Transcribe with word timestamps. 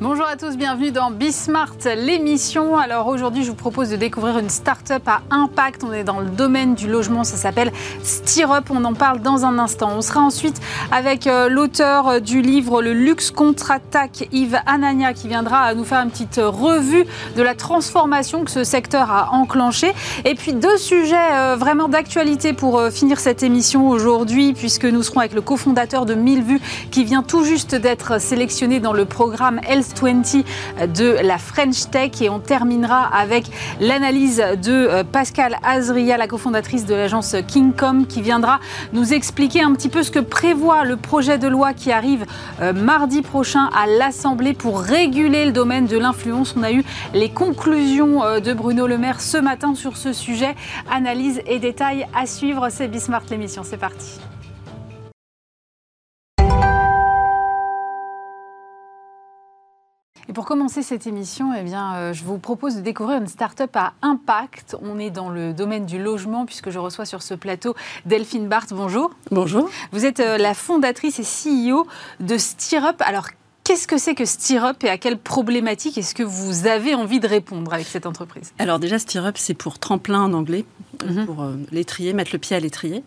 Можно 0.00 0.15
Bonjour 0.26 0.44
à 0.44 0.50
tous, 0.50 0.56
bienvenue 0.56 0.90
dans 0.90 1.12
Bismart, 1.12 1.76
l'émission. 1.84 2.76
Alors 2.76 3.06
aujourd'hui, 3.06 3.44
je 3.44 3.50
vous 3.50 3.54
propose 3.54 3.90
de 3.90 3.96
découvrir 3.96 4.38
une 4.38 4.48
start-up 4.48 5.06
à 5.06 5.20
impact. 5.30 5.84
On 5.84 5.92
est 5.92 6.02
dans 6.02 6.18
le 6.18 6.26
domaine 6.26 6.74
du 6.74 6.88
logement, 6.88 7.22
ça 7.22 7.36
s'appelle 7.36 7.70
Stirrup. 8.02 8.68
On 8.70 8.84
en 8.84 8.94
parle 8.94 9.20
dans 9.20 9.44
un 9.44 9.56
instant. 9.60 9.92
On 9.96 10.00
sera 10.00 10.22
ensuite 10.22 10.60
avec 10.90 11.28
euh, 11.28 11.48
l'auteur 11.48 12.08
euh, 12.08 12.18
du 12.18 12.42
livre 12.42 12.82
Le 12.82 12.92
luxe 12.92 13.30
contre-attaque, 13.30 14.28
Yves 14.32 14.58
Anania, 14.66 15.12
qui 15.12 15.28
viendra 15.28 15.72
nous 15.74 15.84
faire 15.84 16.00
une 16.00 16.10
petite 16.10 16.40
revue 16.42 17.06
de 17.36 17.42
la 17.42 17.54
transformation 17.54 18.42
que 18.42 18.50
ce 18.50 18.64
secteur 18.64 19.12
a 19.12 19.32
enclenché. 19.32 19.92
Et 20.24 20.34
puis 20.34 20.54
deux 20.54 20.76
sujets 20.76 21.34
euh, 21.34 21.54
vraiment 21.56 21.86
d'actualité 21.86 22.52
pour 22.52 22.82
finir 22.90 23.20
cette 23.20 23.44
émission 23.44 23.88
aujourd'hui, 23.90 24.54
puisque 24.54 24.86
nous 24.86 25.04
serons 25.04 25.20
avec 25.20 25.34
le 25.34 25.40
cofondateur 25.40 26.04
de 26.04 26.14
1000 26.14 26.42
vues 26.42 26.60
qui 26.90 27.04
vient 27.04 27.22
tout 27.22 27.44
juste 27.44 27.76
d'être 27.76 28.20
sélectionné 28.20 28.80
dans 28.80 28.92
le 28.92 29.04
programme 29.04 29.60
Health 29.68 29.94
20 30.02 30.15
de 30.22 31.16
la 31.22 31.38
French 31.38 31.90
Tech 31.90 32.20
et 32.20 32.30
on 32.30 32.38
terminera 32.38 33.04
avec 33.04 33.46
l'analyse 33.80 34.42
de 34.62 34.72
euh, 34.72 35.04
Pascal 35.04 35.56
Azria, 35.62 36.16
la 36.16 36.26
cofondatrice 36.26 36.86
de 36.86 36.94
l'agence 36.94 37.36
Kingcom, 37.46 38.06
qui 38.06 38.22
viendra 38.22 38.60
nous 38.92 39.12
expliquer 39.12 39.62
un 39.62 39.72
petit 39.72 39.88
peu 39.88 40.02
ce 40.02 40.10
que 40.10 40.18
prévoit 40.18 40.84
le 40.84 40.96
projet 40.96 41.38
de 41.38 41.48
loi 41.48 41.72
qui 41.72 41.92
arrive 41.92 42.26
euh, 42.60 42.72
mardi 42.72 43.22
prochain 43.22 43.70
à 43.76 43.86
l'Assemblée 43.86 44.54
pour 44.54 44.80
réguler 44.80 45.44
le 45.44 45.52
domaine 45.52 45.86
de 45.86 45.98
l'influence. 45.98 46.54
On 46.56 46.62
a 46.62 46.72
eu 46.72 46.84
les 47.14 47.30
conclusions 47.30 48.24
euh, 48.24 48.40
de 48.40 48.52
Bruno 48.52 48.86
Le 48.86 48.98
Maire 48.98 49.20
ce 49.20 49.38
matin 49.38 49.74
sur 49.74 49.96
ce 49.96 50.12
sujet. 50.12 50.54
Analyse 50.90 51.40
et 51.46 51.58
détails 51.58 52.06
à 52.14 52.26
suivre. 52.26 52.68
C'est 52.70 52.88
Bismart 52.88 53.22
l'émission. 53.30 53.62
C'est 53.64 53.76
parti. 53.76 54.20
Pour 60.36 60.44
commencer 60.44 60.82
cette 60.82 61.06
émission, 61.06 61.54
eh 61.58 61.62
bien, 61.62 61.94
euh, 61.94 62.12
je 62.12 62.22
vous 62.22 62.36
propose 62.36 62.76
de 62.76 62.82
découvrir 62.82 63.16
une 63.16 63.26
start-up 63.26 63.74
à 63.74 63.94
impact. 64.02 64.76
On 64.82 64.98
est 64.98 65.08
dans 65.08 65.30
le 65.30 65.54
domaine 65.54 65.86
du 65.86 65.98
logement 65.98 66.44
puisque 66.44 66.68
je 66.68 66.78
reçois 66.78 67.06
sur 67.06 67.22
ce 67.22 67.32
plateau 67.32 67.74
Delphine 68.04 68.46
Barthes. 68.46 68.74
Bonjour. 68.74 69.12
Bonjour. 69.30 69.66
Vous 69.92 70.04
êtes 70.04 70.20
euh, 70.20 70.36
la 70.36 70.52
fondatrice 70.52 71.18
et 71.18 71.22
CEO 71.22 71.86
de 72.20 72.36
Stirrup. 72.36 73.00
Alors, 73.00 73.28
Qu'est-ce 73.66 73.88
que 73.88 73.98
c'est 73.98 74.14
que 74.14 74.24
Stirrup 74.24 74.84
et 74.84 74.88
à 74.88 74.96
quelle 74.96 75.18
problématique 75.18 75.98
est-ce 75.98 76.14
que 76.14 76.22
vous 76.22 76.68
avez 76.68 76.94
envie 76.94 77.18
de 77.18 77.26
répondre 77.26 77.74
avec 77.74 77.88
cette 77.88 78.06
entreprise? 78.06 78.52
Alors 78.60 78.78
déjà, 78.78 78.96
Stirrup, 79.00 79.36
c'est 79.36 79.54
pour 79.54 79.80
tremplin 79.80 80.22
en 80.22 80.34
anglais, 80.34 80.64
mhm. 81.04 81.26
pour 81.26 81.42
euh, 81.42 81.56
l'étrier, 81.72 82.12
mettre 82.12 82.30
le 82.32 82.38
pied 82.38 82.54
à 82.54 82.60
l'étrier. 82.60 83.02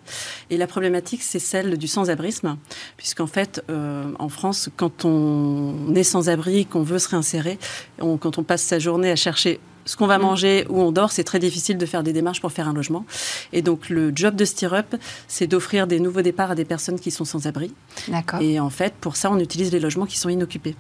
Et 0.50 0.58
la 0.58 0.68
problématique, 0.68 1.24
c'est 1.24 1.40
celle 1.40 1.78
du 1.78 1.88
sans-abrisme, 1.88 2.58
puisqu'en 2.98 3.26
fait, 3.26 3.64
euh, 3.70 4.12
en 4.20 4.28
France, 4.28 4.70
quand 4.76 5.06
on 5.06 5.96
est 5.96 6.04
sans-abri, 6.04 6.66
qu'on 6.66 6.84
veut 6.84 7.00
se 7.00 7.08
réinsérer, 7.08 7.58
quand 7.98 8.38
on 8.38 8.44
passe 8.44 8.64
sa 8.64 8.80
journée 8.80 9.12
à 9.12 9.16
chercher 9.16 9.62
ce 9.86 9.96
qu'on 9.96 10.08
va 10.08 10.18
mm. 10.18 10.22
manger, 10.22 10.66
où 10.70 10.82
on 10.82 10.92
dort, 10.92 11.12
c'est 11.12 11.24
très 11.24 11.40
difficile 11.40 11.78
de 11.78 11.86
faire 11.86 12.04
des 12.04 12.14
démarches 12.14 12.42
pour 12.42 12.52
faire 12.52 12.68
un 12.68 12.74
logement. 12.74 13.06
Et 13.54 13.62
donc, 13.62 13.90
le 13.90 14.12
job 14.16 14.36
de 14.36 14.46
Stirrup, 14.46 14.96
c'est 15.28 15.48
d'offrir 15.48 15.88
des 15.88 16.00
nouveaux 16.00 16.22
départs 16.22 16.52
à 16.52 16.56
des 16.56 16.66
personnes 16.66 17.00
qui 17.00 17.12
sont 17.12 17.26
sans 17.26 17.48
abri. 17.48 17.74
D'accord. 18.08 18.42
Et 18.42 18.60
en 18.60 18.70
fait, 18.70 18.94
pour 19.00 19.16
ça, 19.16 19.32
on 19.32 19.40
utilise 19.40 19.72
les 19.72 19.80
logements 19.80 20.06
qui 20.06 20.18
sont 20.18 20.30
inoccupés. 20.30 20.76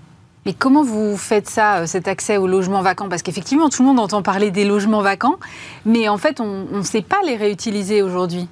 Mais 0.45 0.53
comment 0.53 0.83
vous 0.83 1.17
faites 1.17 1.49
ça, 1.49 1.79
euh, 1.79 1.85
cet 1.85 2.07
accès 2.07 2.37
aux 2.37 2.47
logements 2.47 2.81
vacants? 2.81 3.09
Parce 3.09 3.21
qu'effectivement, 3.21 3.69
tout 3.69 3.81
le 3.81 3.89
monde 3.89 3.99
entend 3.99 4.21
parler 4.21 4.51
des 4.51 4.63
logements 4.63 5.01
vacants, 5.01 5.37
mais 5.85 6.07
en 6.07 6.17
fait, 6.17 6.39
on 6.39 6.65
ne 6.71 6.81
sait 6.81 7.01
pas 7.01 7.19
les 7.25 7.35
réutiliser 7.35 8.01
aujourd'hui. 8.01 8.47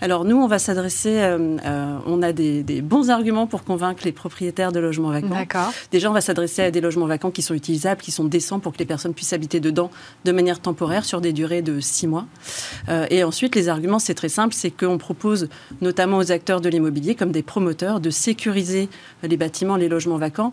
Alors 0.00 0.24
nous, 0.24 0.36
on 0.36 0.46
va 0.46 0.58
s'adresser, 0.58 1.20
euh, 1.20 1.56
euh, 1.64 1.98
on 2.06 2.22
a 2.22 2.32
des, 2.32 2.62
bons 2.82 3.10
arguments 3.10 3.46
pour 3.46 3.64
convaincre 3.64 4.02
les 4.04 4.12
propriétaires 4.12 4.72
de 4.72 4.80
logements 4.80 5.10
vacants. 5.10 5.28
D'accord. 5.28 5.72
Déjà, 5.90 6.10
on 6.10 6.12
va 6.12 6.20
s'adresser 6.20 6.62
à 6.62 6.70
des 6.70 6.80
logements 6.80 7.06
vacants 7.06 7.30
qui 7.30 7.42
sont 7.42 7.54
utilisables, 7.54 8.00
qui 8.00 8.10
sont 8.10 8.24
décents 8.24 8.60
pour 8.60 8.72
que 8.72 8.78
les 8.78 8.84
personnes 8.84 9.14
puissent 9.14 9.32
habiter 9.32 9.60
dedans 9.60 9.90
de 10.24 10.32
manière 10.32 10.60
temporaire 10.60 11.04
sur 11.04 11.20
des 11.20 11.32
durées 11.32 11.62
de 11.62 11.80
six 11.80 12.06
mois. 12.06 12.26
Euh, 12.88 13.06
et 13.10 13.24
ensuite, 13.24 13.54
les 13.54 13.68
arguments, 13.68 13.98
c'est 13.98 14.14
très 14.14 14.28
simple, 14.28 14.54
c'est 14.54 14.70
qu'on 14.70 14.98
propose 14.98 15.48
notamment 15.80 16.18
aux 16.18 16.32
acteurs 16.32 16.60
de 16.60 16.68
l'immobilier, 16.68 17.14
comme 17.14 17.32
des 17.32 17.42
promoteurs, 17.42 18.00
de 18.00 18.10
sécuriser 18.10 18.88
les 19.22 19.36
bâtiments, 19.36 19.76
les 19.76 19.88
logements 19.88 20.18
vacants 20.18 20.52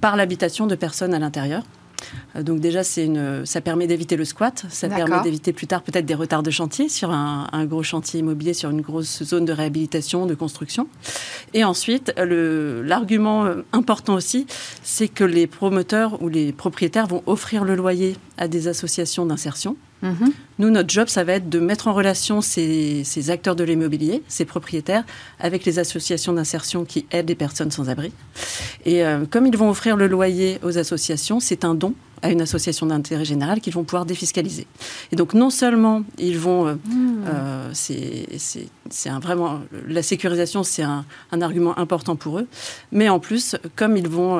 par 0.00 0.16
l'habitation 0.16 0.66
de 0.66 0.74
personnes 0.74 1.14
à 1.14 1.18
l'intérieur. 1.18 1.62
Euh, 2.36 2.42
donc 2.42 2.60
déjà, 2.60 2.84
c'est 2.84 3.04
une, 3.04 3.44
ça 3.46 3.60
permet 3.60 3.86
d'éviter 3.86 4.16
le 4.16 4.24
squat, 4.24 4.64
ça 4.68 4.88
permet 4.88 5.20
d'éviter 5.22 5.52
plus 5.52 5.66
tard 5.66 5.82
peut-être 5.82 6.06
des 6.06 6.14
retards 6.14 6.42
de 6.42 6.50
chantier 6.50 6.88
sur 6.88 7.10
un, 7.10 7.64
gros 7.66 7.82
chantier 7.82 8.20
immobilier, 8.20 8.54
sur 8.54 8.70
une 8.70 8.80
grosse 8.80 9.22
zone 9.22 9.44
de 9.44 9.52
réhabilitation, 9.52 10.26
de 10.26 10.34
construction. 10.34 10.88
Et 11.54 11.64
ensuite, 11.64 12.12
l'argument 12.16 13.44
euh, 13.44 13.62
important 13.72 14.14
aussi, 14.14 14.46
c'est 14.82 15.08
que 15.08 15.24
les 15.24 15.46
promoteurs 15.46 16.22
ou 16.22 16.28
les 16.28 16.52
propriétaires 16.52 17.06
vont 17.06 17.22
offrir 17.26 17.64
le 17.64 17.74
loyer 17.74 18.16
à 18.38 18.48
des 18.48 18.68
associations 18.68 19.26
d'insertion. 19.26 19.76
Mhm. 20.02 20.32
Nous, 20.58 20.70
notre 20.70 20.90
job, 20.90 21.08
ça 21.08 21.24
va 21.24 21.34
être 21.34 21.48
de 21.48 21.58
mettre 21.60 21.88
en 21.88 21.94
relation 21.94 22.40
ces, 22.40 23.30
acteurs 23.30 23.56
de 23.56 23.64
l'immobilier, 23.64 24.22
ces 24.28 24.44
propriétaires, 24.44 25.04
avec 25.38 25.64
les 25.64 25.78
associations 25.78 26.32
d'insertion 26.32 26.84
qui 26.84 27.06
aident 27.10 27.28
les 27.28 27.34
personnes 27.34 27.70
sans 27.70 27.88
abri. 27.88 28.12
Et 28.84 29.04
euh, 29.04 29.24
comme 29.30 29.46
ils 29.46 29.56
vont 29.56 29.70
offrir 29.70 29.96
le 29.96 30.08
loyer 30.08 30.58
aux 30.62 30.76
associations, 30.76 31.40
c'est 31.40 31.64
un 31.64 31.74
don 31.74 31.94
à 32.24 32.30
une 32.30 32.40
association 32.40 32.86
d'intérêt 32.86 33.24
général 33.24 33.60
qu'ils 33.60 33.72
vont 33.72 33.82
pouvoir 33.82 34.06
défiscaliser. 34.06 34.68
Et 35.10 35.16
donc 35.16 35.34
non 35.34 35.50
seulement 35.50 36.02
ils 36.18 36.38
vont, 36.38 36.68
euh, 36.68 36.74
hmm. 36.74 37.24
euh, 37.26 37.70
c'est 37.72 39.08
un 39.08 39.18
vraiment 39.18 39.60
la 39.88 40.04
sécurisation, 40.04 40.62
c'est 40.62 40.84
un, 40.84 41.04
argument 41.40 41.76
important 41.76 42.14
pour 42.14 42.38
eux, 42.38 42.46
mais 42.92 43.08
en 43.08 43.18
plus 43.18 43.56
comme 43.74 43.96
ils 43.96 44.06
vont 44.06 44.38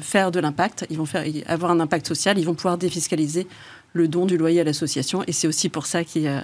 faire 0.00 0.30
de 0.30 0.38
l'impact, 0.38 0.86
ils 0.90 0.96
vont 0.96 1.06
faire 1.06 1.24
avoir 1.48 1.72
un 1.72 1.80
impact 1.80 2.06
social, 2.06 2.38
ils 2.38 2.46
vont 2.46 2.54
pouvoir 2.54 2.78
défiscaliser 2.78 3.48
le 3.94 4.08
don 4.08 4.26
du 4.26 4.36
loyer 4.36 4.60
à 4.60 4.64
l'association. 4.64 5.24
Et 5.26 5.32
c'est 5.32 5.48
aussi 5.48 5.70
pour 5.70 5.86
ça 5.86 6.04
qu'ils 6.04 6.26
euh, 6.26 6.40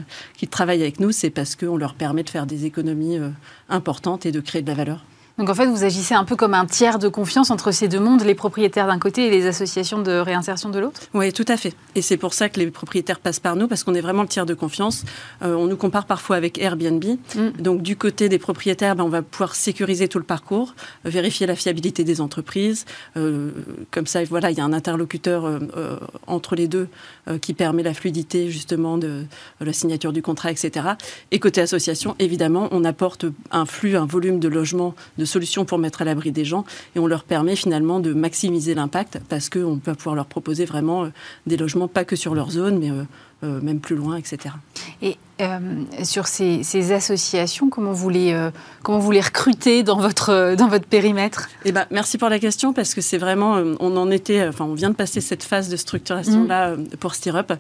travaillent 0.51 0.81
avec 0.81 1.01
nous, 1.01 1.13
c'est 1.13 1.31
parce 1.31 1.57
qu'on 1.57 1.77
leur 1.77 1.95
permet 1.95 2.23
de 2.23 2.31
faire 2.31 2.47
des 2.47 2.65
économies 2.65 3.19
euh, 3.19 3.29
importantes 3.69 4.25
et 4.25 4.33
de 4.33 4.41
créer 4.41 4.63
de 4.63 4.69
la 4.69 4.75
valeur. 4.75 5.05
Donc 5.41 5.49
en 5.49 5.55
fait, 5.55 5.65
vous 5.65 5.85
agissez 5.85 6.13
un 6.13 6.27
peu 6.27 6.37
comme 6.37 6.53
un 6.53 6.67
tiers 6.67 6.99
de 6.99 7.09
confiance 7.09 7.51
entre 7.51 7.73
ces 7.73 7.89
deux 7.89 7.99
mondes, 7.99 8.21
les 8.21 8.35
propriétaires 8.35 8.87
d'un 8.87 8.99
côté 8.99 9.27
et 9.27 9.31
les 9.31 9.47
associations 9.47 10.03
de 10.03 10.13
réinsertion 10.13 10.69
de 10.69 10.79
l'autre? 10.79 11.01
Oui, 11.15 11.33
tout 11.33 11.47
à 11.49 11.57
fait. 11.57 11.75
Et 11.95 12.03
c'est 12.03 12.19
pour 12.19 12.35
ça 12.35 12.51
que 12.51 12.61
les 12.61 12.71
propriétaires 12.71 13.19
passent 13.19 13.41
par 13.41 13.57
nous, 13.57 13.67
parce 13.67 13.83
qu'on 13.83 13.95
est 13.95 14.03
vraiment 14.03 14.21
le 14.21 14.29
tiers 14.29 14.45
de 14.45 14.53
confiance. 14.53 15.07
Euh, 15.41 15.55
on 15.55 15.67
nous 15.67 15.79
compare 15.79 16.05
parfois 16.05 16.37
avec 16.37 16.59
Airbnb. 16.59 17.03
Mm. 17.35 17.49
Donc 17.59 17.81
du 17.81 17.97
côté 17.97 18.29
des 18.29 18.39
propriétaires, 18.39 18.97
ben, 18.97 19.05
on 19.05 19.09
va 19.09 19.23
pouvoir 19.23 19.55
sécuriser 19.55 20.09
tout 20.09 20.19
le 20.19 20.25
parcours, 20.25 20.75
vérifier 21.07 21.47
la 21.47 21.57
fiabilité 21.57 22.05
des 22.05 22.21
entreprises. 22.21 22.85
Euh, 23.17 23.51
comme 23.91 24.07
ça, 24.07 24.23
voilà, 24.25 24.51
il 24.51 24.59
y 24.59 24.61
a 24.61 24.65
un 24.67 24.75
interlocuteur 24.75 25.47
euh, 25.47 25.97
entre 26.27 26.55
les 26.55 26.69
deux 26.69 26.89
qui 27.41 27.55
permet 27.55 27.83
la 27.83 27.95
fluidité 27.95 28.51
justement 28.51 28.99
de 28.99 29.25
la 29.61 29.73
signature 29.73 30.13
du 30.13 30.21
contrat, 30.21 30.51
etc. 30.51 30.87
Et 31.31 31.39
côté 31.39 31.61
association, 31.61 32.17
évidemment, 32.19 32.69
on 32.73 32.85
apporte 32.85 33.25
un 33.53 33.67
flux, 33.67 33.97
un 33.97 34.05
volume 34.05 34.41
de 34.41 34.49
logements, 34.49 34.95
de 35.17 35.25
solutions 35.31 35.65
pour 35.65 35.79
mettre 35.79 36.03
à 36.03 36.05
l'abri 36.05 36.33
des 36.33 36.45
gens 36.45 36.65
et 36.95 36.99
on 36.99 37.07
leur 37.07 37.25
permet 37.25 37.57
finalement 37.57 38.01
de 38.01 38.13
maximiser 38.13 38.75
l'impact 38.75 39.21
parce 39.29 39.49
qu'on 39.49 39.79
peut 39.79 39.95
pouvoir 39.95 40.17
leur 40.17 40.27
proposer 40.27 40.65
vraiment 40.65 41.05
euh, 41.05 41.09
des 41.47 41.57
logements 41.57 41.89
pas 41.89 42.05
que 42.05 42.17
sur 42.17 42.35
leur 42.35 42.51
zone, 42.51 42.79
mais 42.79 42.91
euh, 42.91 43.05
même 43.43 43.81
plus 43.81 43.97
loin, 43.97 44.17
etc. 44.17 44.55
Et 45.03 45.17
euh, 45.41 45.59
sur 46.03 46.27
ces, 46.27 46.93
associations, 46.93 47.71
comment 47.71 47.93
vous 47.93 48.11
les, 48.11 48.33
euh, 48.33 48.51
comment 48.83 48.99
vous 48.99 49.11
les 49.11 49.21
recrutez 49.21 49.83
dans 49.83 49.99
votre, 49.99 50.55
dans 50.55 50.69
votre 50.69 50.87
périmètre? 50.87 51.49
Eh 51.65 51.73
ben, 51.73 51.87
Merci 51.91 52.19
pour 52.19 52.29
la 52.29 52.39
question, 52.39 52.73
parce 52.73 52.95
que 52.95 53.01
c'est 53.01 53.17
vraiment, 53.17 53.55
on 53.81 53.97
en 53.97 54.11
était, 54.11 54.47
enfin, 54.47 54.67
on 54.67 54.75
vient 54.75 54.91
de 54.91 54.95
passer 54.95 55.21
cette 55.21 55.43
phase 55.43 55.69
de 55.69 55.77
structuration-là 55.77 56.77
mm. 56.77 56.89
pour 56.99 57.15
Stirrup, 57.15 57.53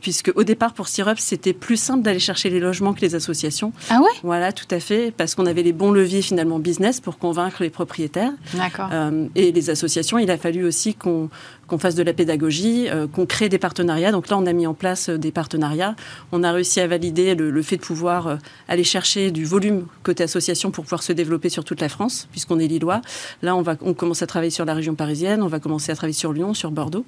puisque 0.00 0.32
au 0.34 0.44
départ, 0.44 0.74
pour 0.74 0.88
Stirrup, 0.88 1.18
c'était 1.18 1.52
plus 1.52 1.76
simple 1.76 2.02
d'aller 2.02 2.18
chercher 2.18 2.50
les 2.50 2.60
logements 2.60 2.92
que 2.92 3.00
les 3.00 3.14
associations. 3.14 3.72
Ah 3.88 4.00
ouais? 4.00 4.10
Voilà, 4.22 4.52
tout 4.52 4.68
à 4.70 4.80
fait, 4.80 5.12
parce 5.16 5.34
qu'on 5.34 5.46
avait 5.46 5.62
les 5.62 5.72
bons 5.72 5.92
leviers 5.92 6.22
finalement 6.22 6.58
business 6.58 7.00
pour 7.00 7.18
convaincre 7.18 7.62
les 7.62 7.70
propriétaires. 7.70 8.32
D'accord. 8.54 8.90
et 9.34 9.52
les 9.52 9.70
associations, 9.70 10.18
il 10.18 10.30
a 10.30 10.36
fallu 10.36 10.64
aussi 10.64 10.94
qu'on 10.94 11.30
qu'on 11.66 11.78
fasse 11.78 11.94
de 11.94 12.02
la 12.02 12.12
pédagogie, 12.12 12.88
euh, 12.88 13.06
qu'on 13.06 13.26
crée 13.26 13.48
des 13.48 13.58
partenariats. 13.58 14.12
Donc 14.12 14.28
là, 14.28 14.38
on 14.38 14.46
a 14.46 14.52
mis 14.52 14.66
en 14.66 14.74
place 14.74 15.08
euh, 15.08 15.18
des 15.18 15.30
partenariats. 15.30 15.94
On 16.32 16.42
a 16.42 16.52
réussi 16.52 16.80
à 16.80 16.86
valider 16.86 17.34
le, 17.34 17.62
fait 17.62 17.76
de 17.76 17.82
pouvoir 17.82 18.26
euh, 18.26 18.36
aller 18.68 18.84
chercher 18.84 19.30
du 19.30 19.44
volume 19.44 19.86
côté 20.02 20.24
association 20.24 20.70
pour 20.70 20.84
pouvoir 20.84 21.02
se 21.02 21.12
développer 21.12 21.48
sur 21.48 21.64
toute 21.64 21.80
la 21.80 21.88
France, 21.88 22.28
puisqu'on 22.30 22.58
est 22.58 22.66
lillois. 22.66 23.00
Là, 23.42 23.56
on, 23.56 23.62
va, 23.62 23.76
on 23.80 23.94
commence 23.94 24.22
à 24.22 24.26
travailler 24.26 24.50
sur 24.50 24.64
la 24.64 24.74
région 24.74 24.94
parisienne, 24.94 25.42
on 25.42 25.48
va 25.48 25.60
commencer 25.60 25.92
à 25.92 25.96
travailler 25.96 26.12
sur 26.12 26.32
Lyon, 26.32 26.54
sur 26.54 26.70
Bordeaux. 26.70 27.04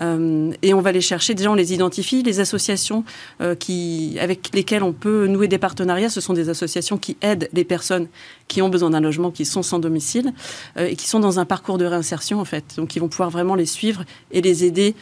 et 0.00 0.74
on 0.74 0.80
va 0.80 0.92
les 0.92 1.00
chercher. 1.00 1.34
Déjà, 1.34 1.50
on 1.50 1.54
les 1.54 1.72
identifie. 1.72 2.22
Les 2.22 2.40
associations 2.40 3.04
avec 3.40 4.50
lesquelles 4.54 4.82
on 4.82 4.92
peut 4.92 5.26
nouer 5.26 5.48
des 5.48 5.58
partenariats, 5.58 6.08
ce 6.08 6.20
sont 6.20 6.34
des 6.34 6.48
associations 6.48 6.98
qui 6.98 7.16
aident 7.20 7.48
les 7.52 7.64
personnes 7.64 8.08
qui 8.48 8.62
ont 8.62 8.68
besoin 8.68 8.90
d'un 8.90 9.00
logement, 9.00 9.30
qui 9.30 9.44
sont 9.44 9.62
sans 9.62 9.78
domicile 9.78 10.32
et 10.78 10.96
qui 10.96 11.08
sont 11.08 11.20
dans 11.20 11.38
un 11.38 11.44
parcours 11.44 11.78
de 11.78 11.84
réinsertion, 11.84 12.40
en 12.40 12.44
fait. 12.44 12.76
Donc, 12.76 12.96
ils 12.96 12.98
vont 12.98 13.08
pouvoir 13.08 13.30
vraiment 13.30 13.54
les 13.54 13.66
suivre 13.66 14.04
et 14.32 14.40
les 14.40 14.64
aider 14.64 14.94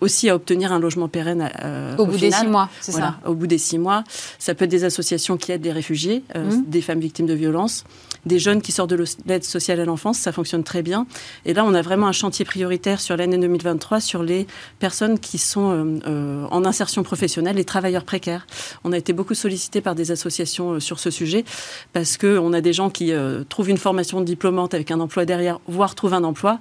aussi 0.00 0.30
à 0.30 0.36
obtenir 0.36 0.72
un 0.72 0.78
logement 0.78 1.08
pérenne 1.08 1.50
au, 1.98 2.06
bout 2.06 2.16
des 2.16 2.30
six 2.30 2.46
mois, 2.46 2.68
c'est 2.80 2.92
ça 2.92 3.16
Au 3.26 3.34
bout 3.34 3.48
des 3.48 3.58
six 3.58 3.78
mois. 3.78 4.04
Ça 4.38 4.54
peut 4.54 4.64
être 4.64 4.70
des 4.70 4.84
associations 4.84 5.36
qui 5.36 5.50
aident 5.50 5.64
les 5.64 5.72
réfugiés, 5.72 6.22
mmh. 6.34 6.62
des 6.66 6.80
femmes 6.80 7.00
victimes 7.00 7.26
de 7.26 7.34
violences, 7.34 7.84
des 8.26 8.38
jeunes 8.38 8.62
qui 8.62 8.72
sortent 8.72 8.90
de 8.90 9.04
l'aide 9.26 9.44
sociale 9.44 9.80
à 9.80 9.84
l'enfance, 9.84 10.18
ça 10.18 10.32
fonctionne 10.32 10.64
très 10.64 10.82
bien. 10.82 11.06
Et 11.44 11.54
là, 11.54 11.64
on 11.64 11.74
a 11.74 11.82
vraiment 11.82 12.06
un 12.06 12.12
chantier 12.12 12.44
prioritaire 12.44 13.00
sur 13.00 13.16
l'année 13.16 13.38
2023 13.38 14.00
sur 14.00 14.22
les 14.22 14.46
personnes 14.78 15.18
qui 15.18 15.38
sont 15.38 15.70
euh, 15.70 15.98
euh, 16.06 16.46
en 16.50 16.64
insertion 16.64 17.02
professionnelle, 17.02 17.56
les 17.56 17.64
travailleurs 17.64 18.04
précaires. 18.04 18.46
On 18.84 18.92
a 18.92 18.98
été 18.98 19.12
beaucoup 19.12 19.34
sollicité 19.34 19.80
par 19.80 19.94
des 19.94 20.10
associations 20.10 20.72
euh, 20.72 20.80
sur 20.80 20.98
ce 20.98 21.10
sujet 21.10 21.44
parce 21.92 22.16
qu'on 22.16 22.52
a 22.52 22.60
des 22.60 22.72
gens 22.72 22.90
qui 22.90 23.12
trouvent 23.48 23.70
une 23.70 23.78
formation 23.78 24.20
diplômante 24.20 24.74
avec 24.74 24.90
un 24.90 25.00
emploi 25.00 25.24
derrière, 25.24 25.60
voire 25.66 25.94
trouvent 25.94 26.14
un 26.14 26.24
emploi, 26.24 26.58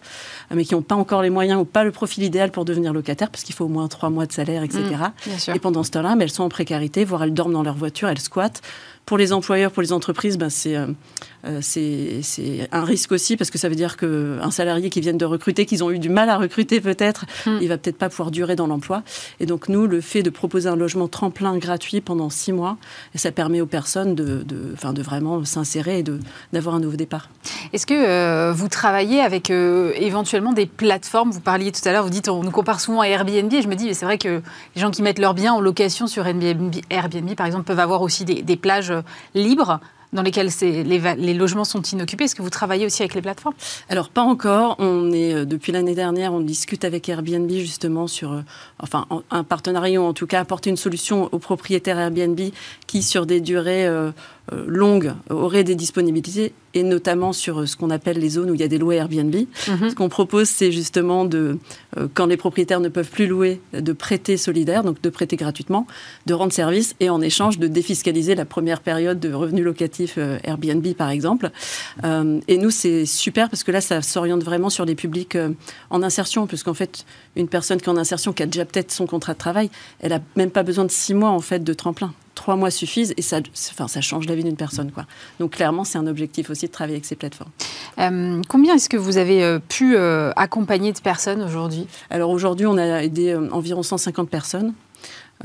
mais 0.54 0.66
qui 0.66 0.74
n'ont 0.74 0.82
pas 0.82 0.96
encore 0.96 1.22
les 1.22 1.30
moyens 1.30 1.62
ou 1.62 1.66
pas 1.66 1.84
le 1.84 1.92
profil 1.92 2.24
idéal 2.24 2.52
pour 2.52 2.66
devenir 2.66 2.94
locataire 2.94 3.30
parce 3.30 3.44
qu'il 3.44 3.56
faut 3.56 3.66
au 3.66 3.70
moins 3.70 3.88
trois 3.88 4.10
mois 4.10 4.26
de 4.26 4.32
salaire, 4.32 4.64
etc. 4.64 4.84
Mmh, 5.26 5.56
et 5.56 5.60
pendant 5.60 5.84
ce 5.84 5.92
temps-là, 5.92 6.16
elles 6.20 6.30
sont 6.30 6.44
en 6.44 6.50
précarité, 6.50 7.04
voire 7.06 7.24
elles 7.24 7.34
dorment 7.34 7.54
dans 7.54 7.64
leur 7.64 7.76
voiture, 7.76 8.08
elles 8.10 8.20
squattent. 8.20 8.62
Pour 9.06 9.18
les 9.18 9.34
employeurs, 9.34 9.72
pour 9.72 9.82
les 9.82 9.92
entreprises, 9.92 10.38
ben 10.38 10.50
c'est 10.50 10.78
euh, 11.46 11.60
c'est 11.62 12.70
un 12.72 12.84
risque 12.86 13.12
aussi 13.12 13.36
parce 13.36 13.52
que 13.52 13.58
ça 13.58 13.68
veut 13.68 13.76
dire 13.76 13.98
qu'un 13.98 14.52
salarié 14.52 14.90
qui 14.90 15.02
vient 15.02 15.14
de 15.14 15.26
recruter, 15.26 15.66
qu'ils 15.66 15.84
ont 15.84 15.92
eu 15.92 16.00
du 16.00 16.10
mal 16.10 16.30
à 16.30 16.38
recruter 16.38 16.80
peut-être, 16.80 17.26
hmm. 17.46 17.58
il 17.62 17.68
va 17.68 17.78
peut-être 17.78 17.98
pas 17.98 18.10
pouvoir 18.10 18.32
durer 18.32 18.56
dans 18.56 18.68
l'emploi. 18.68 19.04
Et 19.42 19.46
donc 19.46 19.68
nous, 19.68 19.86
le 19.88 20.00
fait 20.00 20.24
de 20.24 20.30
proposer 20.30 20.70
un 20.70 20.78
logement 20.78 21.10
tremplin 21.10 21.58
gratuit 21.58 22.00
pendant 22.00 22.30
six 22.30 22.54
mois, 22.54 22.78
ça 23.16 23.32
permet 23.32 23.60
aux 23.60 23.66
personnes 23.66 24.16
de, 24.16 24.44
de, 24.44 24.94
de 24.94 25.02
vraiment 25.02 25.44
s'insérer 25.44 26.00
et 26.00 26.06
d'avoir 26.54 26.76
un 26.76 26.80
nouveau 26.80 26.96
départ. 26.96 27.30
Est-ce 27.74 27.86
que 27.86 27.94
euh, 27.94 28.54
vous 28.54 28.70
travaillez 28.70 29.20
avec 29.20 29.50
euh, 29.50 29.92
éventuellement 29.98 30.54
des 30.54 30.66
plateformes? 30.66 31.32
Vous 31.32 31.42
parliez 31.42 31.72
tout 31.72 31.88
à 31.88 31.92
l'heure, 31.92 32.04
vous 32.04 32.10
dites 32.10 32.30
on 32.30 32.44
nous 32.44 32.52
compare 32.52 32.80
souvent 32.80 33.02
à 33.02 33.08
Airbnb. 33.08 33.52
Et 33.54 33.62
je 33.62 33.68
me 33.68 33.76
dis, 33.76 33.94
c'est 33.94 34.06
vrai 34.06 34.18
que 34.18 34.42
les 34.76 34.82
gens 34.82 34.92
qui 34.92 35.02
mettent 35.02 35.20
leurs 35.20 35.34
biens 35.34 35.54
en 35.54 35.62
location 35.62 36.08
sur 36.08 36.26
Airbnb, 36.26 36.74
Airbnb 36.90 37.34
par 37.36 37.48
exemple, 37.48 37.66
peuvent 37.66 37.80
avoir 37.80 38.02
aussi 38.02 38.24
des, 38.24 38.42
des 38.42 38.56
plages 38.56 38.93
libres 39.34 39.80
dans 40.14 40.22
lesquels 40.22 40.50
les, 40.62 41.34
logements 41.34 41.66
sont 41.66 41.82
inoccupés. 41.82 42.26
Est-ce 42.26 42.36
que 42.36 42.42
vous 42.42 42.50
travaillez 42.50 42.86
aussi 42.86 43.02
avec 43.02 43.16
les 43.16 43.22
plateformes? 43.22 43.56
Alors 43.90 44.10
pas 44.10 44.22
encore. 44.22 44.76
On 44.80 45.12
est 45.12 45.34
euh, 45.34 45.46
depuis 45.46 45.72
l'année 45.72 45.96
dernière, 45.96 46.34
on 46.34 46.40
discute 46.40 46.86
avec 46.86 47.10
Airbnb 47.10 47.50
justement 47.50 48.08
sur, 48.08 48.32
euh, 48.32 48.42
un 49.32 49.44
partenariat 49.44 50.02
en 50.02 50.14
tout 50.14 50.28
cas 50.28 50.40
apporter 50.40 50.70
une 50.70 50.78
solution 50.78 51.30
aux 51.32 51.40
propriétaires 51.40 52.00
Airbnb 52.00 52.40
qui 52.88 53.02
sur 53.02 53.26
des 53.26 53.42
durées 53.42 53.86
euh, 53.88 54.12
euh, 54.52 54.66
longues 54.68 55.14
auraient 55.30 55.64
des 55.64 55.76
disponibilités, 55.76 56.54
et 56.74 56.84
notamment 56.84 57.32
sur 57.32 57.62
euh, 57.62 57.66
ce 57.66 57.78
qu'on 57.78 57.90
appelle 57.90 58.18
les 58.18 58.28
zones 58.28 58.52
où 58.52 58.54
il 58.54 58.60
y 58.60 58.64
a 58.64 58.68
des 58.68 58.78
lois 58.78 58.96
Airbnb. 58.96 59.34
Mhm. 59.34 59.90
Ce 59.90 59.96
qu'on 59.96 60.10
propose, 60.10 60.50
c'est 60.50 60.74
justement 60.74 61.24
de, 61.24 61.58
euh, 61.98 62.10
quand 62.14 62.26
les 62.26 62.36
propriétaires 62.36 62.82
ne 62.82 62.90
peuvent 62.90 63.10
plus 63.10 63.26
louer, 63.26 63.62
de 63.72 63.94
prêter 63.94 64.36
solidaire, 64.36 64.84
donc 64.84 65.02
de 65.02 65.10
prêter 65.10 65.38
gratuitement, 65.38 65.88
de 66.26 66.34
rendre 66.34 66.52
service, 66.52 66.94
et 67.00 67.10
en 67.10 67.22
échange 67.22 67.58
de 67.58 67.68
défiscaliser 67.68 68.36
la 68.36 68.44
première 68.44 68.82
période 68.82 69.18
de 69.18 69.32
revenus 69.32 69.64
locatifs 69.64 70.18
Airbnb, 70.44 70.86
par 70.94 71.10
exemple. 71.10 71.52
et 72.04 72.58
nous, 72.58 72.70
c'est 72.70 73.06
super 73.06 73.50
parce 73.50 73.64
que 73.64 73.72
là, 73.72 73.80
ça 73.80 74.02
s'oriente 74.02 74.44
vraiment 74.44 74.70
sur 74.70 74.84
les 74.84 74.96
publics 74.96 75.38
en 75.90 76.04
insertion, 76.04 76.48
puisqu'en 76.48 76.74
fait, 76.74 77.06
une 77.38 77.48
personne 77.48 77.80
qui 77.80 77.86
est 77.86 77.90
en 77.90 77.98
insertion, 77.98 78.34
qui 78.34 78.44
a 78.44 78.46
déjà 78.46 78.66
peut-être 78.66 78.92
son 78.92 79.08
contrat 79.08 79.34
de 79.34 79.38
travail, 79.38 79.70
elle 80.02 80.12
n'a 80.12 80.20
même 80.36 80.52
pas 80.52 80.64
besoin 80.64 80.84
de 80.84 80.92
six 80.92 81.14
mois 81.14 81.30
en 81.30 81.40
fait 81.40 81.64
de 81.64 81.74
tremplin 81.74 82.14
trois 82.36 82.56
mois 82.56 82.72
suffisent 82.72 83.14
et 83.18 83.22
ça, 83.22 83.40
enfin, 83.72 83.88
ça 83.88 84.02
change 84.02 84.28
la 84.28 84.36
vie 84.36 84.44
d'une 84.44 84.56
personne. 84.56 84.92
Quoi. 84.92 85.06
Donc 85.40 85.52
clairement, 85.52 85.84
c'est 85.84 85.98
un 85.98 86.08
objectif 86.08 86.50
aussi 86.50 86.68
de 86.68 86.72
travailler 86.72 86.96
avec 86.96 87.06
ces 87.06 87.16
plateformes. 87.16 87.52
Euh, 88.00 88.42
combien 88.48 88.76
est-ce 88.76 88.90
que 88.90 88.98
vous 88.98 89.18
avez 89.18 89.44
euh, 89.44 89.60
pu 89.60 89.96
euh, 89.96 90.32
accompagner 90.36 90.92
de 90.92 91.00
personnes 91.00 91.42
aujourd'hui? 91.42 91.88
Alors 92.10 92.30
aujourd'hui, 92.30 92.66
on 92.66 92.78
a 92.78 93.04
aidé 93.04 93.36
environ 93.52 93.84
150 93.84 94.30
personnes. 94.30 94.74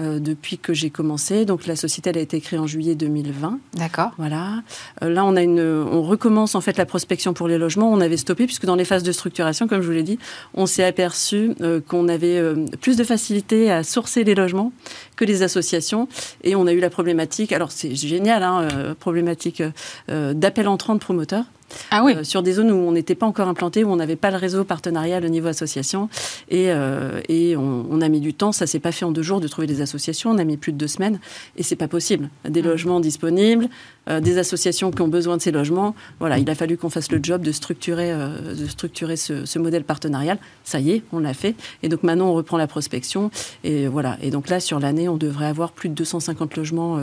Euh, 0.01 0.21
depuis 0.21 0.59
que 0.59 0.73
j'ai 0.75 0.91
commencé. 0.91 1.45
Donc 1.45 1.67
la 1.67 1.75
société 1.75 2.11
elle 2.11 2.19
a 2.19 2.21
été 2.21 2.41
créée 2.41 2.61
en 2.61 2.69
juillet 2.69 2.95
2020. 2.95 3.59
D'accord. 3.75 4.13
Voilà. 4.17 4.63
Euh, 5.03 5.09
là 5.09 5.25
on 5.25 5.35
a 5.35 5.43
une, 5.43 5.61
on 5.61 6.03
recommence 6.03 6.55
en 6.55 6.61
fait 6.61 6.77
la 6.77 6.87
prospection 6.87 7.35
pour 7.35 7.49
les 7.49 7.59
logements. 7.59 7.91
On 7.91 8.01
avait 8.01 8.17
stoppé 8.17 8.47
puisque 8.47 8.65
dans 8.65 8.77
les 8.77 8.85
phases 8.85 9.03
de 9.03 9.11
structuration, 9.11 9.67
comme 9.67 9.81
je 9.81 9.87
vous 9.87 9.93
l'ai 9.93 10.05
dit, 10.05 10.21
on 10.55 10.67
s'est 10.67 10.85
aperçu 10.85 11.51
euh, 11.63 11.81
qu'on 11.81 12.07
avait 12.07 12.41
plus 12.81 12.97
de 12.97 13.03
facilité 13.03 13.73
à 13.73 13.83
sourcer 13.83 14.23
les 14.23 14.37
logements 14.37 14.73
que 15.17 15.25
les 15.25 15.43
associations 15.43 16.07
et 16.45 16.55
on 16.55 16.69
a 16.69 16.73
eu 16.73 16.81
la 16.81 16.91
problématique. 16.91 17.53
Alors 17.53 17.73
c'est 17.73 17.97
génial, 17.97 18.45
hein, 18.45 18.95
problématique 19.01 19.65
d'appel 20.09 20.69
entrant 20.69 20.95
de 20.95 21.01
promoteurs. 21.01 21.47
Ah 21.91 22.03
oui. 22.05 22.15
Euh, 22.17 22.25
sur 22.25 22.43
des 22.43 22.55
zones 22.55 22.71
où 22.71 22.77
on 22.77 22.93
n'était 22.93 23.15
pas 23.15 23.27
encore 23.27 23.49
implanté, 23.49 23.85
où 23.85 23.91
on 23.91 23.97
n'avait 23.97 24.17
pas 24.17 24.31
le 24.31 24.37
réseau 24.37 24.65
partenarial 24.65 25.25
au 25.25 25.29
niveau 25.29 25.49
association. 25.49 26.09
Et, 26.49 26.67
euh, 26.69 27.21
et 27.29 27.57
on, 27.57 28.01
a 28.01 28.09
mis 28.09 28.21
du 28.21 28.35
temps, 28.35 28.53
ça 28.53 28.67
s'est 28.67 28.79
pas 28.79 28.93
fait 28.93 29.05
en 29.05 29.11
deux 29.11 29.23
jours 29.23 29.41
de 29.41 29.49
trouver 29.49 29.67
des 29.67 29.81
associations, 29.81 30.31
on 30.31 30.39
a 30.39 30.45
mis 30.45 30.57
plus 30.57 30.73
de 30.73 30.79
deux 30.79 30.87
semaines, 30.87 31.19
et 31.57 31.63
c'est 31.63 31.77
pas 31.77 31.89
possible. 31.89 32.31
Des 32.49 32.63
mmh. 32.63 32.67
logements 32.67 33.01
disponibles, 33.01 33.69
euh, 34.09 34.21
des 34.21 34.39
associations 34.39 34.91
qui 34.91 35.03
ont 35.03 35.09
besoin 35.09 35.37
de 35.37 35.43
ces 35.43 35.51
logements. 35.51 35.95
Voilà, 36.21 36.39
il 36.39 36.49
a 36.49 36.55
fallu 36.55 36.77
qu'on 36.77 36.91
fasse 36.91 37.11
le 37.11 37.19
job 37.23 37.43
de 37.43 37.53
structurer, 37.53 38.13
de 38.13 38.67
structurer 38.67 39.17
ce, 39.17 39.45
ce, 39.45 39.59
modèle 39.59 39.85
partenarial. 39.85 40.39
Ça 40.65 40.81
y 40.81 40.93
est, 40.93 41.03
on 41.13 41.19
l'a 41.19 41.35
fait. 41.35 41.55
Et 41.83 41.89
donc 41.89 42.03
maintenant, 42.03 42.29
on 42.29 42.35
reprend 42.35 42.57
la 42.57 42.67
prospection. 42.67 43.31
Et 43.65 43.89
voilà. 43.89 44.17
Et 44.23 44.31
donc 44.31 44.49
là, 44.49 44.61
sur 44.61 44.79
l'année, 44.79 45.09
on 45.09 45.17
devrait 45.17 45.47
avoir 45.47 45.73
plus 45.73 45.89
de 45.89 45.95
250 45.95 46.57
logements 46.57 46.99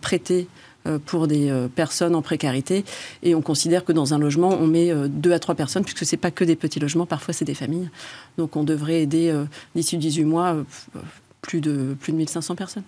prêtés 0.00 0.46
pour 1.06 1.26
des 1.26 1.50
euh, 1.50 1.68
personnes 1.68 2.14
en 2.14 2.22
précarité. 2.22 2.84
Et 3.22 3.34
on 3.34 3.42
considère 3.42 3.84
que 3.84 3.92
dans 3.92 4.14
un 4.14 4.18
logement, 4.18 4.50
on 4.50 4.66
met 4.66 4.90
euh, 4.90 5.08
deux 5.08 5.32
à 5.32 5.38
trois 5.38 5.54
personnes, 5.54 5.84
puisque 5.84 6.04
ce 6.06 6.14
n'est 6.14 6.20
pas 6.20 6.30
que 6.30 6.44
des 6.44 6.56
petits 6.56 6.80
logements, 6.80 7.06
parfois 7.06 7.34
c'est 7.34 7.44
des 7.44 7.54
familles. 7.54 7.90
Donc 8.38 8.56
on 8.56 8.64
devrait 8.64 9.02
aider 9.02 9.34
d'ici 9.74 9.98
18 9.98 10.24
mois 10.24 10.56
plus 11.42 11.60
de, 11.60 11.96
plus 11.98 12.12
de 12.12 12.18
1500 12.18 12.54
personnes. 12.54 12.82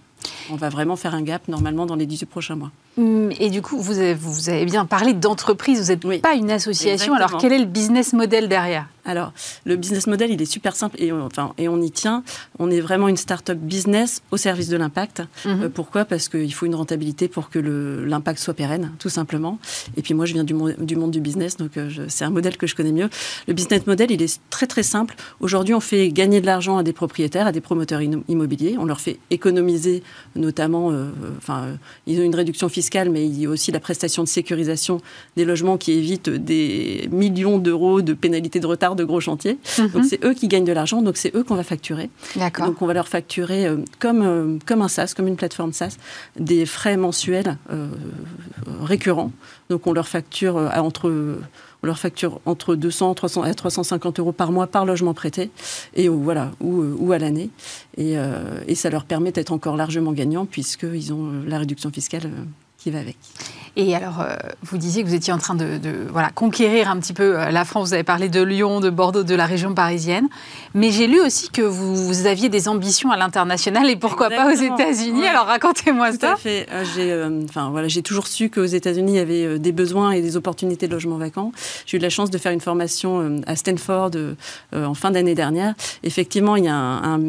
On 0.51 0.57
va 0.57 0.69
vraiment 0.69 0.97
faire 0.97 1.15
un 1.15 1.23
gap 1.23 1.49
normalement 1.49 1.87
dans 1.87 1.97
les 1.97 2.07
18 2.07 2.27
prochains 2.27 2.57
mois. 2.57 2.71
Hum, 2.99 3.31
et 3.39 3.51
du 3.51 3.63
coup, 3.63 3.79
vous 3.79 3.99
avez, 3.99 4.15
vous 4.15 4.51
avez 4.51 4.65
bien 4.65 4.85
parlé 4.85 5.15
d'entreprise, 5.15 5.81
vous 5.81 6.09
n'êtes 6.09 6.23
pas 6.23 6.35
une 6.35 6.51
association. 6.51 7.15
Alors 7.15 7.39
quel 7.39 7.53
est 7.53 7.59
le 7.59 7.65
business 7.65 8.13
model 8.13 8.49
derrière? 8.49 8.87
Alors, 9.05 9.33
le 9.65 9.77
business 9.77 10.07
model, 10.07 10.31
il 10.31 10.41
est 10.41 10.47
super 10.47 10.77
simple 10.77 10.97
et 11.03 11.13
on, 11.13 11.27
enfin, 11.27 11.55
et 11.59 11.69
on 11.69 11.81
y 11.81 11.91
tient. 11.91 12.23
On 12.59 12.71
est 12.71 12.81
vraiment 12.81 13.09
une 13.09 13.17
start-up 13.17 13.59
business 13.59 14.23
au 14.31 14.37
service 14.37 14.69
de 14.69 14.77
l'impact. 14.77 15.23
Mhm. 15.45 15.63
Euh, 15.63 15.69
pourquoi? 15.69 16.05
Parce 16.05 16.29
qu'il 16.29 16.53
faut 16.55 16.67
une 16.67 16.75
rentabilité 16.75 17.27
pour 17.27 17.51
que 17.51 17.59
l'impact 17.59 18.39
soit 18.39 18.55
pérenne, 18.55 18.93
tout 18.99 19.09
simplement. 19.09 19.59
Et 19.97 20.03
puis 20.03 20.15
moi, 20.15 20.25
je 20.25 20.35
viens 20.35 20.45
du, 20.45 20.55
monde 20.55 20.77
du, 20.79 20.97
monde 20.97 21.11
du 21.11 21.21
business, 21.21 21.57
donc 21.57 21.77
euh, 21.77 21.91
c'est 22.09 22.25
un 22.25 22.31
modèle 22.31 22.57
que 22.57 22.67
je 22.67 22.77
connais 22.77 22.93
mieux. 22.93 23.11
Le 23.49 23.55
business 23.55 23.87
model, 23.87 24.11
il 24.11 24.23
est 24.23 24.41
très 24.51 24.67
très 24.67 24.85
simple. 24.85 25.17
Aujourd'hui, 25.41 25.75
on 25.75 25.81
fait 25.81 26.09
gagner 26.11 26.41
de 26.41 26.47
l'argent 26.47 26.79
à 26.79 26.83
des 26.85 26.93
propriétaires, 26.93 27.47
à 27.47 27.53
des 27.53 27.61
promoteurs 27.61 28.01
immobiliers. 28.03 28.77
On 28.79 28.85
leur 28.85 29.01
fait 29.01 29.19
économiser, 29.31 30.03
notamment, 30.37 30.93
euh, 30.93 31.11
enfin, 31.39 31.77
ils 32.07 32.21
ont 32.21 32.25
une 32.25 32.37
réduction 32.37 32.69
fiscale, 32.69 33.11
mais 33.11 33.27
il 33.27 33.41
y 33.41 33.47
a 33.47 33.49
aussi 33.49 33.73
la 33.73 33.81
prestation 33.81 34.23
de 34.23 34.29
sécurisation 34.29 35.01
des 35.37 35.45
logements 35.45 35.77
qui 35.77 35.93
évite 35.93 36.31
des 36.31 37.09
millions 37.11 37.59
d'euros 37.59 38.01
de 38.01 38.13
pénalités 38.13 38.61
de 38.61 38.67
retard 38.67 38.92
de 38.95 39.05
gros 39.05 39.21
chantiers. 39.21 39.59
Mhm. 39.79 39.89
Donc 39.89 40.05
c'est 40.05 40.25
eux 40.25 40.35
qui 40.35 40.49
gagnent 40.49 40.65
de 40.65 40.73
l'argent, 40.73 41.03
donc 41.03 41.17
c'est 41.17 41.35
eux 41.35 41.45
qu'on 41.45 41.55
va 41.55 41.65
facturer. 41.65 42.11
Donc 42.59 42.83
on 42.83 42.87
va 42.87 42.95
leur 42.95 43.09
facturer 43.09 43.67
euh, 43.67 43.77
comme, 43.99 44.23
euh, 44.23 44.59
comme 44.67 44.83
un 44.83 44.89
SaaS, 44.89 45.15
comme 45.17 45.29
une 45.29 45.37
plateforme 45.37 45.73
SaaS, 45.73 45.97
des 46.39 46.67
frais 46.67 46.97
mensuels 46.97 47.59
euh, 47.71 47.89
récurrents. 48.83 49.33
Donc 49.71 49.87
on 49.87 49.93
leur 49.93 50.09
facture 50.09 50.59
à 50.59 50.83
entre 50.83 51.11
on 51.85 51.87
leur 51.87 51.99
facture 51.99 52.41
entre 52.47 52.77
200 52.77 53.15
300 53.15 53.45
et 53.47 53.55
350 53.55 54.21
euros 54.21 54.33
par 54.33 54.53
mois 54.53 54.69
par 54.69 54.85
logement 54.85 55.15
prêté 55.15 55.51
et 55.95 56.09
voilà 56.09 56.53
ou, 56.61 56.85
ou 56.99 57.13
à 57.13 57.19
l'année 57.19 57.51
et, 57.97 58.15
et, 58.69 58.75
ça 58.77 58.89
leur 58.89 59.05
permet 59.05 59.33
d'être 59.33 59.51
encore 59.51 59.77
largement 59.77 60.13
gagnants 60.13 60.47
puisqu'ils 60.47 61.13
ont 61.13 61.33
la 61.45 61.59
réduction 61.59 61.91
fiscale 61.91 62.31
qui 62.79 62.91
va 62.91 63.01
avec. 63.01 63.17
Et 63.75 63.95
alors, 63.95 64.21
euh, 64.21 64.35
vous 64.63 64.77
disiez 64.77 65.03
que 65.03 65.09
vous 65.09 65.15
étiez 65.15 65.33
en 65.33 65.39
train 65.39 65.55
de, 65.55 65.81
voilà, 66.11 66.29
conquérir 66.29 66.91
un 66.91 66.99
petit 66.99 67.15
peu 67.15 67.39
euh, 67.39 67.51
la 67.51 67.65
France. 67.65 67.89
Vous 67.89 67.95
avez 67.95 68.03
parlé 68.03 68.29
de 68.29 68.43
Lyon, 68.43 68.81
de 68.81 68.91
Bordeaux, 68.91 69.23
de 69.23 69.35
la 69.35 69.47
région 69.47 69.73
parisienne. 69.75 70.29
Mais 70.75 70.91
j'ai 70.91 71.07
lu 71.07 71.21
aussi 71.21 71.49
que 71.49 71.63
vous, 71.63 72.27
aviez 72.27 72.51
des 72.51 72.69
ambitions 72.69 73.11
à 73.11 73.17
l'international 73.17 73.89
et 73.89 73.97
pourquoi 73.97 74.29
pas 74.29 74.53
aux 74.53 74.57
États-Unis. 74.57 75.27
Alors, 75.27 75.47
racontez-moi 75.47 76.13
ça. 76.13 76.19
Tout 76.19 76.27
à 76.27 76.37
fait. 76.37 76.67
Euh, 76.71 76.85
j'ai 76.95 77.45
enfin, 77.49 77.71
voilà, 77.71 77.89
toujours 78.05 78.27
su 78.27 78.51
qu'aux 78.51 78.65
États-Unis, 78.65 79.13
il 79.13 79.17
y 79.17 79.21
avait 79.21 79.59
des 79.59 79.73
besoins 79.73 80.11
et 80.13 80.21
des 80.21 80.37
opportunités 80.37 80.87
de 80.87 80.93
logement 80.93 81.17
vacant. 81.17 81.53
J'ai 81.87 81.97
eu 81.97 82.01
la 82.01 82.11
chance 82.11 82.31
de 82.31 82.37
faire 82.37 82.53
une 82.53 82.61
formation 82.61 83.41
à 83.47 83.57
Stanford 83.57 84.11
en 84.75 84.95
fin 84.95 85.11
d'année 85.11 85.35
dernière. 85.35 85.75
Effectivement, 86.03 86.57
il 86.57 86.65
y 86.65 86.69
a 86.69 86.75
un, 86.75 87.21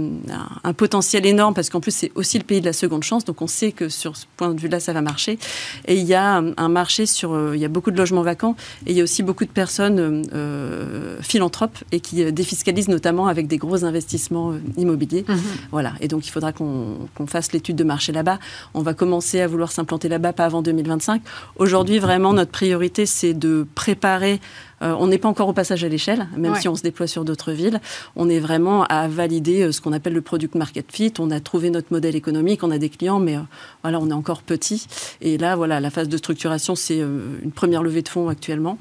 un 0.63 0.73
potentiel 0.73 1.25
énorme 1.25 1.53
parce 1.53 1.69
qu'en 1.69 1.79
plus, 1.79 1.95
c'est 1.95 2.11
aussi 2.15 2.37
le 2.37 2.43
pays 2.43 2.59
de 2.59 2.65
la 2.65 2.73
seconde 2.73 3.03
chance. 3.03 3.23
Donc, 3.23 3.41
on 3.41 3.47
sait 3.47 3.71
que 3.71 3.87
sur 3.89 4.17
ce 4.17 4.25
point 4.35 4.49
de 4.53 4.59
vue-là, 4.59 4.79
ça 4.79 4.93
va 4.93 5.01
marcher. 5.01 5.39
Et 5.85 5.95
il 5.95 6.05
y 6.05 6.13
a 6.13 6.32
un, 6.37 6.69
marché 6.69 7.05
sur. 7.05 7.33
Euh, 7.33 7.55
il 7.55 7.61
y 7.61 7.65
a 7.65 7.67
beaucoup 7.67 7.91
de 7.91 7.97
logements 7.97 8.21
vacants 8.21 8.55
et 8.85 8.91
il 8.91 8.97
y 8.97 9.01
a 9.01 9.03
aussi 9.03 9.23
beaucoup 9.23 9.45
de 9.45 9.49
personnes 9.49 9.99
euh, 9.99 10.21
euh, 10.33 11.17
philanthropes 11.21 11.77
et 11.91 11.99
qui 11.99 12.31
défiscalisent 12.31 12.87
notamment 12.87 13.27
avec 13.27 13.47
des 13.47 13.57
gros 13.57 13.85
investissements 13.85 14.53
immobiliers. 14.77 15.25
Mhm. 15.27 15.39
Voilà. 15.71 15.93
Et 16.01 16.07
donc 16.07 16.25
il 16.27 16.31
faudra 16.31 16.51
qu'on 16.51 16.97
fasse 17.27 17.51
l'étude 17.53 17.75
de 17.75 17.83
marché 17.83 18.11
là-bas. 18.11 18.39
On 18.73 18.81
va 18.81 18.93
commencer 18.93 19.41
à 19.41 19.47
vouloir 19.47 19.71
s'implanter 19.71 20.09
là-bas 20.09 20.33
pas 20.33 20.45
avant 20.45 20.61
2025. 20.61 21.21
Aujourd'hui, 21.57 21.99
vraiment, 21.99 22.33
notre 22.33 22.51
priorité, 22.51 23.05
c'est 23.05 23.33
de 23.33 23.65
préparer 23.75 24.39
on 24.83 25.07
n'est 25.07 25.17
pas 25.17 25.29
encore 25.29 25.47
au 25.47 25.53
passage 25.53 25.83
à 25.83 25.87
l'échelle, 25.87 26.27
même 26.37 26.55
si 26.55 26.67
on 26.67 26.75
se 26.75 26.83
déploie 26.83 27.07
sur 27.07 27.25
d'autres 27.25 27.51
villes. 27.51 27.79
On 28.15 28.29
est 28.29 28.39
vraiment 28.39 28.83
à 28.85 29.07
valider 29.07 29.71
ce 29.71 29.81
qu'on 29.81 29.93
appelle 29.93 30.13
le 30.13 30.21
product 30.21 30.55
market 30.55 30.91
fit. 30.91 31.13
On 31.19 31.31
a 31.31 31.39
trouvé 31.39 31.69
notre 31.69 31.91
modèle 31.91 32.15
économique, 32.15 32.63
on 32.63 32.71
a 32.71 32.77
des 32.77 32.89
clients, 32.89 33.19
mais 33.19 33.37
voilà, 33.81 33.99
on 33.99 34.09
est 34.09 34.13
encore 34.13 34.41
petit. 34.41 34.87
Et 35.21 35.37
là, 35.37 35.55
voilà, 35.55 35.79
la 35.79 35.89
phase 35.89 36.09
de 36.09 36.17
structuration, 36.17 36.75
c'est 36.75 36.97
une 36.97 37.51
première 37.53 37.83
levée 37.83 38.01
de 38.01 38.09
fonds 38.09 38.29
actuellement 38.29 38.77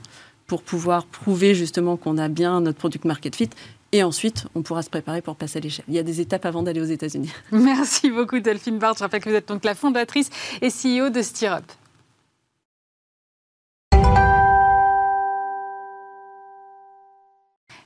pour 0.46 0.62
pouvoir 0.62 1.06
prouver 1.06 1.54
justement 1.54 1.96
qu'on 1.96 2.18
a 2.18 2.28
bien 2.28 2.60
notre 2.60 2.78
product 2.78 3.04
market 3.04 3.36
fit 3.36 3.50
et 3.92 4.02
ensuite, 4.02 4.46
on 4.54 4.62
pourra 4.62 4.82
se 4.82 4.88
préparer 4.88 5.20
pour 5.20 5.36
passer 5.36 5.58
à 5.58 5.60
l'échelle. 5.60 5.84
Il 5.86 5.94
y 5.94 5.98
a 5.98 6.02
des 6.02 6.20
étapes 6.22 6.46
avant 6.46 6.62
d'aller 6.62 6.80
aux 6.80 6.84
États-Unis. 6.84 7.30
Merci 7.52 8.10
beaucoup, 8.10 8.40
Delphine 8.40 8.78
Bart. 8.78 8.94
Je 8.96 9.00
rappelle 9.00 9.20
que 9.20 9.28
vous 9.28 9.36
êtes 9.36 9.48
donc 9.48 9.64
la 9.64 9.74
fondatrice 9.74 10.30
et 10.62 10.68
CEO 10.68 11.10
de 11.10 11.20
Stirrup. 11.20 11.64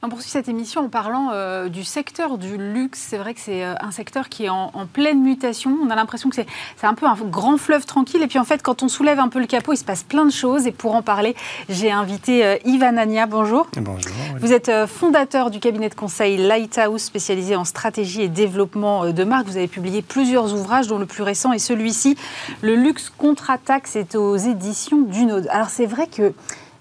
On 0.03 0.11
poursuit 0.11 0.29
cette 0.29 0.49
émission 0.49 0.83
en 0.83 0.88
parlant 0.88 1.31
euh, 1.33 1.71
du 1.71 1.83
secteur 1.83 2.37
du 2.37 2.59
luxe. 2.59 2.99
C'est 3.09 3.17
vrai 3.17 3.33
que 3.33 3.41
c'est 3.41 3.65
euh, 3.65 3.75
un 3.81 3.91
secteur 3.91 4.29
qui 4.29 4.45
est 4.45 4.50
en, 4.50 4.71
pleine 4.93 5.23
mutation. 5.23 5.79
On 5.83 5.88
a 5.88 5.97
l'impression 5.97 6.29
que 6.29 6.37
c'est 6.37 6.47
un 6.87 6.93
peu 6.95 7.07
un 7.07 7.15
grand 7.15 7.57
fleuve 7.57 7.87
tranquille. 7.87 8.23
Et 8.23 8.26
puis 8.26 8.38
en 8.38 8.45
fait, 8.45 8.62
quand 8.62 8.83
on 8.83 8.88
soulève 8.88 9.19
un 9.19 9.29
peu 9.29 9.41
le 9.41 9.47
capot, 9.47 9.73
il 9.73 9.79
se 9.79 9.85
passe 9.85 10.03
plein 10.03 10.26
de 10.26 10.31
choses. 10.31 10.67
Et 10.67 10.73
pour 10.73 10.95
en 10.95 11.00
parler, 11.00 11.35
j'ai 11.71 11.91
invité 11.91 12.45
euh, 12.45 12.57
Yvan 12.67 12.99
Ania. 12.99 13.26
Bonjour. 13.26 13.69
Bonjour. 13.79 14.12
Vous 14.38 14.53
êtes 14.53 14.71
fondateur 14.87 15.50
du 15.50 15.61
cabinet 15.61 15.88
de 15.88 15.95
conseil 15.95 16.37
Lighthouse, 16.37 17.00
spécialisé 17.00 17.57
en 17.57 17.65
stratégie 17.65 18.21
et 18.21 18.29
développement 18.29 19.11
de 19.11 19.25
marque. 19.25 19.47
Vous 19.47 19.57
avez 19.57 19.69
publié 19.69 20.03
plusieurs 20.03 20.53
ouvrages, 20.53 20.88
dont 20.88 20.99
le 20.99 21.07
plus 21.07 21.23
récent 21.23 21.53
est 21.53 21.59
celui-ci, 21.59 22.17
Le 22.61 22.75
luxe 22.75 23.11
contre-attaque. 23.17 23.87
C'est 23.87 24.15
aux 24.15 24.37
éditions 24.37 25.00
Dunod. 25.00 25.49
Alors 25.50 25.71
c'est 25.71 25.87
vrai 25.87 26.07
que 26.07 26.35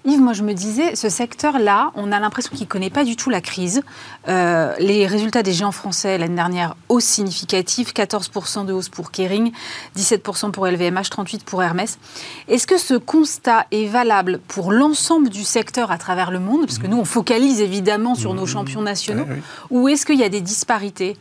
Yves, 0.06 0.20
moi 0.20 0.32
je 0.32 0.44
me 0.44 0.54
disais, 0.54 0.94
ce 0.94 1.08
secteur-là, 1.08 1.90
on 1.96 2.12
a 2.12 2.20
l'impression 2.20 2.50
qu'il 2.54 2.66
ne 2.66 2.70
connaît 2.70 2.90
pas 2.90 3.04
du 3.04 3.16
tout 3.16 3.28
la 3.28 3.40
crise. 3.40 3.82
Euh, 4.28 4.72
les 4.78 5.04
résultats 5.06 5.42
des 5.42 5.52
géants 5.52 5.72
français 5.72 6.16
l'année 6.16 6.36
dernière, 6.36 6.76
hausse 6.88 7.04
significative, 7.04 7.92
14% 7.92 8.66
de 8.66 8.72
hausse 8.72 8.88
pour 8.88 9.10
Kering, 9.10 9.50
17% 9.96 10.52
pour 10.52 10.68
LVMH, 10.68 11.10
38% 11.10 11.42
pour 11.42 11.62
Hermès. 11.62 11.98
Est-ce 12.46 12.68
que 12.68 12.78
ce 12.78 12.94
constat 12.94 13.66
est 13.72 13.86
valable 13.86 14.38
pour 14.46 14.70
l'ensemble 14.70 15.28
du 15.28 15.42
secteur 15.42 15.90
à 15.90 15.98
travers 15.98 16.30
le 16.30 16.38
monde? 16.38 16.66
Parce 16.66 16.78
que 16.78 16.86
nous, 16.86 16.98
on 16.98 17.04
focalise 17.04 17.60
évidemment 17.60 18.14
sur 18.14 18.32
nos 18.32 18.44
mmh. 18.44 18.46
champions 18.46 18.82
nationaux. 18.82 19.26
Ou 19.70 19.88
est-ce 19.88 20.06
qu'il 20.06 20.20
y 20.20 20.24
a 20.24 20.28
des 20.28 20.40
disparités? 20.40 21.16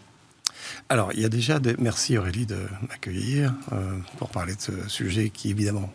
Alors, 0.90 1.10
il 1.14 1.22
y 1.22 1.26
a 1.26 1.30
déjà 1.30 1.58
des... 1.58 1.76
Merci 1.80 2.20
Aurélie 2.20 2.46
de 2.46 2.60
m'accueillir 2.88 3.52
euh, 3.72 3.98
pour 4.18 4.30
parler 4.30 4.54
de 4.54 4.62
ce 4.62 4.88
sujet 4.88 5.32
qui, 5.32 5.50
évidemment, 5.50 5.90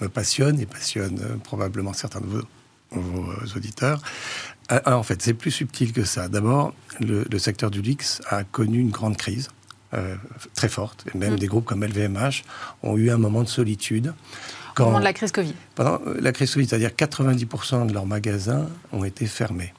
me 0.00 0.08
passionne 0.08 0.60
et 0.60 0.66
passionne 0.66 1.18
euh, 1.20 1.36
probablement 1.36 1.92
certains 1.92 2.20
de 2.20 2.26
vos, 2.26 2.42
euh, 2.96 3.56
auditeurs. 3.56 4.00
en 4.86 5.02
fait, 5.02 5.22
c'est 5.22 5.34
plus 5.34 5.50
subtil 5.50 5.92
que 5.92 6.04
ça. 6.04 6.28
D'abord, 6.28 6.74
le, 7.00 7.38
secteur 7.38 7.70
du 7.70 7.82
luxe 7.82 8.20
a 8.28 8.44
connu 8.44 8.78
une 8.78 8.90
grande 8.90 9.16
crise. 9.16 9.48
très 10.54 10.68
forte, 10.68 11.04
et 11.14 11.16
même 11.16 11.34
mm. 11.34 11.38
des 11.38 11.46
groupes 11.46 11.66
comme 11.66 11.84
LVMH 11.84 12.42
ont 12.82 12.96
eu 12.96 13.10
un 13.10 13.16
moment 13.16 13.42
de 13.42 13.48
solitude. 13.48 14.12
Quand, 14.74 14.84
Au 14.84 14.86
moment 14.86 14.98
de 14.98 15.04
la 15.04 15.12
crise 15.12 15.30
Covid. 15.30 15.54
Pendant 15.76 16.00
la 16.20 16.32
crise 16.32 16.52
Covid, 16.52 16.66
c'est-à-dire 16.66 16.90
90% 16.90 17.86
de 17.86 17.92
leurs 17.92 18.06
magasins 18.06 18.68
ont 18.92 19.04
été 19.04 19.26
fermés. 19.26 19.72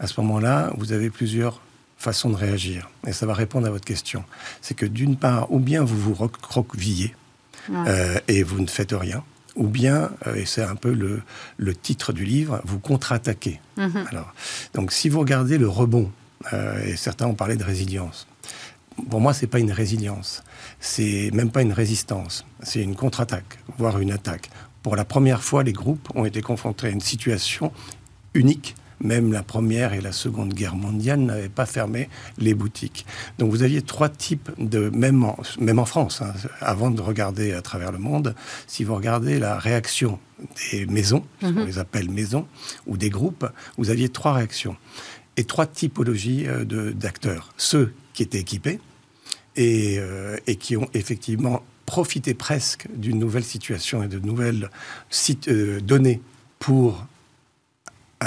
À 0.00 0.08
ce 0.08 0.20
moment-là, 0.20 0.72
vous 0.78 0.92
avez 0.92 1.10
plusieurs 1.10 1.60
façons 2.02 2.30
de 2.30 2.36
réagir. 2.36 2.90
Et 3.06 3.12
ça 3.12 3.24
va 3.24 3.34
répondre 3.34 3.66
à 3.66 3.70
votre 3.70 3.84
question. 3.84 4.24
C'est 4.60 4.74
que 4.74 4.86
d'une 4.86 5.16
part, 5.16 5.52
ou 5.52 5.60
bien 5.60 5.84
vous 5.84 5.96
vous 5.96 6.14
recroquevillez, 6.14 7.14
euh, 7.70 8.18
et 8.28 8.42
vous 8.42 8.60
ne 8.60 8.66
faites 8.66 8.92
rien. 8.92 9.22
Ou 9.54 9.66
bien, 9.66 10.10
euh, 10.26 10.34
et 10.34 10.46
c'est 10.46 10.62
un 10.62 10.76
peu 10.76 10.92
le, 10.92 11.22
le, 11.58 11.74
titre 11.74 12.12
du 12.12 12.24
livre, 12.24 12.60
vous 12.64 12.78
contre-attaquez. 12.78 13.60
Mhm. 13.76 14.06
Alors, 14.10 14.32
donc 14.72 14.92
si 14.92 15.08
vous 15.08 15.20
regardez 15.20 15.58
le 15.58 15.68
rebond, 15.68 16.10
euh, 16.52 16.82
et 16.84 16.96
certains 16.96 17.26
ont 17.26 17.34
parlé 17.34 17.56
de 17.56 17.64
résilience, 17.64 18.26
pour 19.10 19.20
moi, 19.20 19.34
c'est 19.34 19.46
pas 19.46 19.58
une 19.58 19.72
résilience, 19.72 20.42
c'est 20.80 21.30
même 21.32 21.50
pas 21.50 21.62
une 21.62 21.72
résistance, 21.72 22.44
c'est 22.62 22.82
une 22.82 22.96
contre-attaque, 22.96 23.58
voire 23.78 23.98
une 23.98 24.12
attaque. 24.12 24.50
Pour 24.82 24.96
la 24.96 25.04
première 25.04 25.42
fois, 25.42 25.62
les 25.62 25.72
groupes 25.72 26.08
ont 26.14 26.24
été 26.24 26.40
confrontés 26.42 26.88
à 26.88 26.90
une 26.90 27.00
situation 27.00 27.72
unique 28.34 28.74
même 29.02 29.32
la 29.32 29.42
Première 29.42 29.92
et 29.92 30.00
la 30.00 30.12
Seconde 30.12 30.54
Guerre 30.54 30.76
mondiale 30.76 31.20
n'avaient 31.20 31.48
pas 31.48 31.66
fermé 31.66 32.08
les 32.38 32.54
boutiques. 32.54 33.06
Donc 33.38 33.50
vous 33.50 33.62
aviez 33.62 33.82
trois 33.82 34.08
types 34.08 34.50
de, 34.58 34.90
même 34.90 35.24
en, 35.24 35.38
même 35.60 35.78
en 35.78 35.84
France, 35.84 36.22
hein, 36.22 36.32
avant 36.60 36.90
de 36.90 37.00
regarder 37.00 37.52
à 37.52 37.62
travers 37.62 37.92
le 37.92 37.98
monde, 37.98 38.34
si 38.66 38.84
vous 38.84 38.94
regardez 38.94 39.38
la 39.38 39.58
réaction 39.58 40.18
des 40.70 40.86
maisons, 40.86 41.24
mhm. 41.42 41.58
on 41.58 41.64
les 41.64 41.78
appelle 41.78 42.10
maisons, 42.10 42.46
ou 42.86 42.96
des 42.96 43.10
groupes, 43.10 43.46
vous 43.76 43.90
aviez 43.90 44.08
trois 44.08 44.32
réactions 44.32 44.76
et 45.36 45.44
trois 45.44 45.66
typologies 45.66 46.46
euh, 46.46 46.92
d'acteurs. 46.92 47.52
Ceux 47.56 47.94
qui 48.12 48.22
étaient 48.22 48.40
équipés 48.40 48.80
et, 49.56 49.96
euh, 49.98 50.36
et 50.46 50.56
qui 50.56 50.76
ont 50.76 50.88
effectivement 50.94 51.62
profité 51.86 52.34
presque 52.34 52.86
d'une 52.94 53.18
nouvelle 53.18 53.44
situation 53.44 54.02
et 54.02 54.08
de 54.08 54.18
nouvelles 54.18 54.70
euh, 55.48 55.80
données 55.80 56.20
pour 56.58 57.06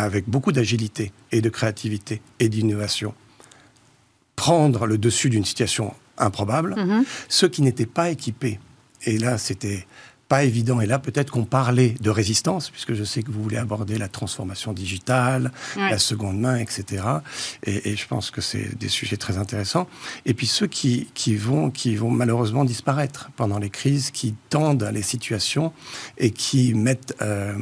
avec 0.04 0.30
beaucoup 0.30 0.52
d'agilité 0.52 1.12
et 1.32 1.42
de 1.42 1.50
créativité 1.50 2.22
et 2.40 2.50
d'innovation, 2.50 3.14
prendre 4.36 4.86
le 4.86 4.98
dessus 4.98 5.30
d'une 5.30 5.46
situation 5.46 5.94
improbable, 6.18 6.76
mhm. 6.76 7.06
ceux 7.30 7.48
qui 7.48 7.62
n'étaient 7.62 7.86
pas 7.86 8.10
équipés, 8.10 8.60
et 9.04 9.18
là 9.18 9.38
c'était 9.38 9.88
pas 10.28 10.44
évident, 10.44 10.82
et 10.82 10.88
là 10.88 10.98
peut-être 10.98 11.32
qu'on 11.32 11.46
parlait 11.46 11.96
de 12.02 12.10
résistance, 12.10 12.72
puisque 12.72 12.94
je 12.94 13.04
sais 13.04 13.22
que 13.22 13.32
vous 13.32 13.44
voulez 13.44 13.58
aborder 13.58 13.98
la 13.98 14.08
transformation 14.08 14.74
digitale, 14.74 15.52
la 15.78 16.00
seconde 16.00 16.40
main, 16.40 16.58
etc. 16.58 17.04
Et, 17.64 17.96
je 17.96 18.08
pense 18.08 18.32
que 18.32 18.42
c'est 18.42 18.76
des 18.78 18.90
sujets 18.90 19.18
très 19.18 19.38
intéressants. 19.38 19.88
Et 20.26 20.34
puis 20.34 20.48
ceux 20.48 20.66
qui, 20.66 21.10
qui, 21.14 21.36
vont, 21.36 21.70
qui 21.70 21.96
vont 21.96 22.10
malheureusement 22.10 22.66
disparaître 22.66 23.30
pendant 23.36 23.60
les 23.60 23.70
crises, 23.70 24.10
qui 24.10 24.34
tendent 24.50 24.90
les 24.92 25.04
situations 25.04 25.74
et 26.18 26.32
qui 26.32 26.74
mettent, 26.74 27.16
euh, 27.22 27.56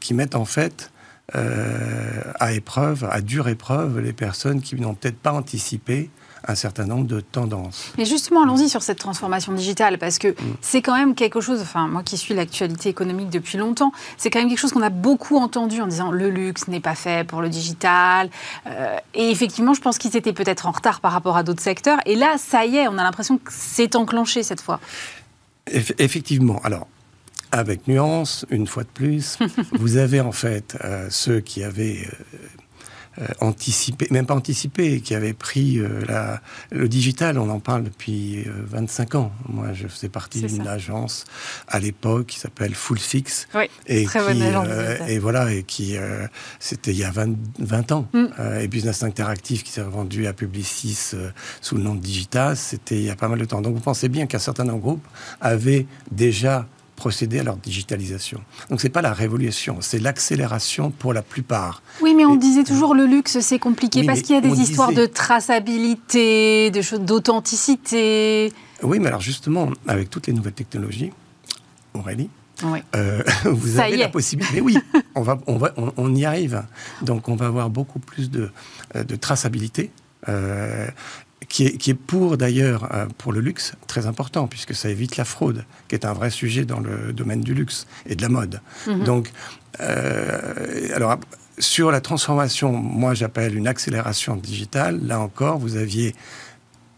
qui 0.00 0.12
mettent 0.12 0.34
en 0.34 0.44
fait 0.44 0.92
à 1.34 2.52
épreuve, 2.52 3.08
à 3.10 3.20
dure 3.20 3.48
épreuve, 3.48 4.00
les 4.00 4.12
personnes 4.12 4.60
qui 4.60 4.74
n'ont 4.76 4.94
peut-être 4.94 5.18
pas 5.18 5.32
anticipé 5.32 6.10
un 6.46 6.54
certain 6.54 6.86
nombre 6.86 7.06
de 7.06 7.20
tendances. 7.20 7.92
Mais 7.98 8.04
justement, 8.04 8.42
allons-y 8.42 8.68
sur 8.68 8.82
cette 8.82 8.98
transformation 8.98 9.52
digitale, 9.52 9.98
parce 9.98 10.18
que 10.18 10.28
mm. 10.28 10.56
c'est 10.60 10.82
quand 10.82 10.96
même 10.96 11.14
quelque 11.14 11.40
chose, 11.40 11.60
enfin, 11.60 11.88
moi 11.88 12.02
qui 12.02 12.16
suis 12.16 12.34
l'actualité 12.34 12.88
économique 12.88 13.30
depuis 13.30 13.58
longtemps, 13.58 13.92
c'est 14.16 14.30
quand 14.30 14.38
même 14.38 14.48
quelque 14.48 14.58
chose 14.58 14.72
qu'on 14.72 14.82
a 14.82 14.90
beaucoup 14.90 15.36
entendu 15.36 15.80
en 15.80 15.86
disant 15.86 16.10
le 16.10 16.30
luxe 16.30 16.68
n'est 16.68 16.80
pas 16.80 16.94
fait 16.94 17.26
pour 17.26 17.42
le 17.42 17.48
digital. 17.48 18.30
Euh, 18.66 18.96
et 19.14 19.30
effectivement, 19.30 19.74
je 19.74 19.80
pense 19.80 19.98
qu'ils 19.98 20.16
étaient 20.16 20.32
peut-être 20.32 20.66
en 20.66 20.70
retard 20.70 21.00
par 21.00 21.12
rapport 21.12 21.36
à 21.36 21.42
d'autres 21.42 21.62
secteurs. 21.62 21.98
Et 22.06 22.16
là, 22.16 22.36
ça 22.38 22.64
y 22.64 22.76
est, 22.76 22.88
on 22.88 22.98
a 22.98 23.02
l'impression 23.02 23.38
que 23.38 23.50
c'est 23.50 23.96
enclenché 23.96 24.42
cette 24.42 24.60
fois. 24.60 24.80
Effectivement. 25.66 26.60
Alors, 26.64 26.86
avec 27.52 27.88
nuance, 27.88 28.46
une 28.50 28.66
fois 28.66 28.84
de 28.84 28.88
plus, 28.88 29.38
vous 29.72 29.96
avez 29.96 30.20
en 30.20 30.32
fait 30.32 30.76
euh, 30.84 31.08
ceux 31.10 31.40
qui 31.40 31.62
avaient 31.62 32.06
euh, 32.06 33.22
euh, 33.22 33.26
anticipé, 33.40 34.06
même 34.10 34.24
pas 34.24 34.34
anticipé, 34.34 35.00
qui 35.00 35.14
avaient 35.14 35.32
pris 35.32 35.80
la, 36.06 36.40
le 36.70 36.88
digital. 36.88 37.38
On 37.38 37.50
en 37.50 37.58
parle 37.58 37.82
depuis 37.82 38.44
25 38.46 39.16
ans. 39.16 39.32
Moi, 39.48 39.72
je 39.72 39.88
faisais 39.88 40.08
partie 40.08 40.42
d'une 40.42 40.68
agence 40.68 41.24
à 41.66 41.80
l'époque 41.80 42.26
qui 42.26 42.38
s'appelle 42.38 42.74
Fullfix. 42.74 43.48
Oui, 43.54 43.64
et 43.86 44.04
très 44.04 44.20
bonne 44.20 44.40
agence. 44.40 44.68
et 45.08 45.18
voilà, 45.18 45.52
et 45.52 45.64
qui 45.64 45.96
c'était 46.60 46.92
il 46.92 46.98
y 46.98 47.04
a 47.04 47.10
20, 47.10 47.36
20 47.58 47.92
ans. 47.92 48.08
Mm. 48.12 48.26
et 48.60 48.68
Business 48.68 49.02
Interactive 49.02 49.64
qui 49.64 49.72
s'est 49.72 49.82
vendu 49.82 50.28
à 50.28 50.32
Publicis 50.32 51.16
sous 51.60 51.74
le 51.74 51.82
nom 51.82 51.96
de 51.96 52.00
Digitas, 52.00 52.54
c'était 52.54 52.96
il 52.96 53.04
y 53.04 53.10
a 53.10 53.16
pas 53.16 53.28
mal 53.28 53.40
de 53.40 53.44
temps. 53.44 53.60
Donc 53.60 53.74
vous 53.74 53.80
pensez 53.80 54.08
bien 54.08 54.26
qu'un 54.26 54.38
certain 54.38 54.64
nombre 54.64 54.78
de 54.78 54.82
groupes 54.82 55.08
avaient 55.40 55.86
déjà 56.12 56.68
procéder 57.00 57.38
à 57.38 57.42
leur 57.42 57.56
digitalisation. 57.56 58.42
Donc 58.68 58.82
c'est 58.82 58.90
pas 58.90 59.00
la 59.00 59.14
révolution, 59.14 59.78
c'est 59.80 59.98
l'accélération 59.98 60.90
pour 60.90 61.14
la 61.14 61.22
plupart. 61.22 61.82
Oui, 62.02 62.14
mais 62.14 62.26
on 62.26 62.36
disait 62.36 62.62
toujours 62.62 62.94
le 62.94 63.06
luxe 63.06 63.40
c'est 63.40 63.58
compliqué 63.58 64.04
parce 64.04 64.20
qu'il 64.20 64.34
y 64.34 64.38
a 64.38 64.42
des 64.42 64.60
histoires 64.60 64.92
de 64.92 65.06
traçabilité, 65.06 66.70
choses 66.82 67.00
d'authenticité. 67.00 68.52
Oui, 68.82 68.98
mais 68.98 69.08
alors 69.08 69.22
justement 69.22 69.70
avec 69.88 70.10
toutes 70.10 70.26
les 70.26 70.34
nouvelles 70.34 70.52
technologies, 70.52 71.10
Aurélie, 71.94 72.28
euh, 72.94 73.22
vous 73.44 73.78
avez 73.78 73.96
la 73.96 74.08
possibilité. 74.08 74.56
Mais 74.56 74.60
oui, 74.60 74.78
on, 75.14 75.22
va, 75.22 75.38
on, 75.46 75.56
va, 75.56 75.72
on, 75.96 76.14
y 76.14 76.24
arrive. 76.24 76.62
Donc, 77.02 77.28
on 77.28 77.34
va 77.34 77.46
avoir 77.46 77.70
beaucoup 77.70 77.98
plus 77.98 78.30
de, 78.30 78.50
euh, 78.96 79.04
de 79.04 79.16
traçabilité. 79.16 79.90
Euh, 80.28 80.86
qui 81.48 81.64
est, 81.64 81.94
pour 81.94 82.36
d'ailleurs 82.36 82.94
euh, 82.94 83.06
pour 83.18 83.32
le 83.32 83.40
luxe 83.40 83.72
très 83.88 84.06
important 84.06 84.46
puisque 84.46 84.72
ça 84.72 84.88
évite 84.88 85.16
la 85.16 85.24
fraude, 85.24 85.64
qui 85.88 85.96
est 85.96 86.04
un 86.04 86.12
vrai 86.12 86.30
sujet 86.30 86.64
dans 86.64 86.78
le 86.78 87.12
domaine 87.12 87.40
du 87.40 87.54
luxe 87.54 87.88
et 88.06 88.14
de 88.14 88.22
la 88.22 88.28
mode. 88.28 88.60
Mhm. 88.86 89.04
Donc, 89.04 89.32
euh, 89.80 90.88
alors 90.94 91.16
sur 91.58 91.90
la 91.90 92.00
transformation, 92.00 92.72
moi 92.72 93.14
j'appelle 93.14 93.56
une 93.56 93.66
accélération 93.66 94.36
digitale. 94.36 95.00
Là 95.04 95.18
encore, 95.18 95.58
vous 95.58 95.76
aviez 95.76 96.14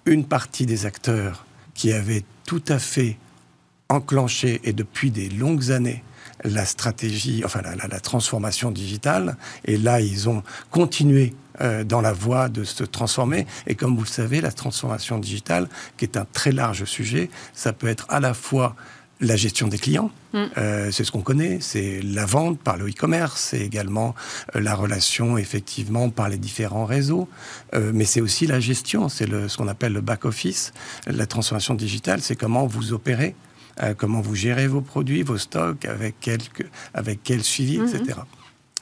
une 0.05 0.27
partie 0.27 0.67
des 0.67 0.85
acteurs 0.85 1.47
qui 1.75 1.93
avaient 1.93 2.25
tout 2.45 2.63
à 2.69 2.79
fait 2.79 3.17
enclenché 3.89 4.61
et 4.65 4.75
depuis 4.75 5.11
des 5.11 5.31
longues 5.31 5.73
années 5.73 6.03
la 6.45 6.65
stratégie, 6.65 7.43
enfin 7.45 7.63
la, 7.63 8.01
transformation 8.01 8.71
digitale. 8.71 9.37
Et 9.65 9.77
là, 9.77 10.01
ils 10.01 10.29
ont 10.29 10.43
continué 10.71 11.35
euh, 11.63 11.85
dans 11.85 12.01
la 12.01 12.13
voie 12.13 12.49
de 12.49 12.65
se 12.65 12.85
transformer. 12.85 13.47
Et 13.67 13.75
comme 13.75 13.95
vous 13.97 14.03
le 14.03 14.09
savez, 14.09 14.41
la 14.41 14.53
transformation 14.53 15.19
digitale, 15.19 15.69
qui 15.97 16.05
est 16.05 16.17
un 16.17 16.27
très 16.33 16.53
large 16.53 16.85
sujet, 16.85 17.31
ça 17.55 17.73
peut 17.73 17.89
être 17.89 18.07
à 18.09 18.21
la 18.21 18.35
fois 18.35 18.75
la 19.23 19.37
gestion 19.37 19.69
des 19.69 19.79
clients, 19.79 20.11
mm. 20.35 20.39
euh, 20.59 20.91
c'est 20.91 21.05
ce 21.05 21.13
qu'on 21.13 21.23
connaît, 21.23 21.59
c'est 21.61 22.01
la 22.03 22.27
vente 22.27 22.59
par 22.59 22.77
le 22.77 22.89
e-commerce, 22.89 23.41
c'est 23.51 23.61
également 23.61 24.15
euh, 24.55 24.61
la 24.61 24.75
relation 24.75 25.39
effectivement 25.39 26.11
par 26.11 26.29
les 26.29 26.39
différents 26.39 26.85
réseaux, 26.85 27.29
euh, 27.75 27.93
mais 27.95 28.05
c'est 28.05 28.21
aussi 28.21 28.47
la 28.47 28.61
gestion, 28.61 29.09
c'est 29.09 29.27
ce 29.49 29.57
qu'on 29.57 29.69
appelle 29.69 29.93
le 29.93 30.01
back-office. 30.01 30.73
La 31.07 31.27
transformation 31.27 31.75
digitale, 31.75 32.21
c'est 32.21 32.37
comment 32.37 32.67
vous 32.67 32.93
opérez, 32.93 33.35
comment 33.97 34.21
vous 34.21 34.35
gérez 34.35 34.67
vos 34.67 34.83
produits, 34.83 35.23
vos 35.23 35.39
stocks, 35.39 35.87
avec 35.87 36.17
quel, 36.21 36.41
avec 36.93 37.21
quel 37.23 37.43
suivi, 37.43 37.77
etc. 37.77 38.19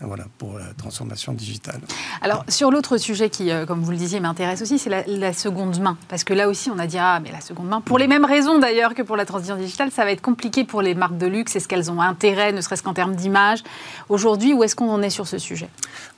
Voilà, 0.02 0.24
pour 0.38 0.58
la 0.58 0.72
transformation 0.74 1.34
digitale. 1.34 1.80
Alors, 2.22 2.44
sur 2.48 2.70
l'autre 2.70 2.96
sujet 2.96 3.28
qui, 3.28 3.50
euh, 3.50 3.66
comme 3.66 3.80
vous 3.80 3.90
le 3.90 3.98
disiez, 3.98 4.18
m'intéresse 4.18 4.62
aussi, 4.62 4.78
c'est 4.78 5.04
la, 5.06 5.32
seconde 5.34 5.78
main. 5.78 5.98
Parce 6.08 6.24
que 6.24 6.32
là 6.32 6.48
aussi, 6.48 6.70
on 6.70 6.78
a 6.78 6.86
dit, 6.86 6.96
ah, 6.98 7.20
mais 7.22 7.30
la 7.30 7.40
seconde 7.42 7.68
main, 7.68 7.80
pour 7.82 7.98
les 7.98 8.06
mêmes 8.06 8.24
raisons 8.24 8.58
d'ailleurs 8.58 8.94
que 8.94 9.02
pour 9.02 9.16
la 9.16 9.26
transition 9.26 9.56
digitale, 9.56 9.90
ça 9.90 10.04
va 10.04 10.12
être 10.12 10.22
compliqué 10.22 10.64
pour 10.64 10.80
les 10.80 10.94
marques 10.94 11.18
de 11.18 11.26
luxe. 11.26 11.54
Est-ce 11.54 11.68
qu'elles 11.68 11.90
ont 11.90 12.00
intérêt, 12.00 12.52
ne 12.52 12.60
serait-ce 12.62 12.82
qu'en 12.82 12.94
termes 12.94 13.14
d'image 13.14 13.62
Aujourd'hui, 14.08 14.54
où 14.54 14.64
est-ce 14.64 14.74
qu'on 14.74 14.90
en 14.90 15.02
est 15.02 15.10
sur 15.10 15.26
ce 15.26 15.36
sujet? 15.36 15.68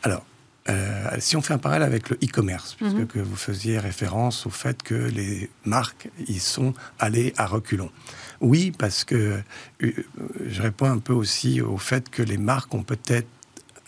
Alors, 0.04 0.22
euh, 0.68 1.08
si 1.18 1.36
on 1.36 1.42
fait 1.42 1.54
un 1.54 1.58
parallèle 1.58 1.82
avec 1.82 2.08
le 2.08 2.16
e-commerce, 2.22 2.74
puisque 2.74 2.94
mhm. 2.94 3.06
que 3.08 3.18
vous 3.18 3.34
faisiez 3.34 3.80
référence 3.80 4.46
au 4.46 4.50
fait 4.50 4.80
que 4.82 4.94
les 4.94 5.50
marques 5.64 6.08
y 6.28 6.38
sont 6.38 6.72
allées 7.00 7.32
à 7.36 7.46
reculons. 7.46 7.90
Oui, 8.40 8.72
parce 8.76 9.02
que 9.02 9.40
euh, 9.82 9.92
je 10.46 10.62
réponds 10.62 10.90
un 10.90 10.98
peu 10.98 11.12
aussi 11.12 11.60
au 11.60 11.78
fait 11.78 12.08
que 12.10 12.22
les 12.22 12.38
marques 12.38 12.72
ont 12.74 12.84
peut-être 12.84 13.26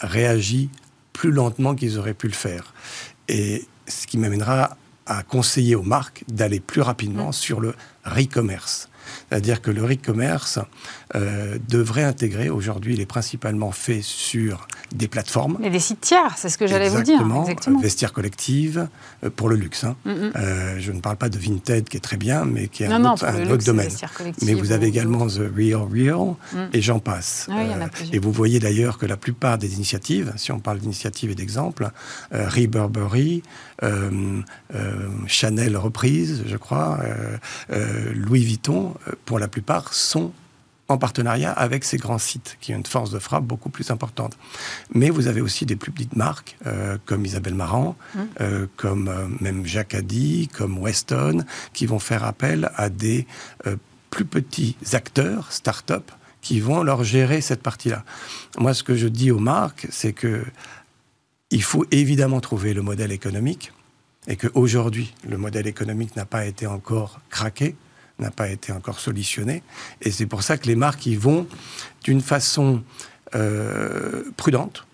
réagi 0.07 0.71
plus 1.13 1.31
lentement 1.31 1.75
qu'ils 1.75 1.99
auraient 1.99 2.15
pu 2.15 2.29
le 2.29 2.35
faire. 2.35 2.75
Et 3.29 3.67
ce 3.87 4.07
qui 4.07 4.19
m'amènera 4.19 4.77
à 5.07 5.23
conseiller 5.23 5.75
aux 5.75 5.83
marques 5.83 6.25
d'aller 6.29 6.61
plus 6.61 6.81
rapidement 6.81 7.29
mm. 7.29 7.33
sur 7.33 7.61
le 7.61 7.75
re-commerce. 8.05 8.89
C'est-à-dire 9.31 9.63
que 9.63 9.71
le 9.71 9.83
e-commerce 9.85 10.59
euh, 11.15 11.59
devrait 11.69 12.03
intégrer, 12.03 12.51
aujourd'hui 12.51 12.95
il 12.95 13.01
est 13.01 13.07
principalement 13.07 13.71
fait 13.71 14.01
sur 14.03 14.67
des 14.93 15.07
plateformes. 15.07 15.59
Et 15.63 15.71
des 15.71 15.79
sites 15.79 16.01
tiers, 16.01 16.35
c'est 16.37 16.49
ce 16.49 16.59
que 16.59 16.67
j'allais 16.67 16.89
vous 16.89 17.03
dire. 17.03 17.21
Exactement, 17.21 17.81
vestiaire 17.81 18.13
collective 18.13 18.89
euh, 19.23 19.31
pour 19.31 19.49
le 19.49 19.57
luxe. 19.57 19.85
Hein. 19.85 19.97
Mm. 20.05 20.11
Euh, 20.11 20.77
je 20.81 20.93
ne 20.93 21.01
parle 21.01 21.17
pas 21.17 21.29
de 21.29 21.39
Vinted 21.39 21.89
qui 21.89 21.97
est 21.97 22.01
très 22.01 22.17
bien, 22.17 22.45
mais 22.45 22.69
qui 22.69 22.83
est 22.83 22.87
un, 22.87 23.05
autre, 23.05 23.27
domaine. 23.65 23.93
Mais 24.43 24.55
vous 24.55 24.73
avez 24.73 24.87
également 24.87 25.27
The 25.27 25.43
Real 25.55 25.83
Real 25.83 26.35
mm. 26.53 26.71
et 26.73 26.83
j'en 26.83 26.99
passe. 26.99 27.49
Ah 27.51 27.63
et 28.13 28.19
vous 28.19 28.33
voyez 28.33 28.59
d'ailleurs 28.59 28.99
que 28.99 29.07
la 29.07 29.17
plupart 29.17 29.59
des 29.59 29.75
initiatives, 29.75 30.33
si 30.37 30.51
on 30.53 30.59
parle 30.59 30.79
d'initiatives 30.79 31.31
et 31.31 31.35
d'exemples, 31.35 31.91
Reburberry, 32.33 33.43
Chanel 35.27 35.77
reprise, 35.77 36.43
je 36.47 36.57
crois, 36.57 36.99
Louis 38.15 38.45
Vuitton, 38.45 38.95
pour 39.25 39.39
la 39.39 39.49
plupart, 39.49 39.95
sont 39.95 40.33
en 40.89 40.99
partenariat 40.99 41.51
avec 41.51 41.85
ces 41.85 41.97
grands 41.97 42.19
sites 42.19 42.59
qui 42.61 42.75
ont 42.75 42.79
une 42.79 42.87
force 42.87 43.11
de 43.11 43.19
frappe 43.19 43.45
beaucoup 43.45 43.71
plus 43.71 43.91
importante. 43.91 44.37
Mais 44.93 45.11
vous 45.11 45.29
avez 45.29 45.41
aussi 45.41 45.65
des 45.65 45.77
plus 45.77 45.93
petites 45.93 46.17
marques 46.17 46.57
euh, 46.67 46.99
comme 47.07 47.25
Isabelle 47.25 47.55
Marant, 47.55 47.97
mmh. 48.15 48.21
euh, 48.41 48.67
comme 48.77 49.09
euh, 49.09 49.27
même 49.41 49.65
Jacques 49.65 49.95
Addy, 49.95 50.49
comme 50.49 50.79
Weston, 50.79 51.45
qui 51.73 51.87
vont 51.87 51.99
faire 51.99 52.25
appel 52.25 52.71
à 52.77 52.91
des 52.91 53.27
plus 54.11 54.25
petits 54.25 54.77
acteurs, 54.93 55.51
start-up, 55.51 56.11
qui 56.41 56.61
vont 56.61 56.83
leur 56.83 57.03
gérer 57.03 57.41
cette 57.41 57.63
partie-là. 57.63 58.05
Moi, 58.59 58.75
ce 58.75 58.83
que 58.83 58.95
je 58.95 59.09
dis 59.09 59.31
aux 59.31 59.39
marques, 59.39 59.87
c'est 59.91 60.13
que 60.13 60.45
il 61.51 61.63
faut 61.63 61.87
évidemment 61.91 62.41
trouver 62.41 62.75
le 62.75 62.83
modèle 62.83 63.13
économique 63.13 63.73
et 64.27 64.37
qu'aujourd'hui, 64.37 65.15
le 65.29 65.39
modèle 65.39 65.67
économique 65.67 66.17
n'a 66.17 66.25
pas 66.27 66.47
été 66.47 66.67
encore 66.67 67.21
craqué 67.31 67.77
n'a 68.19 68.31
pas 68.31 68.49
été 68.49 68.73
encore 68.73 69.01
solutionné. 69.01 69.63
Et 70.03 70.11
c'est 70.11 70.27
pour 70.27 70.43
ça 70.43 70.57
que 70.57 70.67
les 70.67 70.77
marques 70.77 71.07
y 71.07 71.17
vont 71.17 71.47
d'une 72.05 72.21
façon 72.21 72.83
euh, 73.35 74.23
prudente, 74.37 74.87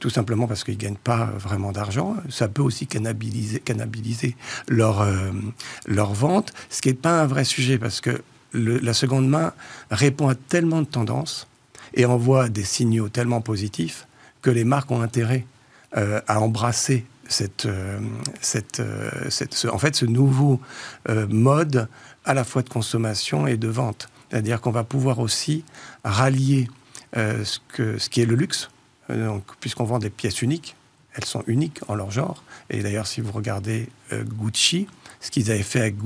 tout 0.00 0.08
simplement 0.08 0.46
parce 0.46 0.64
qu'ils 0.64 0.76
ne 0.76 0.80
gagnent 0.80 0.94
pas 0.94 1.26
vraiment 1.38 1.72
d'argent. 1.72 2.16
Ça 2.30 2.48
peut 2.48 2.62
aussi 2.62 2.86
cannibaliser, 2.86 3.60
cannibaliser 3.60 4.36
leur, 4.68 5.02
euh, 5.02 5.30
leur 5.86 6.14
vente, 6.14 6.52
ce 6.70 6.80
qui 6.80 6.88
n'est 6.88 6.94
pas 6.94 7.20
un 7.20 7.26
vrai 7.26 7.44
sujet, 7.44 7.78
parce 7.78 8.00
que 8.00 8.22
la 8.54 8.94
seconde 8.94 9.28
main 9.28 9.52
répond 9.90 10.28
à 10.28 10.34
tellement 10.34 10.80
de 10.80 10.86
tendances 10.86 11.46
et 11.94 12.04
envoie 12.04 12.48
des 12.48 12.64
signaux 12.64 13.08
tellement 13.08 13.40
positifs 13.40 14.06
que 14.40 14.50
les 14.50 14.64
marques 14.64 14.90
ont 14.90 15.00
intérêt 15.00 15.46
euh, 15.96 16.20
à 16.26 16.40
embrasser 16.40 17.04
cette, 17.28 17.66
cette, 18.42 18.82
en 19.70 19.78
fait, 19.78 19.96
ce 19.96 20.04
nouveau 20.04 20.60
mode 21.28 21.88
à 22.24 22.34
la 22.34 22.44
fois 22.44 22.62
de 22.62 22.68
consommation 22.68 23.46
et 23.46 23.56
de 23.56 23.68
vente. 23.68 24.08
C'est-à-dire 24.30 24.60
qu'on 24.60 24.70
va 24.70 24.84
pouvoir 24.84 25.18
aussi 25.18 25.64
rallier 26.04 26.68
euh, 27.16 27.44
ce, 27.44 27.58
que, 27.68 27.98
ce 27.98 28.08
qui 28.08 28.22
est 28.22 28.26
le 28.26 28.34
luxe, 28.34 28.70
euh, 29.10 29.26
donc, 29.26 29.44
puisqu'on 29.60 29.84
vend 29.84 29.98
des 29.98 30.10
pièces 30.10 30.40
uniques, 30.40 30.74
elles 31.14 31.26
sont 31.26 31.44
uniques 31.46 31.80
en 31.88 31.94
leur 31.94 32.10
genre. 32.10 32.42
Et 32.70 32.82
d'ailleurs, 32.82 33.06
si 33.06 33.20
vous 33.20 33.32
regardez 33.32 33.88
euh, 34.12 34.24
Gucci, 34.24 34.86
ce 35.20 35.30
qu'ils 35.30 35.50
avaient 35.50 35.62
fait 35.62 35.80
avec 35.80 35.96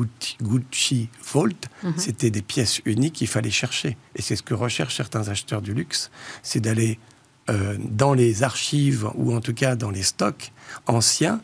Gucci, 0.42 1.09
Vault, 1.33 1.55
mhm. 1.85 1.94
c'était 1.96 2.31
des 2.31 2.42
pièces 2.42 2.81
uniques 2.85 3.14
qu'il 3.14 3.29
fallait 3.29 3.50
chercher. 3.50 3.96
Et 4.16 4.22
c'est 4.22 4.35
ce 4.35 4.42
que 4.42 4.55
recherchent 4.55 4.96
certains 4.96 5.29
acheteurs 5.29 5.62
du 5.62 5.72
luxe, 5.72 6.11
c'est 6.42 6.61
d'aller 6.61 6.98
dans 7.79 8.12
les 8.12 8.42
archives 8.42 9.09
ou 9.14 9.33
en 9.33 9.40
tout 9.40 9.55
cas 9.55 9.76
dans 9.76 9.92
les 9.92 10.02
stocks 10.02 10.50
anciens 10.88 11.40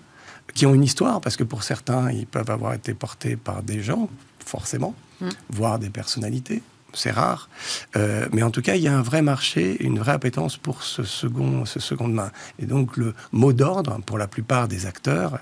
qui 0.52 0.66
ont 0.66 0.74
une 0.74 0.84
histoire, 0.84 1.20
parce 1.20 1.36
que 1.36 1.44
pour 1.44 1.62
certains, 1.62 2.10
ils 2.10 2.26
peuvent 2.26 2.50
avoir 2.50 2.74
été 2.74 2.94
portés 2.94 3.36
par 3.36 3.62
des 3.62 3.82
gens, 3.82 4.08
forcément, 4.44 4.94
mm. 5.20 5.28
voire 5.50 5.78
des 5.78 5.90
personnalités. 5.90 6.62
C'est 6.94 7.10
rare. 7.10 7.48
Euh, 7.96 8.28
mais 8.32 8.42
en 8.42 8.50
tout 8.50 8.60
cas, 8.60 8.74
il 8.74 8.82
y 8.82 8.88
a 8.88 8.96
un 8.96 9.02
vrai 9.02 9.22
marché, 9.22 9.82
une 9.82 9.98
vraie 9.98 10.12
appétence 10.12 10.56
pour 10.56 10.82
ce 10.82 11.04
second, 11.04 11.64
ce 11.64 11.80
seconde 11.80 12.12
main. 12.12 12.30
Et 12.58 12.66
donc, 12.66 12.96
le 12.96 13.14
mot 13.32 13.52
d'ordre, 13.52 14.00
pour 14.04 14.18
la 14.18 14.28
plupart 14.28 14.68
des 14.68 14.86
acteurs 14.86 15.38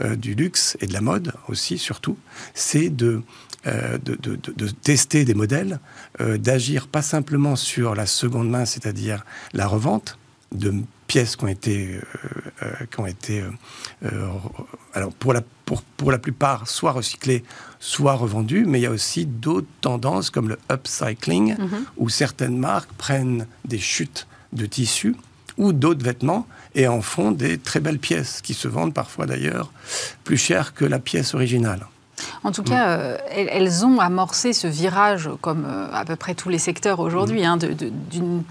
euh, 0.00 0.14
du 0.14 0.34
luxe 0.34 0.76
et 0.80 0.86
de 0.86 0.92
la 0.92 1.00
mode 1.00 1.32
aussi, 1.48 1.76
surtout, 1.78 2.16
c'est 2.54 2.88
de, 2.88 3.22
euh, 3.66 3.98
de, 3.98 4.14
de, 4.14 4.36
de, 4.36 4.68
tester 4.68 5.24
des 5.24 5.34
modèles, 5.34 5.80
d'agir 6.20 6.86
pas 6.86 7.02
simplement 7.02 7.56
sur 7.56 7.94
la 7.94 8.06
seconde 8.06 8.48
main, 8.48 8.64
c'est-à-dire 8.64 9.24
la 9.54 9.66
revente 9.66 10.18
de 10.52 10.74
pièces 11.06 11.36
qui 11.36 11.44
ont 11.44 11.48
été, 11.48 12.00
qui 12.90 13.00
ont 13.00 13.06
été 13.06 13.42
alors 14.94 15.12
pour 15.12 15.32
la, 15.32 15.42
pour, 15.64 15.82
pour 15.82 16.12
la 16.12 16.18
plupart, 16.18 16.68
soit 16.68 16.92
recyclées, 16.92 17.44
soit 17.80 18.14
revendues, 18.14 18.64
mais 18.66 18.78
il 18.78 18.82
y 18.82 18.86
a 18.86 18.90
aussi 18.90 19.26
d'autres 19.26 19.66
tendances 19.80 20.30
comme 20.30 20.48
le 20.48 20.58
upcycling, 20.70 21.56
mhm. 21.58 21.84
où 21.96 22.08
certaines 22.08 22.58
marques 22.58 22.92
prennent 22.94 23.46
des 23.64 23.78
chutes 23.78 24.26
de 24.52 24.66
tissus 24.66 25.16
ou 25.58 25.72
d'autres 25.72 26.04
vêtements 26.04 26.46
et 26.74 26.88
en 26.88 27.02
font 27.02 27.32
des 27.32 27.58
très 27.58 27.80
belles 27.80 27.98
pièces 27.98 28.40
qui 28.40 28.54
se 28.54 28.68
vendent 28.68 28.94
parfois 28.94 29.26
d'ailleurs 29.26 29.70
plus 30.24 30.38
cher 30.38 30.74
que 30.74 30.84
la 30.84 30.98
pièce 30.98 31.34
originale. 31.34 31.86
En 32.44 32.52
tout 32.52 32.62
cas, 32.62 32.98
euh, 32.98 33.18
elles, 33.30 33.84
ont 33.84 33.98
amorcé 33.98 34.52
ce 34.52 34.66
virage, 34.66 35.28
comme 35.40 35.64
euh, 35.66 35.88
à 35.92 36.04
peu 36.04 36.16
près 36.16 36.34
tous 36.34 36.48
les 36.48 36.58
secteurs 36.58 37.00
aujourd'hui, 37.00 37.44
hein, 37.44 37.56
d'une 37.56 38.42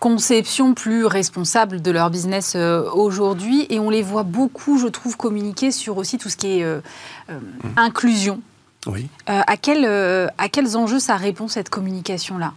conception 0.00 0.74
plus 0.74 1.04
responsable 1.04 1.80
de 1.80 1.90
leur 1.92 2.10
business 2.10 2.54
euh, 2.56 2.90
aujourd'hui. 2.90 3.66
Et 3.68 3.78
on 3.78 3.90
les 3.90 4.02
voit 4.02 4.24
beaucoup, 4.24 4.78
je 4.78 4.88
trouve, 4.88 5.16
communiquer 5.16 5.70
sur 5.70 5.98
aussi 5.98 6.18
tout 6.18 6.30
ce 6.30 6.36
qui 6.36 6.58
est 6.58 6.64
euh, 6.64 6.80
euh, 7.28 7.38
mmh. 7.38 7.68
inclusion. 7.76 8.40
Oui. 8.86 9.08
à, 9.26 9.58
quel, 9.58 9.84
à 9.84 10.48
quels 10.48 10.74
enjeux 10.74 11.00
ça 11.00 11.16
répond, 11.16 11.48
cette 11.48 11.68
communication-là? 11.68 12.54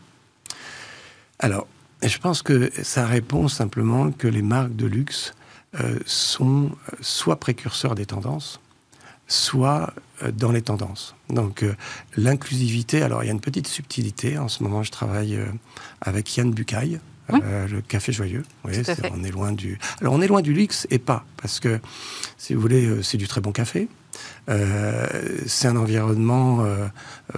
Alors, 1.37 1.67
je 2.01 2.17
pense 2.17 2.41
que 2.41 2.71
ça 2.81 3.05
répond 3.05 3.49
simplement 3.49 4.09
que 4.09 4.29
les 4.29 4.41
marques 4.41 4.73
de 4.73 4.85
luxe 4.85 5.33
sont 6.05 6.71
soit 7.01 7.41
précurseurs 7.41 7.93
des 7.93 8.05
tendances, 8.05 8.61
soit 9.27 9.93
dans 10.31 10.53
les 10.53 10.61
tendances. 10.61 11.13
Donc 11.29 11.65
l'inclusivité, 12.15 13.01
alors 13.01 13.21
il 13.21 13.25
y 13.25 13.29
a 13.29 13.33
une 13.33 13.41
petite 13.41 13.67
subtilité. 13.67 14.37
En 14.37 14.47
ce 14.47 14.63
moment, 14.63 14.81
je 14.81 14.91
travaille 14.91 15.37
avec 15.99 16.37
Yann 16.37 16.53
Bucaille, 16.53 17.01
euh, 17.31 17.67
le 17.67 17.81
café 17.81 18.11
joyeux. 18.11 18.43
On 18.63 19.23
est 19.23 19.31
loin 19.31 19.51
du. 19.51 19.79
Alors 20.01 20.13
on 20.13 20.21
est 20.21 20.27
loin 20.27 20.41
du 20.41 20.53
luxe 20.53 20.87
et 20.89 20.99
pas 20.99 21.25
parce 21.41 21.59
que 21.59 21.79
si 22.37 22.53
vous 22.53 22.61
voulez, 22.61 22.85
euh, 22.85 23.01
c'est 23.01 23.17
du 23.17 23.27
très 23.27 23.41
bon 23.41 23.51
café. 23.51 23.87
Euh, 24.49 25.07
c'est 25.47 25.67
un 25.67 25.75
environnement 25.75 26.65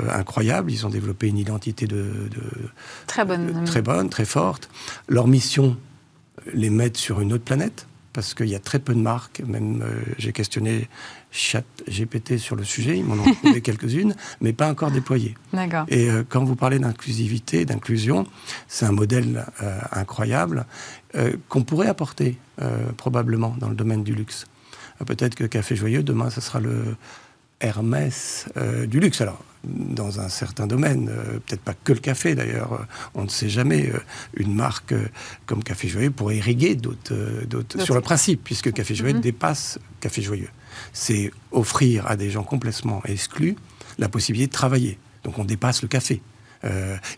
incroyable. 0.10 0.72
Ils 0.72 0.86
ont 0.86 0.90
développé 0.90 1.28
une 1.28 1.38
identité 1.38 1.88
de, 1.88 2.30
très 3.08 3.26
bonne, 3.26 3.64
très 3.66 3.82
bonne, 3.82 4.10
très 4.10 4.26
forte. 4.26 4.70
Leur 5.08 5.28
mission 5.28 5.78
les 6.54 6.70
met 6.70 6.92
sur 6.96 7.22
une 7.22 7.34
autre 7.34 7.44
planète. 7.44 7.88
parce 8.14 8.34
qu'il 8.34 8.48
y 8.48 8.56
a 8.56 8.60
très 8.60 8.80
peu 8.80 8.94
de 8.94 9.00
marques. 9.00 9.42
Même 9.46 9.84
j'ai 10.18 10.32
questionné 10.32 10.90
Chat 11.36 11.66
GPT 11.90 12.38
sur 12.38 12.56
le 12.56 12.64
sujet, 12.64 12.98
ils 12.98 13.04
m'en 13.04 13.16
ont 13.16 13.34
trouvé 13.34 13.62
quelques-unes, 13.64 14.16
mais 14.42 14.54
pas 14.54 14.70
encore 14.70 14.92
déployées. 14.92 15.36
Et 15.90 16.10
quand 16.30 16.44
vous 16.44 16.56
parlez 16.56 16.80
d'inclusivité, 16.80 17.66
d'inclusion, 17.66 18.26
c'est 18.68 18.86
un 18.86 18.92
modèle 18.92 19.46
incroyable 19.92 20.66
qu'on 21.50 21.64
pourrait 21.64 21.88
apporter 21.88 22.38
probablement 22.98 23.56
dans 23.60 23.70
le 23.70 23.76
domaine 23.76 24.04
du 24.04 24.16
luxe. 24.16 24.46
Peut-être 25.06 25.36
que 25.36 25.44
Café 25.44 25.76
Joyeux, 25.76 26.04
demain, 26.04 26.30
ce 26.30 26.40
sera 26.40 26.60
le 26.60 26.96
Hermès 27.60 28.48
du 28.88 29.00
luxe. 29.00 29.22
Alors, 29.22 29.44
dans 29.68 30.20
un 30.20 30.30
certain 30.30 30.68
domaine, 30.68 31.10
euh, 31.10 31.40
peut-être 31.46 31.62
pas 31.62 31.74
que 31.74 31.94
le 31.94 32.00
café 32.00 32.36
d'ailleurs, 32.36 32.74
euh, 32.74 32.86
on 33.14 33.24
ne 33.24 33.30
sait 33.30 33.50
jamais, 33.50 33.90
euh, 33.90 34.00
une 34.36 34.54
marque 34.54 34.94
comme 35.46 35.64
Café 35.64 35.88
Joyeux 35.88 36.12
pourrait 36.12 36.38
irriguer 36.38 36.76
d'autres, 36.76 37.14
sur 37.84 37.96
le 37.96 38.02
principe, 38.02 38.44
puisque 38.44 38.72
Café 38.72 38.96
Joyeux 38.96 39.16
mhm. 39.16 39.22
dépasse 39.22 39.80
Café 40.00 40.22
Joyeux. 40.22 40.50
C'est 40.94 41.32
offrir 41.52 42.08
à 42.08 42.16
des 42.16 42.30
gens 42.30 42.44
complètement 42.44 43.02
exclus 43.06 43.56
la 43.98 44.10
possibilité 44.10 44.48
de 44.48 44.54
travailler. 44.54 45.00
Donc 45.24 45.40
on 45.40 45.46
dépasse 45.46 45.82
le 45.82 45.88
café. 45.88 46.22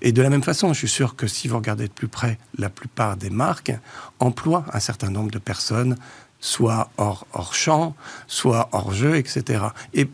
et 0.02 0.12
de 0.12 0.22
la 0.22 0.30
même 0.30 0.44
façon, 0.44 0.74
je 0.74 0.80
suis 0.80 0.90
sûr 0.90 1.16
que 1.16 1.26
si 1.26 1.48
vous 1.48 1.56
regardez 1.56 1.88
de 1.88 1.94
plus 1.94 2.10
près, 2.10 2.38
la 2.58 2.70
plupart 2.70 3.16
des 3.16 3.30
marques 3.30 3.72
emploient 4.20 4.66
un 4.74 4.82
certain 4.82 5.10
nombre 5.10 5.32
de 5.32 5.40
personnes 5.40 5.96
soit 6.40 6.92
hors, 6.98 7.26
hors 7.34 7.54
champ, 7.54 7.96
soit 8.28 8.70
hors 8.72 8.94
jeu, 8.94 9.16
etc. 9.18 9.66
Et, 9.94 10.06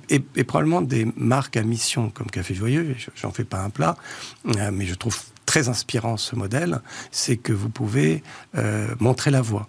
probablement 0.43 0.81
des 0.81 1.05
marques 1.15 1.57
à 1.57 1.63
mission 1.63 2.09
comme 2.09 2.29
Café 2.29 2.53
Joyeux, 2.53 2.95
j'en 3.15 3.31
fais 3.31 3.43
pas 3.43 3.59
un 3.59 3.69
plat, 3.69 3.97
euh, 4.57 4.71
mais 4.71 4.85
je 4.85 4.95
trouve 4.95 5.17
très 5.45 5.69
inspirant 5.69 6.17
ce 6.17 6.35
modèle, 6.35 6.81
c'est 7.11 7.37
que 7.37 7.53
vous 7.53 7.69
pouvez 7.69 8.23
euh, 8.55 8.87
montrer 8.99 9.31
la 9.31 9.41
voie. 9.41 9.67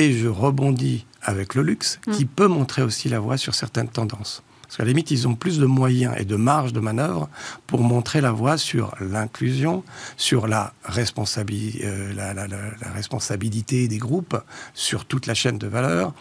Et 0.00 0.14
je 0.14 0.28
rebondis 0.28 1.04
avec 1.20 1.54
le 1.54 1.62
luxe, 1.62 2.00
qui 2.10 2.24
mm. 2.24 2.28
peut 2.28 2.46
montrer 2.46 2.80
aussi 2.80 3.10
la 3.10 3.20
voie 3.20 3.36
sur 3.36 3.54
certaines 3.54 3.88
tendances. 3.88 4.42
Parce 4.62 4.78
qu'à 4.78 4.84
la 4.84 4.88
limite, 4.88 5.10
ils 5.10 5.28
ont 5.28 5.34
plus 5.34 5.58
de 5.58 5.66
moyens 5.66 6.14
et 6.16 6.24
de 6.24 6.36
marge 6.36 6.72
de 6.72 6.80
manœuvre 6.80 7.28
pour 7.66 7.82
montrer 7.82 8.22
la 8.22 8.32
voie 8.32 8.56
sur 8.56 8.94
l'inclusion, 8.98 9.84
sur 10.16 10.46
la, 10.46 10.72
responsabilité, 10.84 11.82
euh, 11.84 12.14
la, 12.14 12.92
responsabilité 12.94 13.88
des 13.88 13.98
groupes, 13.98 14.42
sur 14.72 15.04
toute 15.04 15.26
la 15.26 15.34
chaîne 15.34 15.58
de 15.58 15.66
valeur 15.66 16.14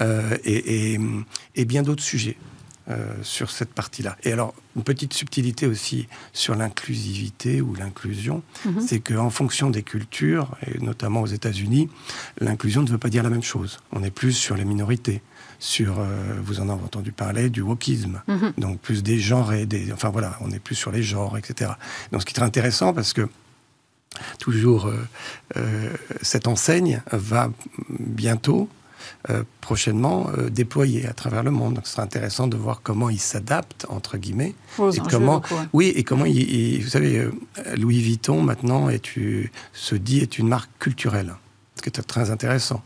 euh, 0.00 0.38
et, 0.44 0.96
bien 1.66 1.82
d'autres 1.82 2.02
sujets. 2.02 2.38
Euh, 2.90 3.12
sur 3.22 3.50
cette 3.50 3.74
partie-là. 3.74 4.16
Et 4.22 4.32
alors, 4.32 4.54
une 4.74 4.82
petite 4.82 5.12
subtilité 5.12 5.66
aussi 5.66 6.08
sur 6.32 6.54
l'inclusivité 6.54 7.60
ou 7.60 7.74
l'inclusion, 7.74 8.42
mhm. 8.64 8.80
c'est 8.80 9.00
qu'en 9.00 9.28
fonction 9.28 9.68
des 9.68 9.82
cultures, 9.82 10.56
et 10.66 10.78
notamment 10.78 11.20
aux 11.20 11.26
États-Unis, 11.26 11.90
l'inclusion 12.40 12.80
ne 12.80 12.88
veut 12.88 12.96
pas 12.96 13.10
dire 13.10 13.22
la 13.22 13.28
même 13.28 13.42
chose. 13.42 13.78
On 13.92 14.02
est 14.02 14.10
plus 14.10 14.32
sur 14.32 14.56
les 14.56 14.64
minorités, 14.64 15.20
sur, 15.58 15.98
euh, 15.98 16.06
vous 16.42 16.60
en 16.60 16.70
avez 16.70 16.82
entendu 16.82 17.12
parler, 17.12 17.50
du 17.50 17.60
wokisme. 17.60 18.22
Mhm. 18.26 18.54
Donc 18.56 18.80
plus 18.80 19.02
des 19.02 19.18
genres 19.18 19.52
et 19.52 19.66
des... 19.66 19.92
Enfin 19.92 20.08
voilà, 20.08 20.38
on 20.40 20.50
est 20.50 20.58
plus 20.58 20.74
sur 20.74 20.90
les 20.90 21.02
genres, 21.02 21.36
etc. 21.36 21.72
Donc 22.10 22.22
ce 22.22 22.26
qui 22.26 22.32
est 22.32 22.36
très 22.36 22.46
intéressant 22.46 22.94
parce 22.94 23.12
que 23.12 23.28
toujours 24.38 24.86
euh, 24.86 24.96
euh, 25.56 25.92
cette 26.22 26.48
enseigne 26.48 27.02
va 27.12 27.50
bientôt, 27.90 28.70
prochainement, 29.60 30.30
déployer 30.50 31.06
à 31.06 31.12
travers 31.12 31.42
le 31.42 31.50
monde. 31.50 31.74
Donc 31.74 31.86
ce 31.86 31.92
sera 31.92 32.02
intéressant 32.02 32.46
de 32.46 32.56
voir 32.56 32.80
comment 32.82 33.10
il 33.10 33.18
s'adapte, 33.18 33.86
entre 33.88 34.16
guillemets. 34.16 34.54
et 34.78 35.00
comment, 35.10 35.42
Oui, 35.72 35.92
et 35.94 36.04
comment 36.04 36.24
il, 36.24 36.82
Vous 36.82 36.90
savez, 36.90 37.28
Louis 37.76 38.00
Vuitton, 38.00 38.42
maintenant, 38.42 38.88
est, 38.88 39.02
se 39.72 39.94
dit 39.94 40.20
est 40.20 40.38
une 40.38 40.48
marque 40.48 40.70
culturelle. 40.78 41.34
Ce 41.76 41.82
qui 41.82 41.88
est 41.88 42.02
très 42.02 42.30
intéressant. 42.30 42.82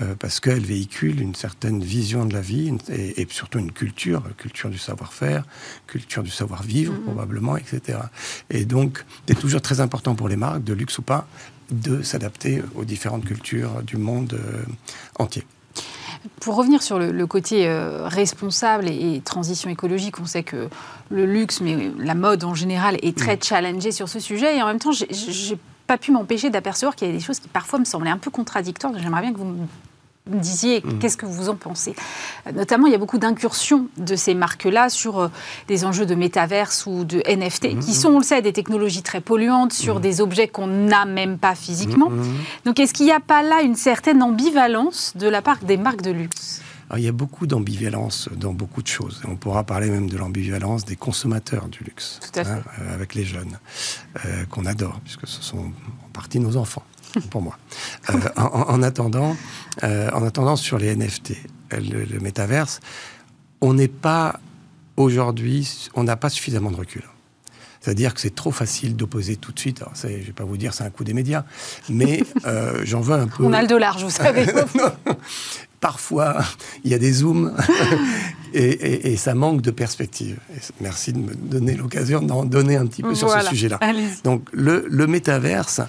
Euh, 0.00 0.16
parce 0.18 0.40
qu'elle 0.40 0.64
véhicule 0.64 1.20
une 1.20 1.36
certaine 1.36 1.80
vision 1.80 2.26
de 2.26 2.32
la 2.32 2.40
vie 2.40 2.76
et, 2.88 3.26
surtout 3.30 3.60
une 3.60 3.70
culture, 3.70 4.24
culture 4.36 4.68
du 4.68 4.78
savoir-faire, 4.78 5.44
culture 5.86 6.24
du 6.24 6.30
savoir-vivre 6.30 6.92
mm-hmm. 6.92 7.04
probablement, 7.04 7.56
etc. 7.56 7.98
Et 8.50 8.64
donc, 8.64 9.04
c'est 9.28 9.38
toujours 9.38 9.62
très 9.62 9.78
important 9.78 10.16
pour 10.16 10.28
les 10.28 10.34
marques, 10.34 10.64
de 10.64 10.72
luxe 10.72 10.98
ou 10.98 11.02
pas, 11.02 11.28
de 11.70 12.02
s'adapter 12.02 12.60
aux 12.74 12.84
différentes 12.84 13.24
cultures 13.24 13.84
du 13.84 13.96
monde 13.96 14.32
euh, 14.34 14.64
entier. 15.16 15.44
Pour 16.40 16.56
revenir 16.56 16.82
sur 16.82 16.98
le, 16.98 17.26
côté 17.26 17.66
euh, 17.66 18.06
responsable 18.06 18.88
et, 18.88 19.20
transition 19.24 19.70
écologique, 19.70 20.20
on 20.20 20.26
sait 20.26 20.42
que 20.42 20.68
le 21.10 21.26
luxe, 21.26 21.60
mais 21.60 21.90
la 21.98 22.14
mode 22.14 22.44
en 22.44 22.54
général, 22.54 22.96
est 23.02 23.16
très 23.16 23.36
mm. 23.36 23.42
challengée 23.42 23.92
sur 23.92 24.08
ce 24.08 24.20
sujet. 24.20 24.56
Et 24.56 24.62
en 24.62 24.66
même 24.66 24.78
temps, 24.78 24.92
j'ai 24.92 25.58
pas 25.86 25.98
pu 25.98 26.12
m'empêcher 26.12 26.50
d'apercevoir 26.50 26.96
qu'il 26.96 27.08
y 27.08 27.10
a 27.10 27.14
des 27.14 27.20
choses 27.20 27.40
qui 27.40 27.48
parfois 27.48 27.78
me 27.78 27.84
semblaient 27.84 28.10
un 28.10 28.18
peu 28.18 28.30
contradictoires. 28.30 28.92
J'aimerais 28.98 29.22
bien 29.22 29.32
que 29.32 29.38
vous 29.38 29.44
me 29.44 29.66
disiez 30.30 30.80
mm. 30.80 30.98
qu'est-ce 30.98 31.16
que 31.16 31.26
vous 31.26 31.48
en 31.48 31.56
pensez. 31.56 31.94
Notamment, 32.54 32.86
il 32.86 32.92
y 32.92 32.94
a 32.94 32.98
beaucoup 32.98 33.18
d'incursions 33.18 33.88
de 33.98 34.16
ces 34.16 34.34
marques-là 34.34 34.88
sur 34.88 35.18
euh, 35.18 35.28
des 35.68 35.84
enjeux 35.84 36.06
de 36.06 36.14
métaverse 36.14 36.86
ou 36.86 37.04
de 37.04 37.22
NFT, 37.28 37.74
mm, 37.74 37.78
qui 37.80 37.94
sont, 37.94 38.10
on 38.10 38.18
le 38.18 38.24
sait, 38.24 38.42
des 38.42 38.52
technologies 38.52 39.02
très 39.02 39.20
polluantes 39.20 39.72
sur 39.72 40.00
des 40.00 40.20
objets 40.20 40.48
qu'on 40.48 40.66
n'a 40.66 41.04
même 41.04 41.38
pas 41.38 41.54
physiquement. 41.54 42.10
Donc, 42.64 42.80
est-ce 42.80 42.94
qu'il 42.94 43.06
n'y 43.06 43.12
a 43.12 43.20
pas 43.20 43.42
là 43.42 43.62
une 43.62 43.76
certaine 43.76 44.22
ambivalence 44.22 45.12
de 45.16 45.28
la 45.28 45.42
part 45.42 45.58
des 45.58 45.76
marques 45.76 46.02
de 46.02 46.10
luxe 46.10 46.60
il 46.96 47.02
y 47.02 47.08
a 47.08 47.12
beaucoup 47.12 47.46
d'ambivalence 47.46 48.28
dans 48.36 48.52
beaucoup 48.52 48.82
de 48.82 48.86
choses. 48.86 49.22
On 49.26 49.36
pourra 49.36 49.64
parler 49.64 49.90
même 49.90 50.08
de 50.08 50.16
l'ambivalence 50.16 50.84
des 50.84 50.96
consommateurs 50.96 51.68
du 51.68 51.82
luxe, 51.82 52.20
Tout 52.20 52.38
à 52.38 52.44
fait. 52.44 52.50
Hein, 52.50 52.62
euh, 52.80 52.94
avec 52.94 53.14
les 53.14 53.24
jeunes, 53.24 53.58
euh, 54.24 54.44
qu'on 54.46 54.66
adore, 54.66 55.00
puisque 55.02 55.26
ce 55.26 55.42
sont 55.42 55.58
en 56.04 56.08
partie 56.12 56.38
nos 56.38 56.56
enfants, 56.56 56.84
pour 57.30 57.42
moi. 57.42 57.58
Euh, 58.10 58.18
en, 58.36 58.82
attendant, 58.82 59.36
en 59.82 60.24
attendant, 60.24 60.56
sur 60.56 60.78
les 60.78 60.94
NFT, 60.94 61.32
le, 61.72 62.04
le 62.04 62.20
métaverse, 62.20 62.80
on 63.60 63.74
n'est 63.74 63.88
pas 63.88 64.40
aujourd'hui, 64.96 65.88
on 65.94 66.04
n'a 66.04 66.16
pas 66.16 66.30
suffisamment 66.30 66.70
de 66.70 66.76
recul. 66.76 67.02
C'est-à-dire 67.80 68.14
que 68.14 68.20
c'est 68.20 68.34
trop 68.34 68.50
facile 68.50 68.96
d'opposer 68.96 69.36
tout 69.36 69.52
de 69.52 69.58
suite. 69.58 69.82
Alors, 69.82 69.92
je 69.94 70.06
ne 70.08 70.22
vais 70.22 70.32
pas 70.32 70.44
vous 70.44 70.56
dire 70.56 70.72
c'est 70.72 70.84
un 70.84 70.90
coup 70.90 71.04
des 71.04 71.12
médias, 71.12 71.44
mais 71.90 72.22
j'en 72.82 73.00
veux 73.00 73.14
un 73.14 73.26
peu. 73.26 73.44
On 73.44 73.52
a 73.52 73.60
le 73.60 73.68
dollar, 73.68 73.98
vous 73.98 74.10
savez. 74.10 74.46
parfois, 75.80 76.42
il 76.82 76.90
y 76.90 76.94
a 76.94 76.98
des 76.98 77.12
zooms 77.12 77.54
et, 78.54 79.16
ça 79.16 79.34
manque 79.34 79.62
de 79.62 79.70
perspective. 79.70 80.38
merci 80.80 81.12
de 81.12 81.18
me 81.18 81.34
donner 81.34 81.74
l'occasion 81.74 82.20
d'en 82.20 82.44
donner 82.44 82.76
un 82.76 82.86
petit 82.86 83.02
peu 83.02 83.14
sur 83.14 83.30
ce 83.30 83.46
sujet-là. 83.48 83.80
Donc, 84.22 84.48
le, 84.52 84.86
le 84.88 85.06
métaverse, 85.06 85.80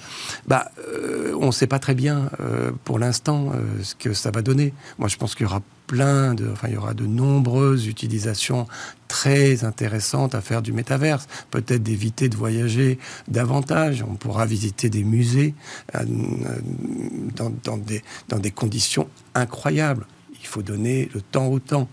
bah, 0.47 0.71
euh, 0.89 1.34
on 1.39 1.47
ne 1.47 1.51
sait 1.51 1.67
pas 1.67 1.80
très 1.80 1.95
bien 1.95 2.30
euh, 2.39 2.71
pour 2.84 2.99
l'instant 2.99 3.51
euh, 3.54 3.84
ce 3.84 3.95
que 3.95 4.13
ça 4.13 4.32
va 4.32 4.41
donner. 4.41 4.73
Moi, 4.97 5.08
je 5.08 5.17
pense 5.17 5.36
qu'il 5.36 5.45
y 5.45 5.49
aura 5.49 5.62
plein 5.88 6.34
de, 6.34 6.49
enfin, 6.51 6.67
il 6.69 6.73
y 6.73 6.78
aura 6.78 6.93
de 6.93 7.06
nombreuses 7.06 7.88
utilisations 7.88 8.67
très 9.08 9.63
intéressantes 9.63 10.34
à 10.34 10.41
faire 10.41 10.62
du 10.62 10.73
métaverse. 10.73 11.28
Peut-être 11.51 11.84
d'éviter 11.84 12.30
de 12.30 12.36
voyager 12.36 12.97
davantage. 13.28 14.04
On 14.08 14.15
pourra 14.15 14.45
visiter 14.45 14.89
des 14.89 15.04
musées 15.04 15.54
dans, 15.93 17.51
dans, 17.63 17.78
des, 17.78 18.01
dans 18.30 18.39
des 18.39 18.51
conditions 18.51 19.08
incroyables. 19.36 20.08
Il 20.45 20.47
faut 20.47 20.62
donner 20.62 21.10
le 21.15 21.21
temps 21.21 21.47
au 21.47 21.60
temps. 21.60 21.89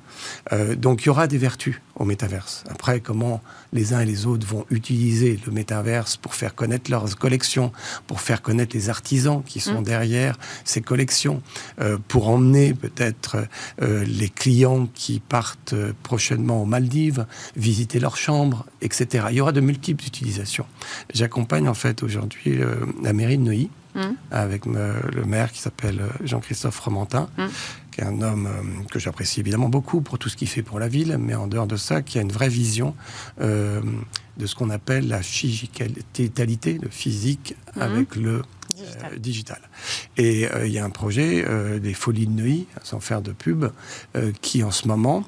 Euh, 0.53 0.77
donc 0.77 1.03
il 1.03 1.07
y 1.07 1.09
aura 1.09 1.27
des 1.27 1.39
vertus 1.39 1.81
au 1.97 2.05
métaverse. 2.05 2.65
Après, 2.69 3.01
comment 3.01 3.41
les 3.73 3.95
uns 3.95 4.01
et 4.01 4.05
les 4.05 4.27
autres 4.27 4.47
vont 4.47 4.67
utiliser 4.71 5.41
le 5.47 5.53
métaverse 5.53 6.19
pour 6.19 6.35
faire 6.35 6.55
connaître 6.55 6.91
leurs 6.91 7.17
collections, 7.17 7.73
pour 8.07 8.21
faire 8.21 8.43
connaître 8.43 8.77
les 8.77 8.91
artisans 8.91 9.43
qui 9.43 9.59
sont 9.61 9.81
mm. 9.81 9.85
derrière 9.85 10.39
ces 10.65 10.83
collections, 10.83 11.43
euh, 11.81 11.97
pour 12.09 12.29
emmener 12.29 12.75
peut-être 12.75 13.39
euh, 13.81 14.05
les 14.05 14.29
clients 14.29 14.87
qui 14.93 15.21
partent 15.21 15.75
prochainement 16.03 16.63
aux 16.63 16.67
Maldives, 16.67 17.25
visiter 17.57 18.01
leurs 18.01 18.19
chambres, 18.19 18.67
etc. 18.83 19.27
Il 19.31 19.37
y 19.37 19.41
aura 19.41 19.53
de 19.53 19.63
multiples 19.63 20.05
utilisations. 20.05 20.67
J'accompagne 21.15 21.69
en 21.69 21.75
fait 21.75 22.03
aujourd'hui 22.03 22.59
la 23.03 23.13
mairie 23.15 23.39
de 23.39 23.45
Neuilly. 23.45 23.71
Mm. 23.95 24.13
avec 24.31 24.65
le 24.65 25.25
maire 25.27 25.53
qui 25.53 25.61
s'appelle 25.61 26.01
Jean-Christophe 26.25 26.81
Romantin, 26.81 27.29
mm 27.37 27.49
qui 27.93 28.01
est 28.01 28.05
un 28.05 28.21
homme 28.23 28.47
euh, 28.47 28.85
que 28.91 28.99
j'apprécie 28.99 29.41
évidemment 29.41 29.69
beaucoup 29.69 30.01
pour 30.01 30.19
tout 30.19 30.29
ce 30.29 30.37
qu'il 30.37 30.49
fait 30.49 30.63
pour 30.63 30.81
la 30.81 30.89
ville, 30.89 31.17
mais 31.19 31.35
en 31.35 31.47
dehors 31.47 31.67
de 31.67 31.77
ça, 31.77 32.03
qui 32.03 32.19
a 32.19 32.23
une 32.23 32.33
vraie 32.33 32.49
vision 32.49 32.97
euh, 33.41 33.81
de 34.39 34.47
ce 34.47 34.55
qu'on 34.55 34.71
appelle 34.71 35.07
la 35.07 35.23
physicalité, 35.23 36.79
le 36.83 36.89
physique 36.89 37.55
mhm. 37.77 37.83
avec 37.83 38.17
le 38.17 38.43
digital. 39.19 39.61
Euh, 40.19 40.23
Et 40.23 40.49
il 40.65 40.73
y 40.73 40.79
a 40.79 40.85
un 40.85 40.91
projet, 40.91 41.45
des 41.79 41.95
Folies 41.95 42.27
de 42.27 42.33
Neuilly, 42.33 42.67
sans 42.83 43.01
faire 43.01 43.21
de 43.21 43.33
pub, 43.33 43.67
qui 44.41 44.65
en 44.65 44.71
ce 44.71 44.89
moment 44.89 45.25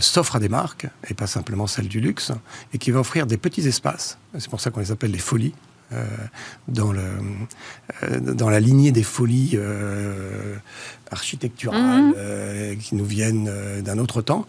s'offre 0.00 0.36
à 0.36 0.38
des 0.38 0.48
marques, 0.48 0.86
et 1.08 1.14
pas 1.14 1.26
simplement 1.26 1.66
celles 1.66 1.88
du 1.88 2.00
luxe, 2.00 2.30
et 2.72 2.78
qui 2.78 2.92
va 2.92 3.00
offrir 3.00 3.26
des 3.26 3.36
petits 3.36 3.66
espaces. 3.66 4.18
C'est 4.38 4.48
pour 4.48 4.60
ça 4.60 4.70
qu'on 4.70 4.80
les 4.80 4.92
appelle 4.92 5.10
les 5.10 5.18
folies, 5.18 5.54
dans, 6.68 6.92
le, 6.92 7.02
euh, 8.02 8.20
dans 8.20 8.50
la 8.50 8.60
lignée 8.60 8.92
des 8.92 9.02
folies 9.02 9.52
euh, 9.54 10.56
architecturales 11.10 12.14
mhm. 12.14 12.78
qui 12.78 12.94
nous 12.94 13.04
viennent 13.04 13.50
d'un 13.82 13.98
autre 13.98 14.22
temps, 14.22 14.46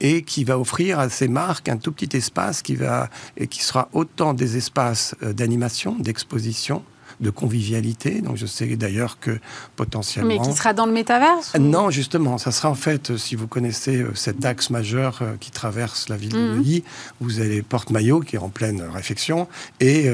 et 0.00 0.22
qui 0.22 0.44
va 0.44 0.58
offrir 0.58 0.98
à 0.98 1.08
ces 1.08 1.28
marques 1.28 1.68
un 1.68 1.78
tout 1.78 1.92
petit 1.92 2.16
espace 2.16 2.60
qui, 2.60 2.76
va, 2.76 3.08
et 3.38 3.46
qui 3.46 3.64
sera 3.64 3.88
autant 3.92 4.34
des 4.34 4.58
espaces 4.58 5.14
d'animation, 5.22 5.96
d'exposition, 5.98 6.82
de 7.20 7.30
convivialité. 7.30 8.20
Donc 8.20 8.36
je 8.36 8.46
sais 8.46 8.66
d'ailleurs 8.76 9.18
que 9.18 9.38
potentiellement... 9.76 10.28
Mais 10.28 10.40
qui 10.40 10.56
sera 10.56 10.72
dans 10.72 10.86
le 10.86 10.92
métaverse 10.92 11.54
Non, 11.56 11.90
justement, 11.90 12.38
ça 12.38 12.52
sera 12.52 12.70
en 12.70 12.74
fait, 12.74 13.16
si 13.16 13.34
vous 13.34 13.46
connaissez 13.46 14.04
cet 14.14 14.44
axe 14.44 14.70
majeur 14.70 15.22
qui 15.40 15.50
traverse 15.50 16.08
la 16.08 16.16
ville 16.16 16.32
de 16.32 16.38
mhm. 16.38 16.56
Neuilly, 16.56 16.84
vous 17.20 17.40
avez 17.40 17.62
Porte-Maillot 17.62 18.20
qui 18.20 18.36
est 18.36 18.40
en 18.40 18.48
pleine 18.48 18.82
réfection 18.82 19.48
et, 19.80 20.10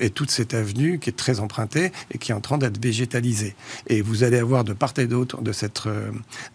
et 0.00 0.10
toute 0.10 0.30
cette 0.30 0.54
avenue 0.54 0.98
qui 0.98 1.10
est 1.10 1.14
très 1.14 1.40
empruntée 1.40 1.92
et 2.10 2.18
qui 2.18 2.32
est 2.32 2.34
en 2.34 2.40
train 2.40 2.58
d'être 2.58 2.80
végétalisée. 2.80 3.54
Et 3.86 4.02
vous 4.02 4.24
allez 4.24 4.38
avoir 4.38 4.64
de 4.64 4.72
part 4.72 4.90
et 4.96 5.06
d'autre 5.06 5.40
de 5.40 5.52
cette, 5.52 5.82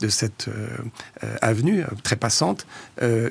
de 0.01 0.09
cette 0.09 0.49
avenue 1.41 1.83
très 2.03 2.15
passante 2.15 2.67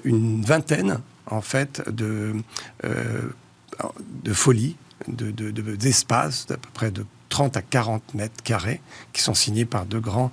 une 0.04 0.42
vingtaine 0.42 1.00
en 1.26 1.40
fait 1.40 1.82
de, 1.90 2.34
euh, 2.84 3.22
de 4.24 4.32
folies, 4.32 4.76
d'espaces 5.08 6.46
de, 6.46 6.54
d'à 6.54 6.58
peu 6.58 6.68
près 6.72 6.90
de 6.90 7.04
30 7.34 7.56
à 7.56 7.62
40 7.62 8.14
mètres 8.14 8.42
carrés, 8.44 8.80
qui 9.12 9.20
sont 9.20 9.34
signés 9.34 9.64
par 9.64 9.86
deux 9.86 9.98
grands 9.98 10.30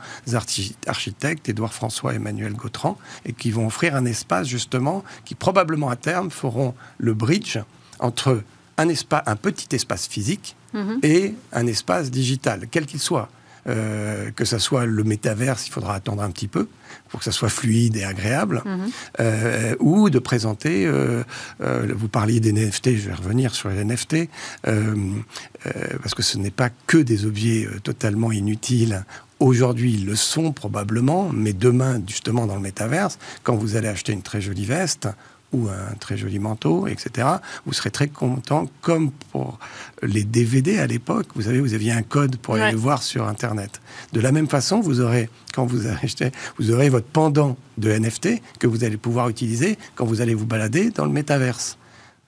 architectes, 0.87 1.49
Édouard 1.49 1.73
François 1.73 2.13
et 2.13 2.17
Emmanuel 2.17 2.53
Gautran, 2.53 2.97
et 3.25 3.33
qui 3.33 3.49
vont 3.49 3.65
offrir 3.65 3.95
un 3.95 4.05
espace 4.05 4.47
justement 4.47 5.03
qui 5.25 5.33
probablement 5.33 5.89
à 5.89 5.95
terme 5.95 6.29
feront 6.29 6.75
le 6.99 7.15
bridge 7.15 7.57
entre 7.99 8.43
un, 8.77 8.89
espace, 8.89 9.23
un 9.25 9.35
petit 9.35 9.75
espace 9.75 10.07
physique 10.07 10.55
mhm. 10.73 10.99
et 11.01 11.33
un 11.53 11.65
espace 11.65 12.11
digital, 12.11 12.67
quel 12.69 12.85
qu'il 12.85 12.99
soit. 12.99 13.29
Euh, 13.67 14.31
que 14.31 14.43
ça 14.43 14.57
soit 14.57 14.85
le 14.85 15.03
métaverse, 15.03 15.67
il 15.67 15.71
faudra 15.71 15.93
attendre 15.93 16.23
un 16.23 16.31
petit 16.31 16.47
peu 16.47 16.67
pour 17.09 17.19
que 17.19 17.25
ça 17.25 17.31
soit 17.31 17.49
fluide 17.49 17.95
et 17.95 18.03
agréable, 18.03 18.63
mhm. 18.65 18.89
euh, 19.19 19.75
ou 19.79 20.09
de 20.09 20.17
présenter, 20.17 20.87
euh, 20.87 21.23
vous 21.59 22.07
parliez 22.07 22.39
des 22.39 22.53
NFT, 22.53 22.95
je 22.95 23.09
vais 23.09 23.13
revenir 23.13 23.53
sur 23.53 23.69
les 23.69 23.83
NFT, 23.83 24.29
parce 24.63 26.15
que 26.15 26.23
ce 26.23 26.37
n'est 26.37 26.51
pas 26.51 26.69
que 26.87 26.97
des 26.97 27.25
objets 27.25 27.67
totalement 27.83 28.31
inutiles. 28.31 29.05
Aujourd'hui, 29.39 29.93
ils 29.93 30.05
le 30.05 30.15
sont 30.15 30.53
probablement, 30.53 31.29
mais 31.33 31.53
demain, 31.53 32.01
justement, 32.07 32.47
dans 32.47 32.55
le 32.55 32.61
métaverse, 32.61 33.19
quand 33.43 33.55
vous 33.55 33.75
allez 33.75 33.89
acheter 33.89 34.13
une 34.13 34.21
très 34.21 34.41
jolie 34.41 34.65
veste, 34.65 35.07
ou 35.53 35.67
un 35.67 35.95
très 35.99 36.17
joli 36.17 36.39
manteau, 36.39 36.87
etc., 36.87 37.27
vous 37.65 37.73
serez 37.73 37.91
très 37.91 38.07
content, 38.07 38.69
comme 38.81 39.11
pour 39.31 39.59
les 40.01 40.23
DVD 40.23 40.79
à 40.79 40.87
l'époque. 40.87 41.27
Vous 41.35 41.43
savez, 41.43 41.59
vous 41.59 41.73
aviez 41.73 41.91
un 41.91 42.03
code 42.03 42.37
pour 42.37 42.55
aller 42.55 42.71
le 42.71 42.77
voir 42.77 43.03
sur 43.03 43.27
Internet. 43.27 43.81
De 44.13 44.21
la 44.21 44.31
même 44.31 44.47
façon, 44.47 44.79
vous 44.79 45.01
aurez, 45.01 45.29
quand 45.53 45.65
vous 45.65 45.87
achetez, 45.87 46.31
vous 46.57 46.71
aurez 46.71 46.89
votre 46.89 47.07
pendant 47.07 47.57
de 47.77 47.91
NFT 47.91 48.41
que 48.59 48.67
vous 48.67 48.83
allez 48.83 48.97
pouvoir 48.97 49.29
utiliser 49.29 49.77
quand 49.95 50.05
vous 50.05 50.21
allez 50.21 50.33
vous 50.33 50.45
balader 50.45 50.91
dans 50.91 51.05
le 51.05 51.11
métaverse. 51.11 51.77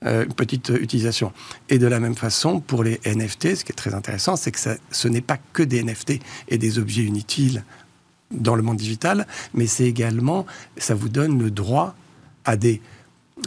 Euh, 0.05 0.25
une 0.25 0.33
petite 0.33 0.67
utilisation. 0.67 1.31
Et 1.69 1.79
de 1.79 1.87
la 1.87 2.01
même 2.01 2.15
façon, 2.15 2.59
pour 2.59 2.83
les 2.83 2.99
NFT, 3.05 3.55
ce 3.55 3.63
qui 3.63 3.71
est 3.71 3.75
très 3.75 3.93
intéressant, 3.93 4.35
c'est 4.35 4.51
que 4.51 4.59
ça, 4.59 4.75
ce 4.91 5.07
n'est 5.07 5.21
pas 5.21 5.37
que 5.53 5.63
des 5.63 5.81
NFT 5.81 6.19
et 6.49 6.57
des 6.57 6.77
objets 6.77 7.03
inutiles 7.03 7.63
dans 8.29 8.55
le 8.55 8.63
monde 8.63 8.75
digital, 8.75 9.25
mais 9.53 9.65
c'est 9.65 9.85
également, 9.85 10.45
ça 10.75 10.93
vous 10.93 11.07
donne 11.07 11.41
le 11.41 11.51
droit 11.51 11.95
à 12.43 12.57
des 12.57 12.81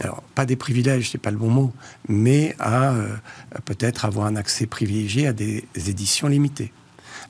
alors 0.01 0.21
pas 0.35 0.45
des 0.45 0.55
privilèges, 0.55 1.11
c'est 1.11 1.17
pas 1.17 1.31
le 1.31 1.37
bon 1.37 1.49
mot, 1.49 1.73
mais 2.07 2.55
à, 2.59 2.91
euh, 2.91 3.15
peut-être 3.65 4.05
avoir 4.05 4.27
un 4.27 4.35
accès 4.35 4.67
privilégié 4.67 5.27
à 5.27 5.33
des 5.33 5.65
éditions 5.75 6.27
limitées, 6.27 6.71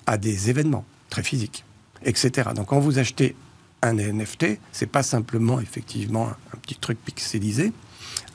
à 0.06 0.18
des 0.18 0.50
événements 0.50 0.86
très 1.10 1.24
physiques, 1.24 1.64
etc. 2.04 2.50
Donc 2.56 2.68
quand 2.68 2.80
vous 2.80 3.00
achetez 3.00 3.36
un 3.82 3.94
NFT, 3.94 4.60
c'est 4.72 4.88
pas 4.88 5.04
simplement 5.04 5.60
effectivement 5.60 6.30
un, 6.54 6.58
petit 6.58 6.76
truc 6.76 6.98
pixelisé, 7.04 7.72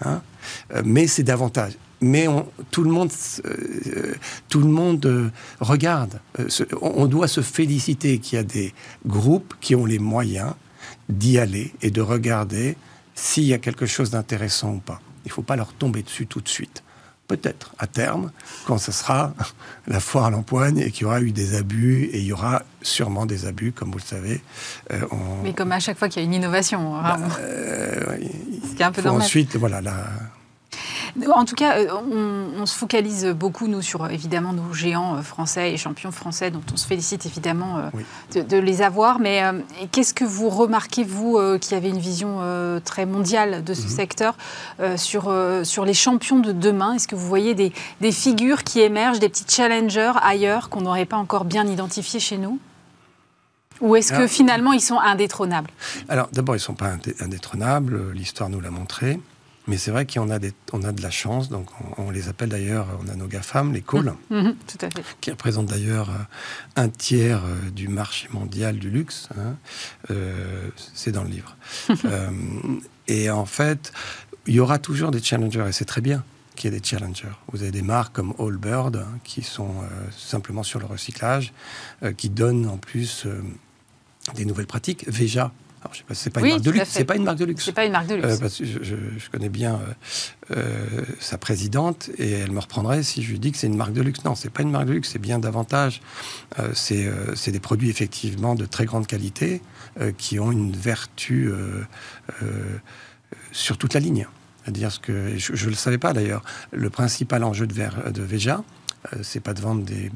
hein, 0.03 0.23
euh, 0.75 0.83
mais 0.85 1.07
c'est 1.07 1.25
davantage. 1.25 1.75
Mais 2.01 2.27
tout 2.73 2.83
le 2.83 2.91
monde, 2.91 3.11
euh, 3.45 4.15
tout 4.49 4.59
le 4.59 4.67
monde 4.67 5.31
regarde. 5.61 6.19
on 6.81 7.07
doit 7.07 7.29
se 7.29 7.43
féliciter 7.43 8.19
qu'il 8.19 8.37
y 8.37 8.41
a 8.41 8.43
des 8.43 8.75
groupes 9.07 9.55
qui 9.61 9.77
ont 9.77 9.87
les 9.87 10.01
moyens 10.01 10.55
d'y 11.09 11.39
aller 11.39 11.73
et 11.81 11.93
de 11.93 12.01
regarder 12.01 12.77
s'il 13.15 13.45
y 13.45 13.55
a 13.55 13.59
quelque 13.59 13.87
chose 13.87 14.11
d'intéressant 14.11 14.75
ou 14.75 14.79
pas. 14.81 15.01
Il 15.25 15.29
ne 15.29 15.33
faut 15.33 15.43
pas 15.43 15.57
leur 15.57 15.73
tomber 15.73 16.03
dessus 16.03 16.27
tout 16.27 16.41
de 16.41 16.49
suite. 16.49 16.83
Peut-être 17.29 17.75
à 17.79 17.87
terme, 17.87 18.31
quand 18.67 18.79
ce 18.79 18.93
sera 18.93 19.33
la 19.87 20.01
foire 20.01 20.27
à 20.27 20.31
l'empoigne 20.31 20.79
et 20.79 20.91
qu'il 20.91 21.03
y 21.03 21.05
aura 21.07 21.21
eu 21.21 21.33
des 21.33 21.55
abus, 21.55 22.05
et 22.13 22.19
il 22.19 22.25
y 22.25 22.33
aura 22.33 22.63
sûrement 22.83 23.27
des 23.27 23.47
abus, 23.47 23.73
comme 23.73 23.91
vous 23.91 23.99
le 23.99 24.03
savez. 24.03 24.43
Euh, 24.93 25.01
Mais 25.43 25.55
comme 25.55 25.73
à 25.73 25.81
chaque 25.81 25.99
fois 25.99 26.09
qu'il 26.09 26.21
y 26.21 26.25
a 26.25 26.27
une 26.27 26.35
innovation. 26.35 26.97
Hein. 26.97 27.03
Bah, 27.03 27.19
euh, 27.41 28.17
Ce 28.69 28.75
qui 28.75 28.83
est 28.83 28.85
un 28.85 28.93
peu 28.93 29.03
normal. 29.03 29.23
Ensuite, 29.23 29.57
voilà, 29.57 29.81
la, 29.81 30.05
en 31.35 31.45
tout 31.45 31.55
cas, 31.55 31.79
euh, 31.79 32.53
on, 32.59 32.67
se 32.67 32.77
focalise 32.77 33.27
beaucoup, 33.27 33.67
nous, 33.67 33.83
sur 33.83 34.09
évidemment 34.11 34.53
nos 34.53 34.73
géants 34.73 35.17
euh, 35.17 35.23
français 35.23 35.73
et 35.73 35.77
champions 35.77 36.11
français, 36.11 36.51
dont 36.51 36.63
on 36.73 36.77
se 36.77 36.87
félicite 36.87 37.27
évidemment 37.27 37.79
euh, 38.35 38.43
de, 38.43 38.57
les 38.57 38.83
avoir. 38.83 39.19
Mais 39.19 39.43
qu'est-ce 39.91 40.15
que 40.15 40.25
vous 40.25 40.49
remarquez, 40.49 41.05
vous, 41.05 41.39
qui 41.61 41.75
avez 41.75 41.89
une 41.89 41.99
vision 41.99 42.41
très 42.85 43.07
mondiale 43.07 43.63
de 43.65 43.75
ce 43.75 43.83
mhm. 43.83 43.89
secteur, 43.89 44.37
sur, 44.97 45.33
sur 45.65 45.85
les 45.85 45.95
champions 45.95 46.39
de 46.39 46.53
demain? 46.53 46.95
Est-ce 46.95 47.09
que 47.09 47.15
vous 47.15 47.27
voyez 47.27 47.55
des, 47.55 47.73
des 48.01 48.13
figures 48.13 48.65
qui 48.65 48.81
émergent, 48.81 49.19
des 49.19 49.29
petits 49.29 49.45
challengers 49.49 50.13
ailleurs 50.23 50.69
qu'on 50.69 50.83
n'aurait 50.83 51.05
pas 51.05 51.17
encore 51.17 51.45
bien 51.45 51.67
identifiés 51.67 52.21
chez 52.21 52.39
nous? 52.39 52.59
Ou 53.81 53.97
est-ce 53.97 54.13
que 54.13 54.27
finalement 54.27 54.73
ils 54.73 54.81
sont 54.81 54.99
indétrônables? 54.99 55.71
Alors 56.09 56.29
d'abord 56.33 56.55
ils 56.55 56.59
ne 56.59 56.63
sont 56.63 56.75
pas 56.75 56.93
indétrônables, 57.21 58.13
l'histoire 58.13 58.49
nous 58.49 58.61
l'a 58.61 58.71
montré. 58.71 59.19
Mais 59.69 59.79
c'est 59.79 59.93
vrai 59.93 60.07
qu'on 60.07 60.29
a, 60.31 60.39
des, 60.39 60.53
on 60.73 60.83
a 60.83 60.91
de 60.91 61.03
la 61.03 61.11
chance, 61.11 61.49
donc 61.49 61.69
on, 61.97 62.11
les 62.11 62.29
appelle 62.29 62.49
d'ailleurs, 62.49 62.89
on 63.05 63.09
a 63.09 63.15
nos 63.15 63.29
GAFAM, 63.29 63.73
les 63.73 63.81
mmh. 63.81 64.15
Mmh, 64.31 64.55
tout 64.67 64.79
à 64.85 64.91
fait. 64.91 65.05
qui 65.21 65.31
représentent 65.31 65.69
d'ailleurs 65.69 66.11
euh, 66.11 66.83
un 66.83 66.89
tiers 66.89 67.45
euh, 67.45 67.71
du 67.71 67.87
marché 67.87 68.29
mondial 68.33 68.79
du 68.79 68.91
luxe. 68.91 69.29
Hein. 69.39 69.57
Euh, 70.11 70.69
c'est 70.95 71.13
dans 71.13 71.23
le 71.23 71.31
livre. 71.31 71.57
et 73.09 73.31
en 73.31 73.47
fait, 73.47 73.93
il 74.47 74.55
y 74.55 74.61
aura 74.61 74.81
toujours 74.81 75.13
des 75.13 75.23
challengers, 75.23 75.67
et 75.69 75.73
c'est 75.73 75.85
très 75.85 76.01
bien 76.01 76.25
qu'il 76.57 76.73
y 76.73 76.77
ait 76.77 76.81
des 76.81 76.85
challengers. 76.85 77.29
Vous 77.53 77.63
avez 77.63 77.71
des 77.71 77.83
marques 77.83 78.15
comme 78.15 78.35
Allbird, 78.41 78.97
hein, 78.97 79.19
qui 79.23 79.43
sont 79.43 79.77
simplement 80.11 80.65
sur 80.65 80.81
le 80.81 80.87
recyclage, 80.87 81.53
qui 82.17 82.29
donnent 82.29 82.67
en 82.67 82.77
plus 82.77 83.27
des 84.35 84.45
nouvelles 84.45 84.67
pratiques. 84.67 85.05
Veja, 85.09 85.53
alors, 85.83 85.95
je 85.95 85.99
sais 85.99 86.05
pas, 86.05 86.15
c'est 86.15 86.31
pas, 86.31 86.41
une 86.41 86.51
marque 86.51 86.63
de 86.63 86.71
luxe. 86.71 86.89
C'est 86.93 87.05
pas 87.05 87.17
une 87.17 87.25
marque 87.25 87.39
de 87.39 87.45
luxe. 87.45 87.65
C'est 87.65 87.73
pas 87.73 87.85
une 87.85 87.91
marque 87.91 88.07
de 88.07 88.15
luxe. 88.15 88.29
Euh, 88.29 88.39
parce 88.39 88.59
que 88.59 88.65
je, 88.65 89.31
connais 89.33 89.49
bien 89.49 89.81
euh, 90.51 90.57
euh, 90.57 91.03
sa 91.19 91.39
présidente 91.39 92.09
et 92.19 92.31
elle 92.31 92.53
me 92.53 92.61
reprendrait 92.61 93.03
si 93.03 93.21
je 93.23 93.33
lui 93.33 93.41
dis 93.41 93.51
que 93.51 93.59
c'est 93.59 93.67
une 93.67 93.77
marque 93.77 93.93
de 93.93 94.01
luxe. 94.01 94.23
Non, 94.25 94.37
c'est 94.37 94.51
pas 94.51 94.63
une 94.63 94.71
marque 94.71 94.87
de 94.87 94.93
luxe. 94.93 95.11
C'est 95.11 95.19
bien 95.19 95.41
davantage. 95.41 96.01
c'est 96.75 97.51
des 97.51 97.61
produits 97.61 97.91
effectivement 97.91 98.55
de 98.55 98.65
très 98.65 98.85
grande 98.85 99.09
qualité 99.09 99.61
qui 100.19 100.39
ont 100.39 100.53
une 100.53 100.73
vertu 100.73 101.51
sur 103.51 103.77
toute 103.77 103.95
la 103.95 104.01
ligne. 104.01 104.29
C'est-à-dire 104.63 104.93
ce 104.93 105.01
que 105.01 105.37
je 105.37 105.65
ne 105.65 105.71
le 105.71 105.77
savais 105.77 105.99
pas 105.99 106.13
d'ailleurs. 106.13 106.45
Le 106.71 106.91
principal 106.91 107.43
enjeu 107.43 107.67
de, 107.67 108.11
de 108.11 108.23
Veja, 108.23 108.63
c'est 109.23 109.41
pas 109.41 109.53
de 109.53 109.61
vendre 109.61 109.83
des, 109.85 110.13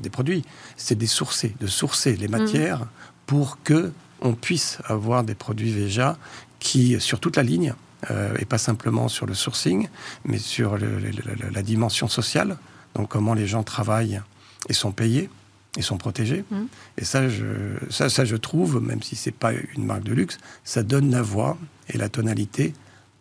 des 0.00 0.10
produits, 0.10 0.44
c'est 0.76 0.94
des 0.94 1.08
sourcer, 1.08 1.56
de 1.60 1.66
sourcer 1.66 2.14
les 2.14 2.28
mmh. 2.28 2.30
matières 2.30 2.86
pour 3.26 3.58
que 3.64 3.92
on 4.22 4.34
puisse 4.34 4.78
avoir 4.84 5.24
des 5.24 5.34
produits 5.34 5.72
Veja 5.72 6.16
qui, 6.58 6.98
sur 7.00 7.20
toute 7.20 7.36
la 7.36 7.42
ligne, 7.42 7.74
euh, 8.10 8.34
et 8.38 8.44
pas 8.44 8.58
simplement 8.58 9.08
sur 9.08 9.26
le 9.26 9.34
sourcing, 9.34 9.88
mais 10.24 10.38
sur 10.38 10.76
la 10.78 11.62
dimension 11.62 12.08
sociale, 12.08 12.56
donc 12.94 13.08
comment 13.08 13.34
les 13.34 13.46
gens 13.46 13.62
travaillent 13.62 14.20
et 14.68 14.72
sont 14.72 14.92
payés 14.92 15.28
et 15.76 15.82
sont 15.82 15.98
protégés. 15.98 16.44
Mmh. 16.50 16.62
Et 16.98 17.04
ça 17.04 17.28
je, 17.28 17.44
ça, 17.90 18.08
ça, 18.08 18.24
je 18.24 18.36
trouve, 18.36 18.80
même 18.80 19.02
si 19.02 19.16
c'est 19.16 19.30
pas 19.34 19.52
une 19.52 19.84
marque 19.84 20.02
de 20.02 20.12
luxe, 20.12 20.38
ça 20.64 20.82
donne 20.82 21.10
la 21.10 21.22
voix 21.22 21.56
et 21.88 21.98
la 21.98 22.08
tonalité 22.08 22.74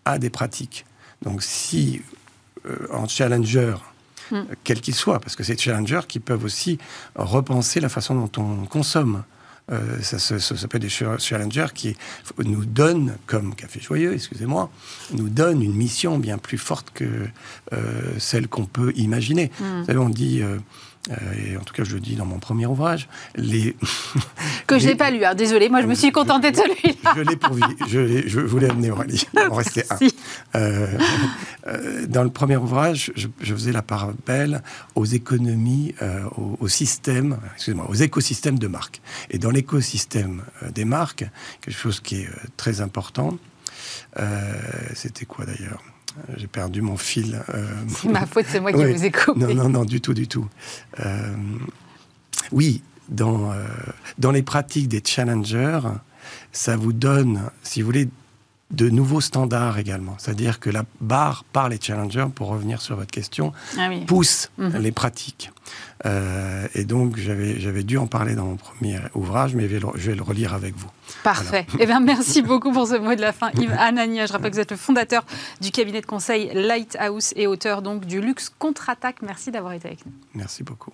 à 0.05 0.17
des 0.17 0.29
pratiques. 0.29 0.85
Donc 1.21 1.43
si 1.43 2.01
euh, 2.65 2.87
en 2.91 3.07
challenger, 3.07 3.75
mmh. 4.31 4.41
quel 4.63 4.81
qu'il 4.81 4.95
soit, 4.95 5.19
parce 5.19 5.35
que 5.35 5.43
c'est 5.43 5.59
challengers 5.59 6.01
qui 6.07 6.19
peuvent 6.19 6.43
aussi 6.43 6.79
repenser 7.15 7.79
la 7.79 7.89
façon 7.89 8.15
dont 8.15 8.41
on 8.41 8.65
consomme. 8.65 9.23
Euh, 9.71 10.01
ça, 10.01 10.39
s'appelle 10.39 10.81
des 10.81 10.89
challengers 10.89 11.67
qui 11.73 11.95
nous 12.43 12.65
donnent, 12.65 13.15
comme 13.25 13.55
Café 13.55 13.79
Joyeux, 13.79 14.13
excusez-moi, 14.13 14.69
nous 15.13 15.29
donnent 15.29 15.61
une 15.61 15.75
mission 15.75 16.17
bien 16.19 16.37
plus 16.37 16.57
forte 16.57 16.91
que 16.93 17.05
euh, 17.73 18.01
celle 18.17 18.47
qu'on 18.47 18.65
peut 18.65 18.91
imaginer. 18.95 19.51
Hmm. 19.59 19.79
Vous 19.79 19.85
savez, 19.85 19.99
on 19.99 20.09
dit 20.09 20.41
euh, 21.09 21.13
euh, 21.21 21.53
et 21.53 21.57
en 21.57 21.61
tout 21.61 21.73
cas 21.73 21.83
je 21.83 21.93
le 21.93 21.99
dis 21.99 22.15
dans 22.15 22.25
mon 22.25 22.39
premier 22.39 22.65
ouvrage, 22.65 23.07
les... 23.35 23.75
Que 24.67 24.79
je 24.79 24.87
n'ai 24.87 24.95
pas 24.95 25.11
lu, 25.11 25.23
hein. 25.25 25.33
désolé, 25.33 25.69
moi 25.69 25.81
je 25.81 25.87
me 25.87 25.95
suis 25.95 26.11
contentée 26.11 26.51
de 26.51 26.57
celui-là. 26.57 27.13
je 27.15 27.21
l'ai 27.21 27.35
pourvu, 27.35 27.61
je, 27.87 28.27
je 28.27 28.39
voulais 28.39 28.69
amener 28.69 28.91
Aurélie, 28.91 29.25
en 29.49 29.53
restait 29.53 29.85
un. 29.89 29.97
Euh, 30.55 30.87
euh, 31.67 32.05
dans 32.07 32.23
le 32.23 32.29
premier 32.29 32.57
ouvrage, 32.57 33.11
je, 33.15 33.27
faisais 33.53 33.71
la 33.71 33.81
part 33.81 34.11
belle 34.25 34.61
aux 34.95 35.05
économies, 35.05 35.95
au, 36.37 36.57
au, 36.59 36.67
système, 36.67 37.37
excusez-moi, 37.55 37.89
aux 37.89 37.95
écosystèmes 37.95 38.59
de 38.59 38.67
marques. 38.67 39.01
Et 39.29 39.37
dans 39.37 39.51
l'écosystème 39.51 40.43
des 40.73 40.85
marques, 40.85 41.25
quelque 41.61 41.77
chose 41.77 41.99
qui 41.99 42.21
est 42.21 42.29
très 42.57 42.81
important, 42.81 43.37
c'était 44.93 45.25
quoi 45.25 45.45
d'ailleurs? 45.45 45.81
J'ai 46.37 46.47
perdu 46.47 46.81
mon 46.81 46.97
fil. 46.97 47.41
c'est 47.87 48.09
ma 48.09 48.25
faute, 48.25 48.45
c'est 48.47 48.59
moi 48.59 48.71
qui 48.71 48.83
vous 48.83 49.05
ai 49.05 49.11
coupé. 49.11 49.39
Non, 49.39 49.53
non, 49.53 49.69
non, 49.69 49.85
du 49.85 50.01
tout, 50.01 50.13
du 50.13 50.27
tout. 50.27 50.47
oui, 52.51 52.81
dans, 53.09 53.51
dans 54.17 54.31
les 54.31 54.41
pratiques 54.43 54.87
des 54.87 55.01
challengers, 55.05 55.81
ça 56.51 56.77
vous 56.77 56.93
donne, 56.93 57.49
si 57.63 57.81
vous 57.81 57.87
voulez, 57.87 58.09
de 58.71 58.89
nouveaux 58.89 59.21
standards 59.21 59.77
également. 59.77 60.15
C'est-à-dire 60.17 60.59
que 60.59 60.69
la 60.69 60.85
barre 61.01 61.43
par 61.51 61.69
les 61.69 61.79
challengers, 61.79 62.27
pour 62.33 62.47
revenir 62.47 62.81
sur 62.81 62.95
votre 62.95 63.11
question, 63.11 63.53
ah 63.77 63.89
pousse 64.07 64.49
mhm. 64.57 64.77
les 64.77 64.91
pratiques. 64.91 65.51
Euh, 66.05 66.67
et 66.73 66.83
donc, 66.83 67.17
j'avais 67.17 67.83
dû 67.83 67.97
en 67.97 68.07
parler 68.07 68.35
dans 68.35 68.45
mon 68.45 68.55
premier 68.55 68.99
ouvrage, 69.13 69.55
mais 69.55 69.67
je 69.67 69.77
vais 69.77 70.15
le, 70.15 70.23
relire 70.23 70.53
avec 70.53 70.75
vous. 70.75 70.89
Parfait. 71.23 71.65
Eh 71.79 71.85
bien, 71.85 71.99
merci 71.99 72.41
beaucoup 72.41 72.71
pour 72.71 72.87
ce 72.87 72.95
mot 72.95 73.15
de 73.15 73.21
la 73.21 73.33
fin, 73.33 73.51
Yves 73.57 73.75
Anania. 73.77 74.25
Je 74.25 74.33
rappelle 74.33 74.51
que 74.51 74.55
vous 74.55 74.61
êtes 74.61 74.71
le 74.71 74.77
fondateur 74.77 75.25
du 75.61 75.71
cabinet 75.71 76.01
de 76.01 76.05
conseil 76.05 76.51
Lighthouse 76.53 77.33
et 77.35 77.47
auteur 77.47 77.81
donc 77.81 78.05
du 78.05 78.21
Luxe 78.21 78.51
Contre-Attaque. 78.57 79.21
Merci 79.21 79.51
d'avoir 79.51 79.73
été 79.73 79.87
avec 79.87 80.05
nous. 80.05 80.13
Merci 80.33 80.63
beaucoup. 80.63 80.93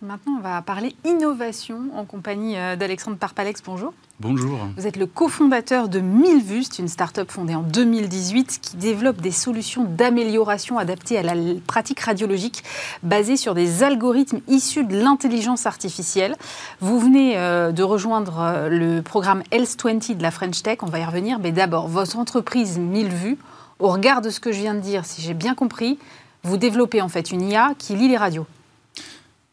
Maintenant, 0.00 0.34
on 0.38 0.40
va 0.40 0.62
parler 0.62 0.94
innovation 1.04 1.80
en 1.96 2.04
compagnie 2.04 2.56
euh, 2.56 2.76
d'Alexandre 2.76 3.16
Parpalex. 3.16 3.60
Bonjour. 3.64 3.92
Bonjour. 4.20 4.56
Vous 4.76 4.86
êtes 4.86 4.96
le 4.96 5.06
cofondateur 5.06 5.88
de 5.88 5.98
Milvust, 5.98 6.78
une 6.78 6.86
start-up 6.86 7.32
fondée 7.32 7.56
en 7.56 7.62
2018 7.62 8.60
qui 8.62 8.76
développe 8.76 9.20
des 9.20 9.32
solutions 9.32 9.82
d'amélioration 9.82 10.78
adaptées 10.78 11.18
à 11.18 11.24
la 11.24 11.34
pratique 11.66 11.98
radiologique 11.98 12.62
basées 13.02 13.36
sur 13.36 13.54
des 13.54 13.82
algorithmes 13.82 14.38
issus 14.46 14.84
de 14.84 14.96
l'intelligence 14.96 15.66
artificielle. 15.66 16.36
Vous 16.80 17.00
venez 17.00 17.36
euh, 17.36 17.72
de 17.72 17.82
rejoindre 17.82 18.38
euh, 18.38 18.68
le 18.68 19.02
programme 19.02 19.42
Health 19.50 19.76
20 19.82 20.16
de 20.16 20.22
la 20.22 20.30
French 20.30 20.62
Tech. 20.62 20.78
On 20.82 20.86
va 20.86 21.00
y 21.00 21.04
revenir. 21.04 21.40
Mais 21.40 21.50
d'abord, 21.50 21.88
votre 21.88 22.16
entreprise 22.18 22.78
Milvu, 22.78 23.36
au 23.80 23.88
regard 23.88 24.20
de 24.20 24.30
ce 24.30 24.38
que 24.38 24.52
je 24.52 24.60
viens 24.60 24.74
de 24.74 24.80
dire, 24.80 25.04
si 25.04 25.22
j'ai 25.22 25.34
bien 25.34 25.56
compris, 25.56 25.98
vous 26.44 26.56
développez 26.56 27.02
en 27.02 27.08
fait 27.08 27.32
une 27.32 27.42
IA 27.42 27.72
qui 27.76 27.96
lit 27.96 28.06
les 28.06 28.16
radios. 28.16 28.46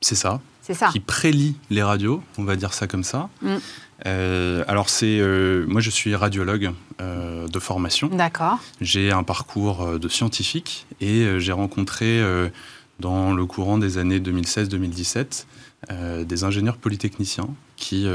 C'est 0.05 0.13
ça. 0.13 0.39
C'est 0.61 0.75
ça. 0.75 0.89
Qui 0.89 0.99
prélit 0.99 1.55
les 1.71 1.81
radios, 1.81 2.21
on 2.37 2.43
va 2.43 2.55
dire 2.55 2.73
ça 2.73 2.85
comme 2.85 3.03
ça. 3.03 3.27
Mm. 3.41 3.55
Euh, 4.05 4.63
alors 4.67 4.87
c'est, 4.87 5.17
euh, 5.19 5.65
moi 5.67 5.81
je 5.81 5.89
suis 5.89 6.13
radiologue 6.15 6.73
euh, 7.01 7.47
de 7.47 7.59
formation. 7.59 8.09
D'accord. 8.09 8.59
J'ai 8.81 9.11
un 9.11 9.23
parcours 9.23 9.97
de 9.97 10.07
scientifique 10.07 10.85
et 11.01 11.39
j'ai 11.39 11.51
rencontré 11.53 12.21
dans 12.99 13.33
le 13.33 13.45
courant 13.47 13.79
des 13.79 13.97
années 13.97 14.19
2016-2017 14.19 15.45
des 16.23 16.43
ingénieurs 16.43 16.77
polytechniciens 16.77 17.47
qui 17.75 18.05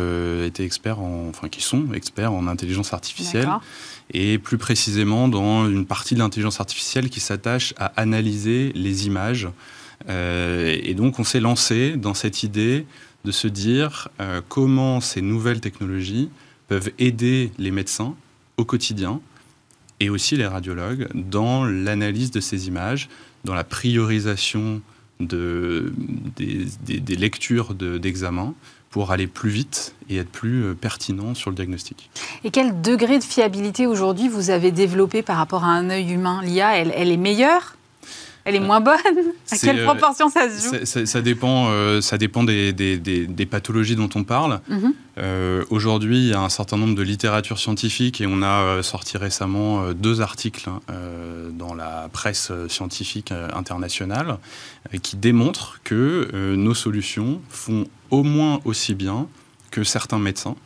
étaient 0.44 0.64
experts 0.64 1.00
en, 1.00 1.29
enfin 1.29 1.48
qui 1.48 1.61
sont 1.61 1.92
experts 1.92 2.33
en 2.33 2.46
intelligence 2.46 2.92
artificielle 2.92 3.48
et 4.12 4.38
plus 4.38 4.59
précisément 4.59 5.26
dans 5.26 5.68
une 5.68 5.87
partie 5.87 6.14
de 6.14 6.20
l'intelligence 6.20 6.61
artificielle 6.61 7.11
qui 7.11 7.18
s'attache 7.18 7.74
à 7.79 7.87
analyser 7.96 8.72
les 8.76 9.07
images 9.09 9.48
et 10.09 10.95
donc 10.95 11.19
on 11.19 11.25
s'est 11.25 11.41
lancé 11.41 11.97
dans 11.97 12.15
cette 12.15 12.43
idée 12.43 12.87
de 13.25 13.33
se 13.33 13.49
dire 13.49 14.09
euh, 14.21 14.41
comment 14.49 15.01
ces 15.01 15.23
nouvelles 15.23 15.61
technologies 15.61 16.31
peuvent 16.69 16.91
aider 16.99 17.53
les 17.59 17.71
médecins 17.71 18.15
au 18.57 18.65
quotidien 18.65 19.21
et 19.99 20.09
aussi 20.09 20.37
les 20.37 20.47
radiologues 20.47 21.09
dans 21.15 21.65
l'analyse 21.65 22.31
de 22.31 22.41
ces 22.41 22.69
images, 22.69 23.09
dans 23.45 23.55
la 23.55 23.65
priorisation 23.65 24.81
de, 25.19 25.93
des, 26.37 27.17
lectures 27.17 27.75
d'examen 27.75 28.55
pour 28.89 29.11
aller 29.11 29.27
plus 29.27 29.51
vite 29.51 29.95
et 30.09 30.17
être 30.17 30.31
plus 30.31 30.65
euh, 30.65 30.75
pertinent 30.75 31.35
sur 31.35 31.51
le 31.51 31.57
diagnostic. 31.57 32.11
Et 32.43 32.51
quel 32.51 32.81
degré 32.81 33.19
de 33.19 33.25
fiabilité 33.25 33.87
aujourd'hui 33.87 34.29
vous 34.29 34.49
avez 34.49 34.73
développé 34.73 35.23
par 35.23 35.37
rapport 35.37 35.65
à 35.65 35.69
un 35.69 35.91
œil 35.91 36.11
humain? 36.11 36.41
L'IA, 36.43 36.77
elle 36.79 37.13
est 37.13 37.17
meilleure? 37.19 37.77
Elle 38.51 38.57
est 38.57 38.67
moins 38.67 38.81
bonne 38.81 38.97
À 39.51 39.57
quelle 39.57 39.81
euh, 39.81 39.85
proportion 39.85 40.29
ça 40.29 40.49
se 40.51 40.63
joue 40.63 41.07
ça, 41.07 41.23
dépend, 41.23 41.69
euh, 41.71 42.01
ça 42.01 42.19
dépend 42.19 42.45
des, 42.45 42.73
des, 42.73 43.47
pathologies 43.47 43.97
dont 43.97 44.11
on 44.15 44.25
parle. 44.25 44.61
Mhm. 44.69 44.93
Euh, 45.19 45.65
aujourd'hui, 45.71 46.19
il 46.19 46.29
y 46.29 46.35
a 46.35 46.41
un 46.41 46.49
certain 46.49 46.77
nombre 46.77 46.95
de 46.95 47.03
littératures 47.03 47.59
scientifiques 47.59 48.21
et 48.21 48.27
on 48.27 48.43
a 48.43 48.83
sorti 48.83 49.17
récemment 49.17 49.93
deux 49.93 50.21
articles 50.21 50.69
hein, 50.69 50.81
dans 51.53 51.75
la 51.75 52.09
presse 52.13 52.53
scientifique 52.69 53.33
internationale 53.33 54.39
qui 55.03 55.17
démontrent 55.17 55.81
que 55.85 56.55
nos 56.57 56.75
solutions 56.75 57.41
font 57.49 57.87
au 58.11 58.23
moins 58.23 58.61
aussi 58.65 58.95
bien 58.95 59.27
que 59.71 59.85
certains 59.85 60.19
médecins. 60.19 60.57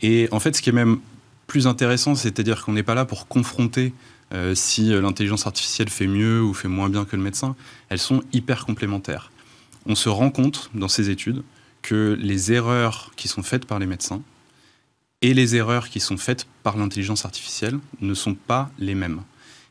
Et 0.00 0.28
en 0.32 0.40
fait, 0.40 0.56
ce 0.56 0.62
qui 0.62 0.70
est 0.70 0.74
même 0.74 0.98
plus 1.46 1.66
intéressant, 1.66 2.14
c'est-à-dire 2.14 2.64
qu'on 2.64 2.72
n'est 2.72 2.82
pas 2.82 2.94
là 2.94 3.04
pour 3.04 3.28
confronter 3.28 3.92
euh, 4.32 4.54
si 4.54 4.92
euh, 4.92 5.00
l'intelligence 5.00 5.46
artificielle 5.46 5.90
fait 5.90 6.06
mieux 6.06 6.42
ou 6.42 6.54
fait 6.54 6.68
moins 6.68 6.88
bien 6.88 7.04
que 7.04 7.16
le 7.16 7.22
médecin, 7.22 7.54
elles 7.88 7.98
sont 7.98 8.22
hyper 8.32 8.64
complémentaires. 8.64 9.30
On 9.86 9.94
se 9.94 10.08
rend 10.08 10.30
compte 10.30 10.70
dans 10.74 10.88
ces 10.88 11.10
études 11.10 11.42
que 11.82 12.16
les 12.18 12.52
erreurs 12.52 13.12
qui 13.16 13.28
sont 13.28 13.42
faites 13.42 13.66
par 13.66 13.78
les 13.78 13.86
médecins 13.86 14.22
et 15.20 15.34
les 15.34 15.56
erreurs 15.56 15.88
qui 15.88 16.00
sont 16.00 16.16
faites 16.16 16.46
par 16.62 16.76
l'intelligence 16.76 17.24
artificielle 17.24 17.78
ne 18.00 18.14
sont 18.14 18.34
pas 18.34 18.70
les 18.78 18.94
mêmes. 18.94 19.22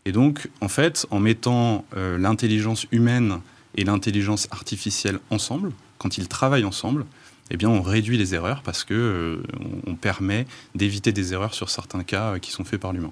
Et 0.05 0.11
donc, 0.11 0.49
en 0.61 0.67
fait, 0.67 1.05
en 1.11 1.19
mettant 1.19 1.85
euh, 1.95 2.17
l'intelligence 2.17 2.87
humaine 2.91 3.39
et 3.75 3.83
l'intelligence 3.83 4.47
artificielle 4.51 5.19
ensemble, 5.29 5.71
quand 5.97 6.17
ils 6.17 6.27
travaillent 6.27 6.65
ensemble, 6.65 7.05
eh 7.51 7.57
bien, 7.57 7.69
on 7.69 7.81
réduit 7.81 8.17
les 8.17 8.33
erreurs 8.33 8.61
parce 8.63 8.83
que 8.83 9.43
on 9.85 9.95
permet 9.95 10.47
d'éviter 10.73 11.11
des 11.11 11.33
erreurs 11.33 11.53
sur 11.53 11.69
certains 11.69 12.03
cas 12.03 12.39
qui 12.39 12.51
sont 12.51 12.63
faits 12.63 12.79
par 12.79 12.93
l'humain. 12.93 13.11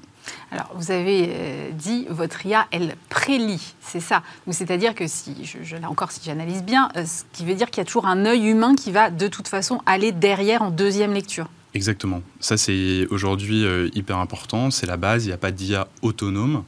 Alors, 0.52 0.72
vous 0.76 0.92
avez 0.92 1.28
euh, 1.30 1.72
dit, 1.72 2.06
votre 2.10 2.46
IA, 2.46 2.68
elle 2.72 2.96
prélit, 3.10 3.74
c'est 3.82 4.00
ça. 4.00 4.24
C'est-à-dire 4.50 4.96
que 4.96 5.08
si, 5.08 5.36
je, 5.44 5.76
là 5.76 5.90
encore, 5.90 6.12
si 6.12 6.22
j'analyse 6.24 6.64
bien, 6.64 6.90
euh, 6.96 7.06
ce 7.06 7.24
qui 7.34 7.46
veut 7.46 7.56
dire 7.56 7.70
qu'il 7.70 7.82
y 7.82 7.82
a 7.82 7.86
toujours 7.86 8.08
un 8.08 8.26
œil 8.26 8.48
humain 8.48 8.76
qui 8.76 8.92
va 8.92 9.10
de 9.10 9.28
toute 9.28 9.48
façon 9.48 9.82
aller 9.86 10.12
derrière 10.12 10.62
en 10.62 10.72
deuxième 10.72 11.14
lecture. 11.14 11.48
Exactement. 11.74 12.22
Ça, 12.40 12.58
c'est 12.58 13.06
aujourd'hui 13.12 13.64
euh, 13.64 13.90
hyper 13.94 14.18
important. 14.18 14.72
C'est 14.72 14.88
la 14.88 14.98
base. 14.98 15.26
Il 15.26 15.28
n'y 15.28 15.34
a 15.34 15.38
pas 15.38 15.52
d'IA 15.52 15.88
autonome. 16.02 16.64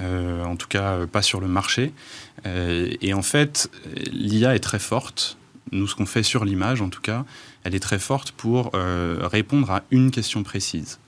en 0.00 0.56
tout 0.56 0.68
cas, 0.68 1.06
pas 1.06 1.22
sur 1.22 1.40
le 1.40 1.48
marché. 1.48 1.92
et 2.44 3.14
en 3.14 3.22
fait, 3.22 3.70
l'IA 4.12 4.54
est 4.54 4.60
très 4.60 4.78
forte. 4.78 5.38
Nous, 5.72 5.86
ce 5.86 5.94
qu'on 5.94 6.06
fait 6.06 6.22
sur 6.22 6.44
l'image, 6.44 6.80
en 6.80 6.88
tout 6.88 7.00
cas, 7.00 7.24
elle 7.64 7.74
est 7.74 7.80
très 7.80 7.98
forte 7.98 8.32
pour 8.32 8.72
répondre 8.74 9.70
à 9.70 9.82
une 9.90 10.10
question 10.10 10.42
précise. 10.42 10.98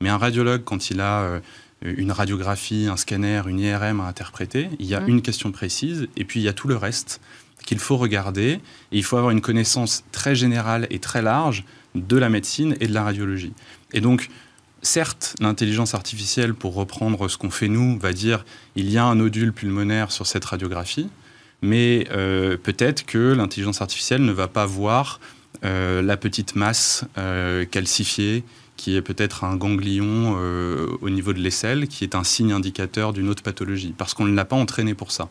Mais 0.00 0.08
un 0.08 0.16
radiologue, 0.16 0.64
quand 0.64 0.90
il 0.90 1.00
a 1.00 1.20
euh, 1.20 1.40
une 1.82 2.10
radiographie, 2.10 2.88
un 2.90 2.96
scanner, 2.96 3.42
une 3.46 3.60
IRM 3.60 4.00
à 4.00 4.04
interpréter, 4.04 4.70
il 4.78 4.86
y 4.86 4.94
a 4.94 5.00
mmh. 5.00 5.08
une 5.08 5.22
question 5.22 5.52
précise 5.52 6.08
et 6.16 6.24
puis 6.24 6.40
il 6.40 6.42
y 6.42 6.48
a 6.48 6.52
tout 6.52 6.68
le 6.68 6.76
reste 6.76 7.20
qu'il 7.66 7.78
faut 7.78 7.98
regarder. 7.98 8.60
Et 8.92 8.98
il 8.98 9.04
faut 9.04 9.18
avoir 9.18 9.30
une 9.30 9.42
connaissance 9.42 10.04
très 10.12 10.34
générale 10.34 10.86
et 10.90 10.98
très 10.98 11.20
large 11.20 11.64
de 11.94 12.16
la 12.16 12.30
médecine 12.30 12.76
et 12.80 12.86
de 12.86 12.94
la 12.94 13.02
radiologie. 13.02 13.52
Et 13.92 14.00
donc, 14.00 14.30
certes, 14.80 15.36
l'intelligence 15.40 15.94
artificielle, 15.94 16.54
pour 16.54 16.74
reprendre 16.74 17.28
ce 17.28 17.36
qu'on 17.36 17.50
fait 17.50 17.68
nous, 17.68 17.98
va 17.98 18.12
dire 18.14 18.46
il 18.76 18.90
y 18.90 18.96
a 18.96 19.04
un 19.04 19.16
nodule 19.16 19.52
pulmonaire 19.52 20.12
sur 20.12 20.26
cette 20.26 20.44
radiographie, 20.46 21.10
mais 21.62 22.06
euh, 22.10 22.56
peut-être 22.56 23.04
que 23.04 23.32
l'intelligence 23.34 23.80
artificielle 23.82 24.24
ne 24.24 24.32
va 24.32 24.48
pas 24.48 24.66
voir 24.66 25.20
euh, 25.64 26.00
la 26.02 26.16
petite 26.16 26.56
masse 26.56 27.04
calcifiée 27.70 28.44
qui 28.80 28.96
est 28.96 29.02
peut-être 29.02 29.44
un 29.44 29.56
ganglion 29.56 30.38
euh, 30.38 30.96
au 31.02 31.10
niveau 31.10 31.34
de 31.34 31.38
l'aisselle, 31.38 31.86
qui 31.86 32.02
est 32.02 32.14
un 32.14 32.24
signe 32.24 32.52
indicateur 32.52 33.12
d'une 33.12 33.28
autre 33.28 33.42
pathologie, 33.42 33.94
parce 33.96 34.14
qu'on 34.14 34.24
ne 34.24 34.34
l'a 34.34 34.46
pas 34.46 34.56
entraîné 34.56 34.94
pour 34.94 35.12
ça. 35.12 35.28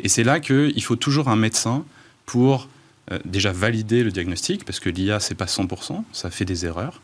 Et 0.00 0.08
c'est 0.08 0.24
là 0.24 0.40
qu'il 0.40 0.82
faut 0.82 0.96
toujours 0.96 1.28
un 1.28 1.36
médecin 1.36 1.84
pour 2.26 2.68
euh, 3.12 3.20
déjà 3.24 3.52
valider 3.52 4.02
le 4.02 4.10
diagnostic, 4.10 4.64
parce 4.64 4.80
que 4.80 4.90
l'IA, 4.90 5.20
c'est 5.20 5.36
pas 5.36 5.44
100%, 5.44 6.02
ça 6.10 6.30
fait 6.30 6.44
des 6.44 6.66
erreurs, 6.66 7.00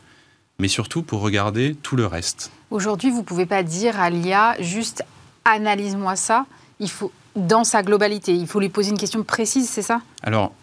mais 0.58 0.66
surtout 0.66 1.02
pour 1.02 1.20
regarder 1.20 1.76
tout 1.84 1.94
le 1.94 2.06
reste. 2.06 2.50
Aujourd'hui, 2.72 3.10
vous 3.10 3.20
ne 3.20 3.24
pouvez 3.24 3.46
pas 3.46 3.62
dire 3.62 4.00
à 4.00 4.10
l'IA 4.10 4.56
juste 4.58 5.04
analyse-moi 5.44 6.16
ça. 6.16 6.46
Il 6.80 6.90
faut, 6.90 7.12
dans 7.36 7.64
sa 7.64 7.82
globalité, 7.82 8.34
il 8.34 8.46
faut 8.46 8.60
lui 8.60 8.68
poser 8.68 8.90
une 8.90 8.98
question 8.98 9.22
précise, 9.22 9.68
c'est 9.68 9.82
ça? 9.82 10.00
Alors, 10.22 10.54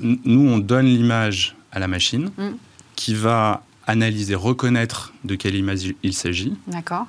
nous, 0.00 0.48
on 0.48 0.58
donne 0.58 0.86
l'image 0.86 1.56
à 1.72 1.78
la 1.78 1.88
machine 1.88 2.30
mm. 2.36 2.50
qui 2.96 3.14
va 3.14 3.62
analyser, 3.86 4.34
reconnaître 4.34 5.12
de 5.24 5.34
quelle 5.34 5.54
image 5.54 5.94
il 6.02 6.14
s'agit. 6.14 6.54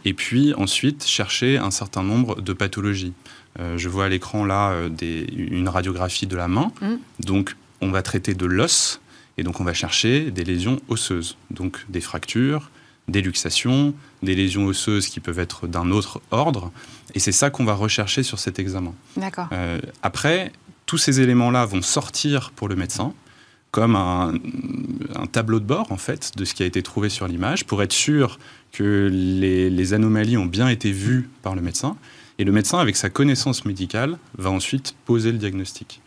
Et 0.05 0.13
puis 0.13 0.53
ensuite 0.55 1.05
chercher 1.05 1.57
un 1.57 1.71
certain 1.71 2.03
nombre 2.03 2.41
de 2.41 2.53
pathologies. 2.53 3.13
Euh, 3.59 3.77
je 3.77 3.89
vois 3.89 4.05
à 4.05 4.09
l'écran 4.09 4.45
là 4.45 4.71
euh, 4.71 4.89
des, 4.89 5.27
une 5.35 5.67
radiographie 5.67 6.25
de 6.25 6.35
la 6.35 6.47
main. 6.47 6.71
Mm. 6.81 6.95
Donc 7.19 7.55
on 7.81 7.91
va 7.91 8.01
traiter 8.01 8.33
de 8.33 8.45
l'os 8.45 9.01
et 9.37 9.43
donc 9.43 9.59
on 9.59 9.63
va 9.63 9.73
chercher 9.73 10.31
des 10.31 10.43
lésions 10.43 10.79
osseuses. 10.87 11.37
Donc 11.51 11.85
des 11.89 12.01
fractures, 12.01 12.71
des 13.07 13.21
luxations, 13.21 13.93
des 14.23 14.35
lésions 14.35 14.65
osseuses 14.65 15.07
qui 15.07 15.19
peuvent 15.19 15.39
être 15.39 15.67
d'un 15.67 15.91
autre 15.91 16.21
ordre. 16.31 16.71
Et 17.13 17.19
c'est 17.19 17.31
ça 17.31 17.49
qu'on 17.49 17.65
va 17.65 17.73
rechercher 17.73 18.23
sur 18.23 18.39
cet 18.39 18.59
examen. 18.59 18.93
D'accord. 19.17 19.47
Euh, 19.51 19.79
après, 20.03 20.51
tous 20.85 20.97
ces 20.97 21.21
éléments-là 21.21 21.65
vont 21.65 21.81
sortir 21.81 22.51
pour 22.55 22.67
le 22.67 22.75
médecin 22.75 23.13
comme 23.71 23.95
un, 23.95 24.33
tableau 25.31 25.59
de 25.59 25.65
bord 25.65 25.91
en 25.91 25.97
fait 25.97 26.31
de 26.35 26.43
ce 26.43 26.53
qui 26.53 26.63
a 26.63 26.65
été 26.65 26.83
trouvé 26.83 27.07
sur 27.07 27.27
l'image 27.27 27.65
pour 27.65 27.81
être 27.81 27.93
sûr 27.93 28.37
que 28.73 29.09
les, 29.11 29.93
anomalies 29.93 30.37
ont 30.37 30.45
bien 30.45 30.67
été 30.67 30.91
vues 30.91 31.29
par 31.41 31.55
le 31.55 31.61
médecin. 31.61 31.95
Et 32.37 32.43
le 32.43 32.51
médecin, 32.51 32.79
avec 32.79 32.95
sa 32.95 33.09
connaissance 33.09 33.65
médicale, 33.65 34.17
va 34.37 34.49
ensuite 34.49 34.95
poser 35.05 35.31
le 35.31 35.37
diagnostic. 35.37 36.01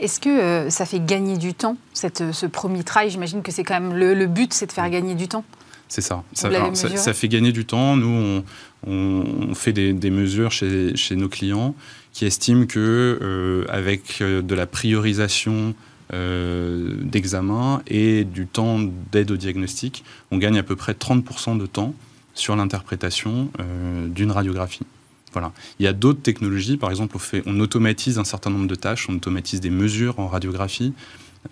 Est-ce 0.00 0.20
que 0.20 0.28
euh, 0.28 0.70
ça 0.70 0.86
fait 0.86 1.04
gagner 1.04 1.36
du 1.36 1.54
temps, 1.54 1.76
cette, 1.92 2.32
ce 2.32 2.46
premier 2.46 2.84
travail 2.84 3.10
J'imagine 3.10 3.42
que 3.42 3.52
c'est 3.52 3.64
quand 3.64 3.80
même 3.80 3.94
le, 3.94 4.26
but, 4.26 4.52
c'est 4.52 4.66
de 4.66 4.72
faire 4.72 4.88
gagner 4.88 5.14
du 5.14 5.28
temps. 5.28 5.44
C'est 5.88 6.02
ça. 6.02 6.22
Ça, 6.34 6.50
ça, 6.74 7.14
fait 7.14 7.28
gagner 7.28 7.52
du 7.52 7.64
temps. 7.64 7.96
Nous, 7.96 8.42
on, 8.86 9.54
fait 9.54 9.72
des, 9.72 10.10
mesures 10.10 10.52
chez, 10.52 10.94
chez, 10.96 11.16
nos 11.16 11.28
clients 11.28 11.74
qui 12.12 12.26
estiment 12.26 12.66
que 12.66 13.18
euh, 13.20 13.64
avec 13.68 14.20
euh, 14.20 14.42
de 14.42 14.54
la 14.54 14.66
priorisation 14.66 15.74
euh, 16.14 16.94
d'examen 17.02 17.82
et 17.86 18.24
du 18.24 18.46
temps 18.46 18.78
d'aide 19.12 19.30
au 19.30 19.36
diagnostic, 19.36 20.04
on 20.30 20.38
gagne 20.38 20.56
à 20.56 20.62
peu 20.62 20.74
près 20.74 20.92
30% 20.92 21.58
de 21.58 21.66
temps 21.66 21.94
sur 22.32 22.56
l'interprétation 22.56 23.50
euh, 23.60 24.08
d'une 24.08 24.30
radiographie. 24.30 24.86
Voilà. 25.34 25.52
Il 25.78 25.84
y 25.84 25.86
a 25.86 25.92
d'autres 25.92 26.22
technologies, 26.22 26.78
par 26.78 26.88
exemple, 26.88 27.14
on, 27.16 27.18
fait, 27.18 27.42
on 27.44 27.60
automatise 27.60 28.18
un 28.18 28.24
certain 28.24 28.48
nombre 28.48 28.66
de 28.66 28.74
tâches, 28.74 29.06
on 29.10 29.16
automatise 29.16 29.60
des 29.60 29.68
mesures 29.68 30.18
en 30.18 30.28
radiographie, 30.28 30.94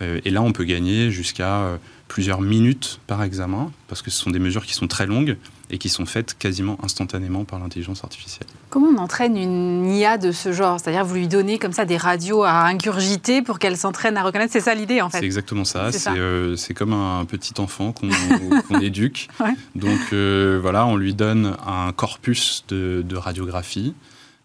euh, 0.00 0.22
et 0.24 0.30
là, 0.30 0.40
on 0.40 0.52
peut 0.52 0.64
gagner 0.64 1.10
jusqu'à 1.10 1.78
plusieurs 2.08 2.40
minutes 2.40 3.00
par 3.06 3.22
examen, 3.22 3.72
parce 3.88 4.02
que 4.02 4.10
ce 4.10 4.18
sont 4.18 4.30
des 4.30 4.38
mesures 4.38 4.64
qui 4.64 4.74
sont 4.74 4.86
très 4.86 5.06
longues 5.06 5.36
et 5.70 5.78
qui 5.78 5.88
sont 5.88 6.06
faites 6.06 6.38
quasiment 6.38 6.78
instantanément 6.82 7.44
par 7.44 7.58
l'intelligence 7.58 8.04
artificielle. 8.04 8.46
Comment 8.70 8.88
on 8.88 8.98
entraîne 8.98 9.36
une 9.36 9.86
IA 9.86 10.16
de 10.16 10.30
ce 10.30 10.52
genre? 10.52 10.78
C'est-à-dire 10.78 11.04
vous 11.04 11.14
lui 11.14 11.28
donnez 11.28 11.58
comme 11.58 11.72
ça 11.72 11.84
des 11.84 11.96
radios 11.96 12.44
à 12.44 12.52
ingurgiter 12.66 13.42
pour 13.42 13.58
qu'elle 13.58 13.76
s'entraîne 13.76 14.16
à 14.16 14.22
reconnaître? 14.22 14.52
C'est 14.52 14.60
ça 14.60 14.74
l'idée 14.74 15.00
en 15.00 15.10
fait 15.10 15.18
C'est 15.18 15.24
exactement 15.24 15.64
ça. 15.64 15.90
C'est 15.90 16.10
euh, 16.16 16.56
comme 16.76 16.92
un 16.92 17.24
petit 17.24 17.54
enfant 17.60 17.92
qu'on 17.92 18.80
éduque. 18.80 19.28
Donc 19.74 19.98
euh, 20.12 20.58
voilà, 20.62 20.86
on 20.86 20.96
lui 20.96 21.14
donne 21.14 21.56
un 21.66 21.92
corpus 21.92 22.64
de, 22.68 23.16
radiographie, 23.16 23.94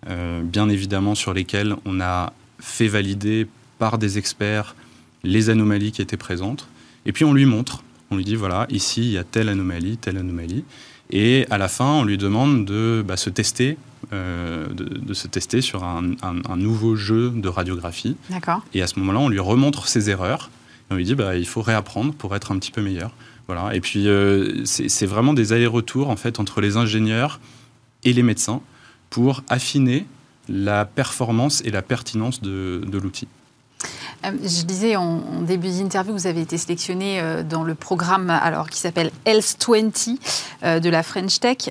euh, 0.09 0.41
bien 0.43 0.69
évidemment 0.69 1.13
sur 1.13 1.33
lesquels 1.33 1.75
on 1.85 2.01
a 2.01 2.33
fait 2.59 2.87
valider 2.87 3.47
par 3.77 3.97
des 3.97 4.17
experts 4.17 4.75
les 5.23 5.49
anomalies 5.49 5.91
qui 5.91 6.01
étaient 6.01 6.17
présentes. 6.17 6.67
Et 7.05 7.11
puis 7.11 7.25
on 7.25 7.33
lui 7.33 7.45
montre, 7.45 7.83
on 8.11 8.17
lui 8.17 8.23
dit 8.23 8.35
voilà, 8.35 8.67
ici 8.69 9.01
il 9.01 9.11
y 9.11 9.17
a 9.17 9.23
telle 9.23 9.49
anomalie, 9.49 9.97
telle 9.97 10.17
anomalie. 10.17 10.63
Et 11.11 11.45
à 11.49 11.57
la 11.57 11.67
fin, 11.67 11.85
on 11.85 12.03
lui 12.03 12.17
demande 12.17 12.65
de 12.65 13.03
bah, 13.05 13.17
se 13.17 13.29
tester, 13.29 13.77
euh, 14.13 14.67
de, 14.69 15.13
se 15.13 15.27
tester 15.27 15.61
sur 15.61 15.83
un, 15.83 16.01
nouveau 16.55 16.95
jeu 16.95 17.31
de 17.31 17.49
radiographie. 17.49 18.15
D'accord. 18.29 18.63
Et 18.73 18.81
à 18.81 18.87
ce 18.87 18.97
moment-là, 18.99 19.19
on 19.19 19.27
lui 19.27 19.39
remontre 19.39 19.87
ses 19.87 20.09
erreurs. 20.09 20.49
Et 20.89 20.93
on 20.93 20.95
lui 20.95 21.03
dit 21.03 21.15
bah, 21.15 21.35
il 21.35 21.47
faut 21.47 21.61
réapprendre 21.61 22.13
pour 22.13 22.35
être 22.35 22.51
un 22.51 22.59
petit 22.59 22.71
peu 22.71 22.81
meilleur. 22.81 23.11
Voilà. 23.47 23.75
Et 23.75 23.81
puis 23.81 24.07
euh, 24.07 24.63
c'est 24.65 25.05
vraiment 25.05 25.33
des 25.33 25.51
allers-retours 25.51 26.09
en 26.09 26.15
fait 26.15 26.39
entre 26.39 26.61
les 26.61 26.77
ingénieurs 26.77 27.39
et 28.05 28.13
les 28.13 28.23
médecins 28.23 28.61
pour 29.09 29.43
affiner 29.49 30.05
la 30.47 30.85
performance 30.85 31.61
et 31.65 31.71
la 31.71 31.81
pertinence 31.81 32.41
de 32.41 32.97
l'outil. 32.97 33.27
Euh, 34.25 34.31
je 34.43 34.63
disais 34.63 34.95
en, 34.95 35.41
début 35.41 35.69
d'interview, 35.69 36.13
vous 36.13 36.27
avez 36.27 36.41
été 36.41 36.57
sélectionné 36.57 37.19
euh, 37.19 37.43
dans 37.43 37.63
le 37.63 37.75
programme 37.75 38.29
alors, 38.29 38.69
qui 38.69 38.79
s'appelle 38.79 39.11
Health 39.25 39.57
20 39.67 40.17
euh, 40.63 40.79
de 40.79 40.89
la 40.89 41.03
French 41.03 41.39
Tech. 41.39 41.69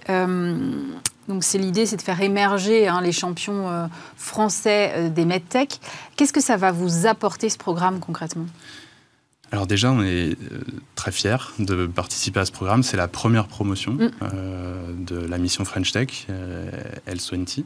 donc 1.28 1.44
c'est 1.44 1.58
l'idée, 1.58 1.86
c'est 1.86 1.96
de 1.96 2.02
faire 2.02 2.20
émerger 2.20 2.88
hein, 2.88 3.00
les 3.00 3.12
champions 3.12 3.88
français 4.16 5.10
des 5.10 5.24
medtech. 5.24 5.78
Qu'est-ce 6.16 6.32
que 6.32 6.40
ça 6.40 6.56
va 6.56 6.72
vous 6.72 7.06
apporter 7.06 7.48
ce 7.48 7.56
programme 7.56 8.00
concrètement? 8.00 8.46
Alors 9.52 9.66
déjà, 9.66 9.92
on 9.92 10.02
est 10.02 10.36
très 10.94 11.12
fiers 11.12 11.36
de 11.58 11.86
participer 11.86 12.40
à 12.40 12.44
ce 12.44 12.52
programme. 12.52 12.82
C'est 12.82 12.96
la 12.96 13.08
première 13.08 13.46
promotion 13.46 13.92
mm. 13.92 15.04
de 15.04 15.16
la 15.16 15.38
mission 15.38 15.64
French 15.64 15.92
Tech, 15.92 16.26
Health 17.06 17.30
20. 17.32 17.64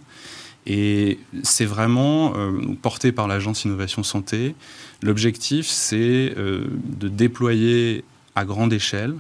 Et 0.67 1.19
c'est 1.43 1.67
vraiment 1.67 2.35
euh, 2.37 2.53
porté 2.81 3.13
par 3.13 3.29
l'agence 3.29 3.65
Innovation 3.65 4.03
Santé. 4.03 4.55
L'objectif, 5.03 5.67
c'est 5.67 6.35
euh, 6.37 6.65
de 6.85 7.09
déployer 7.09 8.05
à 8.35 8.45
grande 8.45 8.73
échelle 8.73 9.15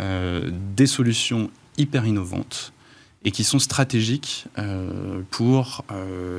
euh, 0.00 0.50
des 0.76 0.86
solutions 0.86 1.50
hyper 1.78 2.06
innovantes 2.06 2.72
et 3.24 3.30
qui 3.30 3.42
sont 3.42 3.58
stratégiques 3.58 4.46
pour 5.30 5.84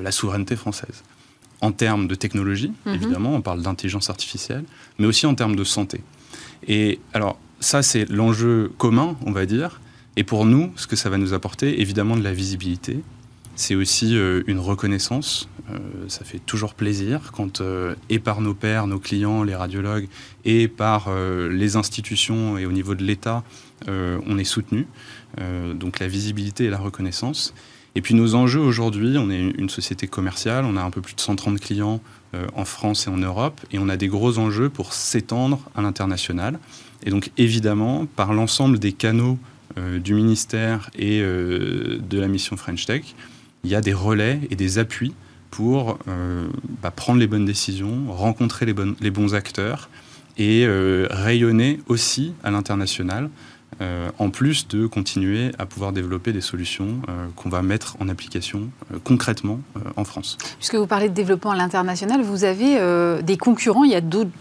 la 0.02 0.12
souveraineté 0.12 0.56
française. 0.56 1.04
En 1.60 1.74
termes 1.74 2.08
de 2.08 2.16
technologie, 2.16 2.72
mhm. 2.86 2.94
évidemment, 2.94 3.36
on 3.36 3.42
parle 3.42 3.62
d'intelligence 3.62 4.10
artificielle, 4.10 4.64
mais 4.98 5.06
aussi 5.06 5.26
en 5.26 5.36
termes 5.36 5.58
de 5.58 5.66
santé. 5.66 6.02
Et 6.66 7.00
alors, 7.14 7.38
ça, 7.60 7.84
c'est 7.84 8.10
l'enjeu 8.10 8.72
commun, 8.78 9.18
on 9.26 9.32
va 9.32 9.46
dire. 9.46 9.82
Et 10.16 10.24
pour 10.24 10.46
nous, 10.46 10.72
ce 10.78 10.88
que 10.88 10.96
ça 10.96 11.10
va 11.10 11.18
nous 11.18 11.34
apporter, 11.34 11.82
évidemment, 11.82 12.16
de 12.16 12.24
la 12.24 12.32
visibilité, 12.32 13.04
c'est 13.58 13.76
aussi 13.76 14.16
euh, 14.16 14.44
une 14.48 14.60
reconnaissance. 14.60 15.50
Euh, 15.72 15.80
ça 16.08 16.24
fait 16.24 16.40
toujours 16.40 16.76
plaisir 16.76 17.32
quand, 17.34 17.60
euh, 17.60 17.96
et 18.08 18.20
par 18.20 18.40
nos 18.40 18.54
pairs, 18.54 18.88
nos 18.88 19.00
clients, 19.00 19.44
les 19.44 19.56
radiologues, 19.56 20.08
et 20.46 20.68
par 20.68 21.10
les 21.50 21.76
institutions 21.76 22.58
et 22.58 22.66
au 22.66 22.72
niveau 22.72 22.96
de 22.96 23.04
l'État, 23.04 23.44
on 23.88 24.38
est 24.38 24.46
soutenu. 24.46 24.88
donc 25.76 26.00
la 26.00 26.08
visibilité 26.08 26.66
et 26.66 26.70
la 26.70 26.78
reconnaissance. 26.78 27.54
Et 27.96 28.02
puis 28.02 28.14
nos 28.14 28.34
enjeux 28.34 28.62
aujourd'hui, 28.62 29.18
on 29.18 29.30
est 29.30 29.42
une 29.42 29.70
société 29.70 30.08
commerciale, 30.08 30.64
on 30.64 30.78
a 30.78 30.82
un 30.82 30.90
peu 30.90 31.02
plus 31.02 31.16
de 31.16 31.20
130 31.20 31.60
clients 31.60 32.00
en 32.56 32.64
France 32.64 33.08
et 33.08 33.10
en 33.10 33.18
Europe, 33.18 33.60
et 33.74 33.80
on 33.80 33.90
a 33.90 33.98
des 33.98 34.08
gros 34.08 34.40
enjeux 34.40 34.70
pour 34.70 34.94
s'étendre 34.94 35.60
à 35.76 35.82
l'international. 35.82 36.60
Et 37.04 37.10
donc 37.10 37.32
évidemment, 37.38 38.06
par 38.06 38.34
l'ensemble 38.34 38.80
des 38.80 38.94
canaux 38.94 39.38
du 39.76 40.14
ministère 40.14 40.90
et 40.98 41.20
de 41.20 42.20
la 42.20 42.30
mission 42.30 42.56
French 42.56 42.86
Tech, 42.86 43.04
il 43.68 43.72
y 43.72 43.76
a 43.76 43.82
des 43.82 43.94
relais 43.94 44.40
et 44.50 44.56
des 44.56 44.80
appuis 44.80 45.14
pour 45.52 46.00
euh, 46.08 46.48
bah, 46.82 46.90
prendre 46.90 47.20
les 47.20 47.28
bonnes 47.28 47.46
décisions, 47.46 48.06
rencontrer 48.08 48.66
les, 48.66 49.12
bons 49.12 49.36
acteurs 49.36 49.90
et 50.38 50.66
euh, 50.66 51.06
rayonner 51.10 51.82
aussi 51.88 52.34
à 52.46 52.52
l'international, 52.52 53.30
euh, 53.82 54.10
en 54.20 54.30
plus 54.30 54.70
de 54.70 54.88
continuer 54.88 55.52
à 55.60 55.66
pouvoir 55.66 55.92
développer 55.92 56.32
des 56.32 56.40
solutions 56.40 57.02
qu'on 57.36 57.50
va 57.50 57.62
mettre 57.62 57.98
en 58.00 58.08
application 58.08 58.70
concrètement 59.04 59.60
en 59.98 60.06
France. 60.06 60.38
Puisque 60.60 60.76
vous 60.76 60.88
parlez 60.88 61.10
de 61.10 61.14
développement 61.14 61.52
à 61.52 61.58
l'international, 61.58 62.22
vous 62.22 62.46
avez 62.46 62.80
des 63.22 63.38
concurrents, 63.38 63.84
il 63.84 63.92
y 63.92 63.96
a 63.96 64.02
d'autres 64.02 64.32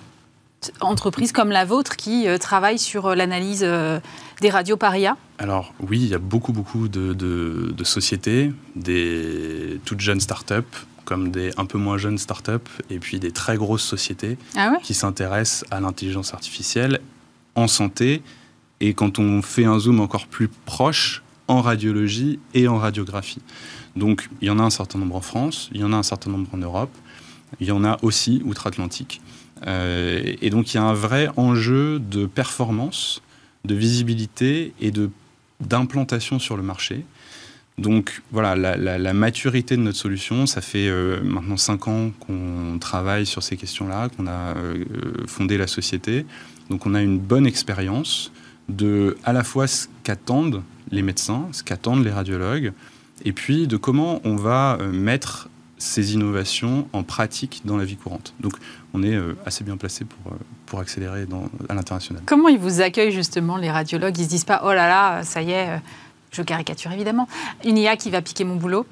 entreprises 0.80 1.32
comme 1.32 1.50
la 1.50 1.64
vôtre 1.64 1.96
qui 1.96 2.26
travaillent 2.40 2.78
sur 2.78 3.14
l'analyse 3.14 3.66
des 4.40 4.50
radios 4.50 4.76
paria? 4.76 5.16
Alors 5.38 5.74
oui, 5.80 6.00
il 6.00 6.09
y 6.09 6.14
a 6.14 6.18
beaucoup, 6.18 6.52
beaucoup 6.52 6.88
de, 6.88 7.84
sociétés, 7.84 8.52
des 8.74 9.80
toutes 9.84 10.00
jeunes 10.00 10.20
startups 10.20 10.62
comme 11.04 11.30
des 11.30 11.52
un 11.57 11.66
peu 11.66 11.78
moins 11.78 11.98
jeunes 11.98 12.18
startups 12.18 12.68
et 12.90 12.98
puis 12.98 13.20
des 13.20 13.30
très 13.30 13.57
grosses 13.57 13.84
sociétés 13.84 14.36
ah 14.57 14.72
qui 14.82 14.92
s'intéressent 14.92 15.64
à 15.70 15.78
l'intelligence 15.78 16.34
artificielle 16.34 17.00
en 17.54 17.68
santé 17.68 18.22
et 18.80 18.92
quand 18.92 19.18
on 19.18 19.40
fait 19.40 19.64
un 19.64 19.78
zoom 19.78 20.00
encore 20.00 20.26
plus 20.26 20.48
proche 20.48 21.22
en 21.48 21.61
radiologie 21.62 22.40
et 22.54 22.66
en 22.66 22.76
radiographie. 22.76 23.40
Donc 23.94 24.28
il 24.40 24.48
y 24.48 24.50
en 24.50 24.59
a 24.59 24.62
un 24.62 24.70
certain 24.70 24.98
nombre 24.98 25.14
en 25.16 25.20
France, 25.20 25.70
il 25.72 25.80
y 25.80 25.84
en 25.84 25.92
a 25.92 25.96
un 25.96 26.02
certain 26.02 26.30
nombre 26.30 26.50
en 26.52 26.59
Europe, 26.59 26.90
il 27.61 27.68
y 27.68 27.70
en 27.70 27.84
a 27.84 27.98
aussi 28.02 28.42
outre-Atlantique. 28.44 29.20
Euh, 29.66 30.34
et 30.42 30.50
donc 30.50 30.72
il 30.72 30.76
y 30.76 30.80
a 30.80 30.84
un 30.84 30.94
vrai 30.94 31.28
enjeu 31.36 31.98
de 31.98 32.26
performance 32.26 33.22
de 33.64 33.74
visibilité 33.74 34.72
et 34.80 34.92
d'implantation 35.61 36.38
sur 36.38 36.57
le 36.57 36.62
marché. 36.62 37.04
Donc 37.78 38.22
voilà, 38.32 38.57
la, 38.57 39.12
maturité 39.12 39.76
de 39.76 39.82
notre 39.82 39.98
solution, 39.98 40.46
ça 40.46 40.62
fait 40.62 40.88
euh, 40.88 41.20
maintenant 41.22 41.59
cinq 41.59 41.88
ans 41.88 42.11
qu'on 42.20 42.78
travaille 42.80 43.26
sur 43.26 43.42
ces 43.42 43.59
questions-là, 43.59 44.09
qu'on 44.09 44.26
a 44.26 44.57
euh, 44.57 44.84
fondé 45.26 45.59
la 45.59 45.66
société. 45.66 46.24
Donc 46.70 46.86
on 46.86 46.94
a 46.94 47.02
une 47.02 47.18
bonne 47.18 47.46
expérience 47.46 48.32
de 48.70 49.18
à 49.24 49.32
la 49.32 49.44
fois 49.44 49.66
ce 49.66 49.88
qu'attendent 50.04 50.62
les 50.90 51.02
médecins, 51.02 51.48
ce 51.52 51.62
qu'attendent 51.62 52.04
les 52.04 52.11
radiologues, 52.11 52.72
et 53.24 53.32
puis 53.32 53.66
de 53.66 53.76
comment 53.76 54.20
on 54.24 54.36
va 54.36 54.78
mettre 54.92 55.48
ces 55.78 56.14
innovations 56.14 56.88
en 56.92 57.02
pratique 57.02 57.62
dans 57.64 57.76
la 57.76 57.84
vie 57.84 57.96
courante. 57.96 58.34
Donc 58.40 58.54
on 58.94 59.02
est 59.02 59.18
assez 59.44 59.62
bien 59.62 59.76
placé 59.76 60.04
pour, 60.04 60.32
pour 60.64 60.80
accélérer 60.80 61.26
dans, 61.26 61.50
à 61.68 61.74
l'international. 61.74 62.22
Comment 62.24 62.48
ils 62.48 62.58
vous 62.58 62.80
accueillent 62.80 63.12
justement, 63.12 63.56
les 63.56 63.70
radiologues? 63.70 64.18
Ils 64.18 64.24
se 64.24 64.30
disent 64.30 64.44
pas, 64.44 64.62
oh 64.64 64.72
là 64.72 64.88
là, 64.88 65.22
ça 65.22 65.42
y 65.42 65.50
est, 65.50 65.80
je 66.32 66.42
caricature 66.42 66.92
évidemment, 66.92 67.28
une 67.64 67.78
IA 67.78 67.96
qui 67.96 68.10
va 68.10 68.22
piquer 68.22 68.44
mon 68.44 68.56
boulot? 68.56 68.86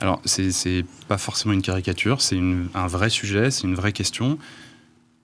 Alors, 0.00 0.20
c'est 0.24 0.84
pas 1.08 1.18
forcément 1.18 1.54
une 1.54 1.62
caricature, 1.62 2.20
c'est 2.20 2.38
un 2.74 2.86
vrai 2.86 3.10
sujet, 3.10 3.50
c'est 3.50 3.64
une 3.64 3.74
vraie 3.74 3.92
question. 3.92 4.38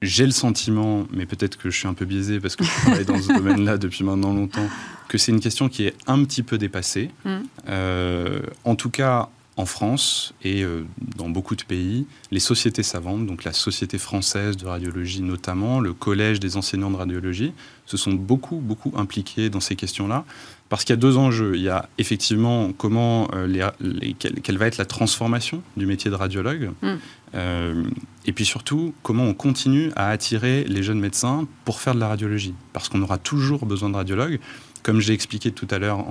J'ai 0.02 0.24
le 0.24 0.32
sentiment, 0.32 1.06
mais 1.10 1.26
peut-être 1.26 1.58
que 1.58 1.68
je 1.68 1.76
suis 1.76 1.88
un 1.88 1.92
peu 1.92 2.06
biaisé 2.06 2.40
parce 2.40 2.56
que 2.56 2.64
je 2.64 2.70
travaille 2.70 3.04
dans 3.04 3.20
ce 3.20 3.32
domaine-là 3.34 3.76
depuis 3.76 4.04
maintenant 4.04 4.32
longtemps, 4.32 4.66
que 5.08 5.18
c'est 5.18 5.32
une 5.32 5.40
question 5.40 5.68
qui 5.68 5.84
est 5.84 5.94
un 6.06 6.24
petit 6.24 6.42
peu 6.42 6.56
dépassée. 6.56 7.10
Mm. 7.24 7.30
Euh, 7.68 8.40
en 8.64 8.76
tout 8.76 8.88
cas, 8.88 9.28
en 9.60 9.66
France 9.66 10.34
et 10.42 10.64
dans 11.16 11.28
beaucoup 11.28 11.54
de 11.54 11.62
pays, 11.62 12.06
les 12.30 12.40
sociétés 12.40 12.82
savantes, 12.82 13.26
donc 13.26 13.44
la 13.44 13.52
Société 13.52 13.98
française 13.98 14.56
de 14.56 14.66
radiologie 14.66 15.22
notamment, 15.22 15.80
le 15.80 15.92
Collège 15.92 16.40
des 16.40 16.56
enseignants 16.56 16.90
de 16.90 16.96
radiologie, 16.96 17.52
se 17.86 17.96
sont 17.96 18.12
beaucoup, 18.12 18.56
beaucoup 18.56 18.92
impliqués 18.96 19.50
dans 19.50 19.60
ces 19.60 19.76
questions-là. 19.76 20.24
Parce 20.70 20.84
qu'il 20.84 20.92
y 20.92 20.98
a 20.98 21.00
deux 21.00 21.16
enjeux. 21.16 21.56
Il 21.56 21.62
y 21.62 21.68
a 21.68 21.88
effectivement 21.98 22.72
comment, 22.72 23.28
quelle, 24.18 24.56
va 24.56 24.66
être 24.66 24.78
la 24.78 24.84
transformation 24.84 25.62
du 25.76 25.84
métier 25.84 26.10
de 26.10 26.16
radiologue. 26.16 26.70
Mm. 26.80 27.84
et 28.26 28.32
puis 28.32 28.44
surtout, 28.44 28.94
comment 29.02 29.24
on 29.24 29.34
continue 29.34 29.90
à 29.96 30.10
attirer 30.10 30.64
les 30.64 30.82
jeunes 30.84 31.00
médecins 31.00 31.46
pour 31.64 31.80
faire 31.80 31.94
de 31.94 32.00
la 32.00 32.06
radiologie. 32.06 32.54
Parce 32.72 32.88
qu'on 32.88 33.02
aura 33.02 33.18
toujours 33.18 33.66
besoin 33.66 33.90
de 33.90 33.96
radiologues. 33.96 34.38
Comme 34.82 35.00
j'ai 35.00 35.12
expliqué 35.12 35.50
tout 35.50 35.68
à 35.70 35.78
l'heure 35.78 36.04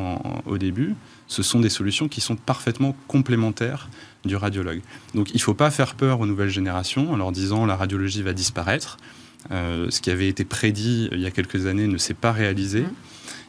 au 0.45 0.57
début, 0.57 0.95
ce 1.27 1.43
sont 1.43 1.59
des 1.59 1.69
solutions 1.69 2.07
qui 2.07 2.21
sont 2.21 2.35
parfaitement 2.35 2.95
complémentaires 3.07 3.89
du 4.25 4.35
radiologue. 4.35 4.81
Donc 5.15 5.31
il 5.31 5.37
ne 5.37 5.41
faut 5.41 5.53
pas 5.53 5.71
faire 5.71 5.95
peur 5.95 6.19
aux 6.19 6.25
nouvelles 6.25 6.49
générations 6.49 7.11
en 7.11 7.17
leur 7.17 7.31
disant 7.31 7.65
la 7.65 7.75
radiologie 7.75 8.21
va 8.21 8.33
disparaître. 8.33 8.97
Euh, 9.51 9.89
ce 9.89 10.01
qui 10.01 10.11
avait 10.11 10.27
été 10.27 10.43
prédit 10.43 11.07
il 11.13 11.19
y 11.21 11.25
a 11.25 11.31
quelques 11.31 11.65
années 11.65 11.87
ne 11.87 11.97
s'est 11.97 12.13
pas 12.13 12.31
réalisé. 12.31 12.81
Mmh. 12.81 12.93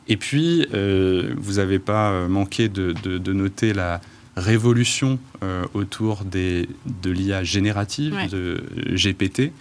Et 0.08 0.16
puis, 0.16 0.66
euh, 0.72 1.34
vous 1.36 1.54
n'avez 1.54 1.78
pas 1.78 2.26
manqué 2.28 2.68
de, 2.68 3.32
noter 3.32 3.72
la 3.72 4.00
révolution 4.36 5.18
euh, 5.42 5.64
autour 5.74 6.24
des, 6.24 6.68
de 7.02 7.10
l'IA 7.10 7.44
générative, 7.44 8.16
de 8.30 8.62
GPT. 8.94 9.52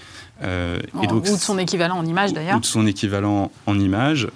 Et 0.42 1.08
donc, 1.08 1.26
ou 1.26 1.34
de 1.34 1.38
son 1.38 1.58
équivalent 1.58 1.98
en 1.98 2.06
image 2.06 2.34
d'ailleurs. 2.34 2.58
Ou 2.58 2.60
de 2.62 2.66
son 2.66 2.88
équivalent 2.88 3.52
en 3.66 3.80
image. 3.80 4.28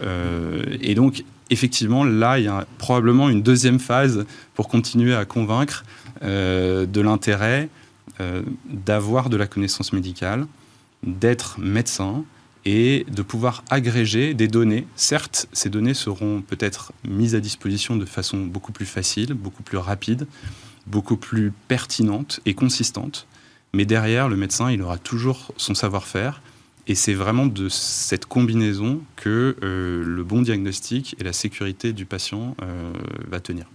et 0.81 0.95
donc, 0.95 1.23
effectivement, 1.49 2.03
là, 2.03 2.39
il 2.39 2.45
y 2.45 2.47
a 2.47 2.65
probablement 2.77 3.29
une 3.29 3.41
deuxième 3.41 3.79
phase 3.79 4.25
pour 4.55 4.67
continuer 4.67 5.15
à 5.15 5.25
convaincre 5.25 5.85
euh, 6.23 6.85
de 6.85 7.01
l'intérêt 7.01 7.69
euh, 8.19 8.41
d'avoir 8.65 9.29
de 9.29 9.37
la 9.37 9.47
connaissance 9.47 9.93
médicale, 9.93 10.45
d'être 11.03 11.59
médecin 11.59 12.23
et 12.65 13.05
de 13.09 13.21
pouvoir 13.21 13.63
agréger 13.69 14.33
des 14.33 14.47
données. 14.47 14.87
Certes, 14.95 15.47
ces 15.51 15.69
données 15.69 15.93
seront 15.93 16.41
peut-être 16.41 16.93
mises 17.03 17.35
à 17.35 17.39
disposition 17.39 17.95
de 17.95 18.05
façon 18.05 18.45
beaucoup 18.45 18.71
plus 18.71 18.85
facile, 18.85 19.33
beaucoup 19.33 19.63
plus 19.63 19.77
rapide, 19.77 20.27
beaucoup 20.87 21.17
plus 21.17 21.51
pertinente 21.67 22.39
et 22.45 22.53
consistante. 22.53 23.27
Mais 23.73 23.85
derrière, 23.85 24.29
le 24.29 24.35
médecin, 24.35 24.71
il 24.71 24.81
aura 24.81 24.97
toujours 24.97 25.51
son 25.57 25.73
savoir-faire 25.73 26.41
et 26.85 26.95
c'est 26.95 27.13
vraiment 27.13 27.45
de 27.45 27.69
cette 27.69 28.25
combinaison 28.25 29.01
que 29.15 29.55
euh, 29.63 30.03
le 30.05 30.23
bon 30.23 30.41
diagnostic 30.41 31.15
et 31.19 31.23
la 31.23 31.33
sécurité 31.33 31.93
du 31.93 32.05
patient 32.05 32.55
euh, 32.61 32.91
va 33.27 33.39
tenir. 33.39 33.65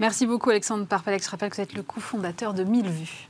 Merci 0.00 0.26
beaucoup 0.26 0.50
Alexandre 0.50 0.86
Parpalex. 0.86 1.26
Je 1.26 1.30
rappelle 1.30 1.50
que 1.50 1.56
vous 1.56 1.62
êtes 1.62 1.74
le 1.74 1.82
cofondateur 1.82 2.52
de 2.52 2.64
1000 2.64 2.88
vues. 2.88 3.27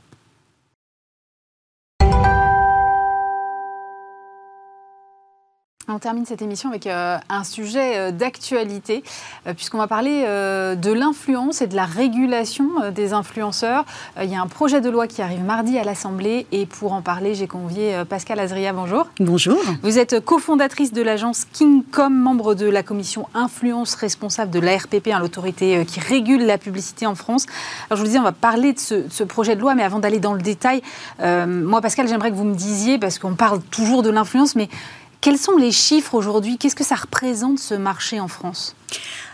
On 5.91 5.97
termine 5.97 6.23
cette 6.23 6.43
émission 6.43 6.69
avec 6.69 6.85
euh, 6.85 7.17
un 7.29 7.43
sujet 7.43 7.97
euh, 7.97 8.11
d'actualité, 8.11 9.03
euh, 9.47 9.55
puisqu'on 9.55 9.79
va 9.79 9.87
parler 9.87 10.19
de 10.19 10.91
l'influence 10.91 11.61
et 11.61 11.67
de 11.67 11.75
la 11.75 11.85
régulation 11.85 12.69
des 12.93 13.13
influenceurs. 13.13 13.85
Il 14.21 14.29
y 14.29 14.35
a 14.35 14.41
un 14.41 14.47
projet 14.47 14.81
de 14.81 14.89
loi 14.89 15.07
qui 15.07 15.21
arrive 15.21 15.43
mardi 15.43 15.77
à 15.79 15.83
l'Assemblée, 15.83 16.45
et 16.51 16.65
pour 16.65 16.93
en 16.93 17.01
parler, 17.01 17.33
j'ai 17.33 17.47
convié 17.47 18.03
Pascal 18.07 18.39
Azria. 18.39 18.73
Bonjour. 18.73 19.07
Bonjour. 19.19 19.59
Vous 19.81 19.97
êtes 19.97 20.19
cofondatrice 20.19 20.93
de 20.93 21.01
l'agence 21.01 21.45
Kingcom, 21.45 22.13
membre 22.13 22.53
de 22.53 22.67
la 22.67 22.83
commission 22.83 23.27
influence 23.33 23.95
responsable 23.95 24.51
de 24.51 24.59
l'ARPP, 24.59 25.07
hein, 25.07 25.19
l'autorité 25.19 25.85
qui 25.85 25.99
régule 25.99 26.45
la 26.45 26.57
publicité 26.57 27.07
en 27.07 27.15
France. 27.15 27.45
Alors 27.89 27.97
je 27.97 28.01
vous 28.01 28.07
disais, 28.07 28.19
on 28.19 28.23
va 28.23 28.31
parler 28.31 28.73
de 28.73 28.79
ce, 28.79 29.23
projet 29.23 29.55
de 29.55 29.61
loi, 29.61 29.75
mais 29.75 29.83
avant 29.83 29.99
d'aller 29.99 30.19
dans 30.19 30.33
le 30.33 30.41
détail, 30.41 30.81
moi 31.19 31.81
Pascal, 31.81 32.07
j'aimerais 32.07 32.31
que 32.31 32.35
vous 32.35 32.45
me 32.45 32.55
disiez, 32.55 32.99
parce 32.99 33.19
qu'on 33.19 33.35
parle 33.35 33.61
toujours 33.61 34.03
de 34.03 34.09
l'influence, 34.09 34.55
mais 34.55 34.69
quels 35.21 35.37
sont 35.37 35.57
les 35.57 35.71
chiffres 35.71 36.15
aujourd'hui? 36.15 36.57
Qu'est-ce 36.57 36.75
que 36.75 36.83
ça 36.83 36.95
représente 36.95 37.59
ce 37.59 37.73
marché 37.73 38.19
en 38.19 38.27
France? 38.27 38.75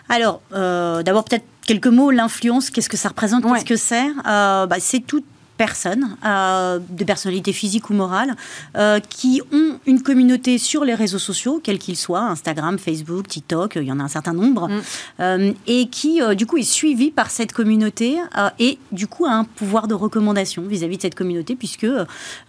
Alors, 0.09 0.41
euh, 0.53 1.03
d'abord 1.03 1.23
peut-être 1.23 1.45
quelques 1.65 1.87
mots, 1.87 2.11
l'influence, 2.11 2.69
qu'est-ce 2.69 2.89
que 2.89 2.97
ça 2.97 3.09
représente, 3.09 3.43
qu'est-ce 3.43 3.65
que 3.65 3.75
c'est? 3.75 4.07
Euh, 4.27 4.65
bah, 4.67 4.77
C'est 4.79 4.99
tout 4.99 5.23
personnes, 5.57 6.17
euh, 6.25 6.79
de 6.89 7.03
personnalités 7.03 7.53
physiques 7.53 7.89
ou 7.89 7.93
morales, 7.93 8.35
euh, 8.77 8.99
qui 9.09 9.41
ont 9.51 9.79
une 9.85 10.01
communauté 10.01 10.57
sur 10.57 10.83
les 10.83 10.93
réseaux 10.93 11.19
sociaux, 11.19 11.61
quels 11.63 11.79
qu'ils 11.79 11.97
soient, 11.97 12.21
Instagram, 12.21 12.77
Facebook, 12.77 13.27
TikTok, 13.27 13.77
il 13.77 13.83
y 13.83 13.91
en 13.91 13.99
a 13.99 14.03
un 14.03 14.09
certain 14.09 14.33
nombre, 14.33 14.67
mm. 14.67 14.81
euh, 15.21 15.53
et 15.67 15.87
qui, 15.87 16.21
du 16.35 16.45
coup, 16.45 16.57
est 16.57 16.63
suivi 16.63 17.11
par 17.11 17.31
cette 17.31 17.53
communauté 17.53 18.17
et, 18.59 18.77
du 18.91 19.07
coup, 19.07 19.25
a 19.25 19.31
un 19.31 19.43
pouvoir 19.43 19.87
de 19.87 19.93
recommandation 19.93 20.63
vis-à-vis 20.63 20.97
de 20.97 21.01
cette 21.01 21.15
communauté, 21.15 21.55
puisque 21.55 21.87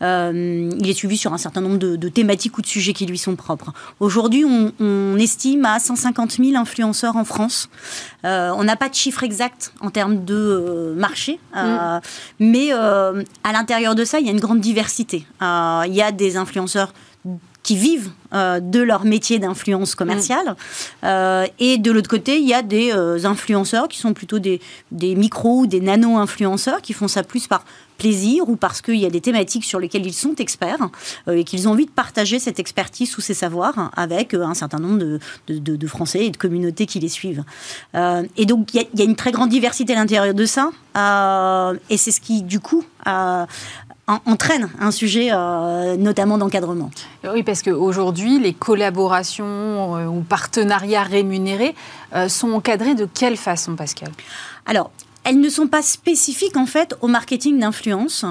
il 0.00 0.88
est 0.88 0.94
suivi 0.94 1.16
sur 1.16 1.32
un 1.32 1.38
certain 1.38 1.60
nombre 1.60 1.78
de, 1.78 2.08
thématiques 2.08 2.58
ou 2.58 2.62
de 2.62 2.66
sujets 2.66 2.92
qui 2.92 3.06
lui 3.06 3.18
sont 3.18 3.36
propres. 3.36 3.72
Aujourd'hui, 4.00 4.44
on, 4.44 4.72
on, 4.80 5.16
estime 5.16 5.64
à 5.64 5.78
150 5.78 6.32
000 6.32 6.56
influenceurs 6.56 7.16
en 7.16 7.24
France. 7.24 7.68
on 8.24 8.64
n'a 8.64 8.76
pas 8.76 8.88
de 8.88 8.94
chiffre 8.94 9.22
exact 9.22 9.72
en 9.80 9.90
termes 9.90 10.24
de 10.24 10.94
marché, 10.96 11.38
mm. 11.54 12.00
mais 12.40 12.72
euh, 12.96 13.22
à 13.44 13.52
l'intérieur 13.52 13.94
de 13.94 14.04
ça, 14.04 14.18
il 14.20 14.26
y 14.26 14.28
a 14.28 14.32
une 14.32 14.40
grande 14.40 14.60
diversité. 14.60 15.26
Euh, 15.42 15.82
il 15.86 15.94
y 15.94 16.02
a 16.02 16.12
des 16.12 16.36
influenceurs 16.36 16.92
qui 17.62 17.76
vivent 17.76 18.10
euh, 18.32 18.60
de 18.60 18.80
leur 18.80 19.04
métier 19.04 19.38
d'influence 19.38 19.94
commerciale. 19.94 20.56
Mm. 21.02 21.50
et 21.58 21.78
de 21.78 21.90
l'autre 21.90 22.08
côté, 22.08 22.38
il 22.38 22.46
y 22.46 22.54
a 22.54 22.62
des 22.62 22.92
influenceurs 23.24 23.88
qui 23.88 23.98
sont 23.98 24.14
plutôt 24.14 24.38
des, 24.38 24.60
des 24.92 25.14
micros 25.14 25.60
ou 25.60 25.66
des 25.66 25.80
nano-influenceurs 25.80 26.80
qui 26.80 26.92
font 26.92 27.08
ça 27.08 27.22
plus 27.22 27.46
par 27.46 27.64
plaisir 27.96 28.48
ou 28.48 28.56
parce 28.56 28.80
qu'il 28.80 28.96
y 28.96 29.06
a 29.06 29.10
des 29.10 29.20
thématiques 29.20 29.64
sur 29.64 29.78
lesquelles 29.78 30.06
ils 30.06 30.12
sont 30.12 30.34
experts 30.36 30.88
et 31.30 31.44
qu'ils 31.44 31.68
ont 31.68 31.72
envie 31.72 31.86
de 31.86 31.90
partager 31.90 32.38
cette 32.38 32.58
expertise 32.58 33.16
ou 33.16 33.20
ces 33.20 33.34
savoirs 33.34 33.90
avec 33.96 34.34
un 34.34 34.54
certain 34.54 34.78
nombre 34.78 34.98
de, 34.98 35.18
de, 35.48 35.86
Français 35.86 36.26
et 36.26 36.30
de 36.30 36.36
communautés 36.36 36.86
qui 36.86 36.98
les 37.00 37.08
suivent. 37.08 37.44
et 37.94 38.46
donc, 38.46 38.74
il 38.74 38.82
y, 38.82 38.98
y, 38.98 39.02
a 39.02 39.04
une 39.04 39.16
très 39.16 39.32
grande 39.32 39.50
diversité 39.50 39.94
à 39.94 39.96
l'intérieur 39.96 40.34
de 40.34 40.46
ça. 40.46 40.70
et 41.90 41.96
c'est 41.96 42.10
ce 42.10 42.20
qui, 42.20 42.42
du 42.42 42.60
coup, 42.60 42.84
entraîne 44.06 44.68
un 44.80 44.90
sujet 44.90 45.30
euh, 45.32 45.96
notamment 45.96 46.38
d'encadrement. 46.38 46.90
Oui, 47.24 47.42
parce 47.42 47.62
qu'aujourd'hui, 47.62 48.38
les 48.38 48.52
collaborations 48.52 49.96
euh, 49.96 50.06
ou 50.06 50.20
partenariats 50.20 51.02
rémunérés 51.02 51.74
euh, 52.14 52.28
sont 52.28 52.52
encadrés 52.52 52.94
de 52.94 53.08
quelle 53.12 53.36
façon, 53.36 53.74
Pascal? 53.74 54.10
Alors, 54.64 54.90
elles 55.26 55.40
ne 55.40 55.48
sont 55.48 55.66
pas 55.66 55.82
spécifiques 55.82 56.56
en 56.56 56.66
fait 56.66 56.94
au 57.00 57.08
marketing 57.08 57.58
d'influence, 57.58 58.24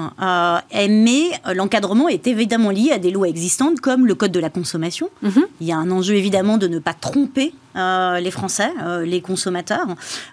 mais 0.72 1.22
l'encadrement 1.54 2.08
est 2.08 2.26
évidemment 2.26 2.70
lié 2.70 2.90
à 2.92 2.98
des 2.98 3.10
lois 3.10 3.28
existantes 3.28 3.80
comme 3.80 4.06
le 4.06 4.14
code 4.14 4.32
de 4.32 4.40
la 4.40 4.50
consommation. 4.50 5.10
Mhm. 5.22 5.46
Il 5.60 5.66
y 5.66 5.72
a 5.72 5.76
un 5.76 5.90
enjeu 5.90 6.14
évidemment 6.14 6.58
de 6.58 6.66
ne 6.68 6.78
pas 6.78 6.94
tromper 6.94 7.52
les 7.74 8.30
Français, 8.30 8.70
les 9.04 9.20
consommateurs, 9.20 9.86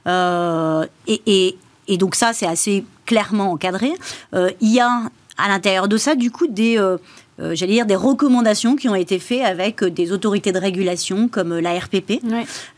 et, 0.07 1.55
et, 1.87 1.97
donc 1.97 2.15
ça 2.15 2.31
c'est 2.33 2.47
assez 2.47 2.85
clairement 3.05 3.51
encadré. 3.51 3.91
il 4.33 4.69
y 4.73 4.79
a 4.79 5.03
à 5.37 5.47
l'intérieur 5.47 5.87
de 5.87 5.97
ça, 5.97 6.15
du 6.15 6.31
coup, 6.31 6.47
des, 6.47 6.77
euh, 6.77 6.97
euh, 7.39 7.55
j'allais 7.55 7.73
dire, 7.73 7.85
des 7.85 7.95
recommandations 7.95 8.75
qui 8.75 8.89
ont 8.89 8.95
été 8.95 9.19
faites 9.19 9.43
avec 9.43 9.83
des 9.83 10.11
autorités 10.11 10.51
de 10.51 10.59
régulation 10.59 11.27
comme 11.27 11.57
la 11.57 11.77
RPP, 11.77 12.21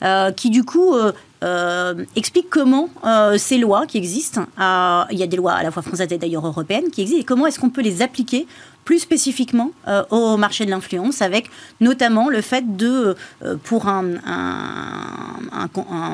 euh, 0.03 0.31
qui 0.31 0.49
du 0.49 0.63
coup 0.63 0.95
expliquent 2.15 2.49
comment 2.49 2.89
ces 3.37 3.57
lois 3.57 3.85
qui 3.85 3.97
existent, 3.97 4.45
il 4.57 5.17
y 5.17 5.23
a 5.23 5.27
des 5.27 5.37
lois 5.37 5.53
à 5.53 5.63
la 5.63 5.71
fois 5.71 5.83
françaises 5.83 6.11
et 6.11 6.17
d'ailleurs 6.17 6.45
européennes 6.45 6.89
qui 6.91 7.01
existent, 7.01 7.21
et 7.21 7.25
comment 7.25 7.45
est-ce 7.47 7.59
qu'on 7.59 7.69
peut 7.69 7.81
les 7.81 8.01
appliquer 8.01 8.47
plus 8.85 8.99
spécifiquement 8.99 9.71
euh, 9.87 10.03
au 10.11 10.37
marché 10.37 10.63
de 10.65 10.69
l'influence, 10.69 11.23
avec 11.23 11.49
notamment 11.81 12.29
le 12.29 12.41
fait 12.41 12.77
de, 12.77 13.15
euh, 13.43 13.55
pour 13.61 13.87
un, 13.87 14.05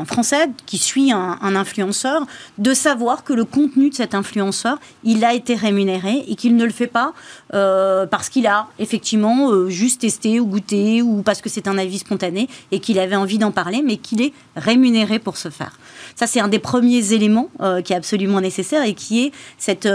Français 0.05 0.49
qui 0.65 0.77
suit 0.77 1.11
un, 1.11 1.55
influenceur, 1.55 2.25
de 2.57 2.73
savoir 2.73 3.23
que 3.23 3.33
le 3.33 3.43
contenu 3.43 3.89
de 3.89 3.95
cet 3.95 4.15
influenceur, 4.15 4.79
il 5.03 5.25
a 5.25 5.33
été 5.33 5.55
rémunéré 5.55 6.23
et 6.27 6.35
qu'il 6.35 6.55
ne 6.55 6.63
le 6.63 6.71
fait 6.71 6.87
pas 6.87 7.13
euh, 7.53 8.05
parce 8.05 8.29
qu'il 8.29 8.47
a 8.47 8.67
effectivement 8.79 9.67
juste 9.67 10.01
testé 10.01 10.39
ou 10.39 10.45
goûté 10.45 11.01
ou 11.01 11.21
parce 11.23 11.41
que 11.41 11.49
c'est 11.49 11.67
un 11.67 11.77
avis 11.77 11.99
spontané 11.99 12.47
et 12.71 12.79
qu'il 12.79 12.99
avait 12.99 13.15
envie 13.15 13.37
d'en 13.37 13.51
parler, 13.51 13.81
mais 13.85 13.97
qu'il 13.97 14.21
est 14.21 14.33
rémunéré 14.55 15.19
pour 15.19 15.35
ce 15.37 15.49
faire. 15.49 15.77
Ça, 16.15 16.27
c'est 16.27 16.39
un 16.39 16.47
des 16.47 16.59
premiers 16.59 17.13
éléments 17.13 17.49
qui 17.83 17.93
est 17.93 17.97
absolument 17.97 18.39
nécessaire 18.39 18.83
et 18.83 18.93
qui 18.93 19.25
est 19.25 19.31
cet 19.57 19.87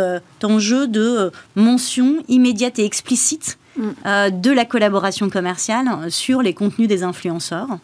enjeu 0.43 0.87
de 0.87 1.33
mention 1.55 2.16
immédiate 2.29 2.65
et 2.78 2.84
explicite 2.84 3.58
mm. 3.76 3.82
euh, 4.06 4.30
de 4.30 4.50
la 4.50 4.64
collaboration 4.64 5.28
commerciale 5.30 6.10
sur 6.10 6.42
les 6.42 6.54
contenus 6.54 6.88
des 6.88 7.02
influenceurs. 7.02 7.78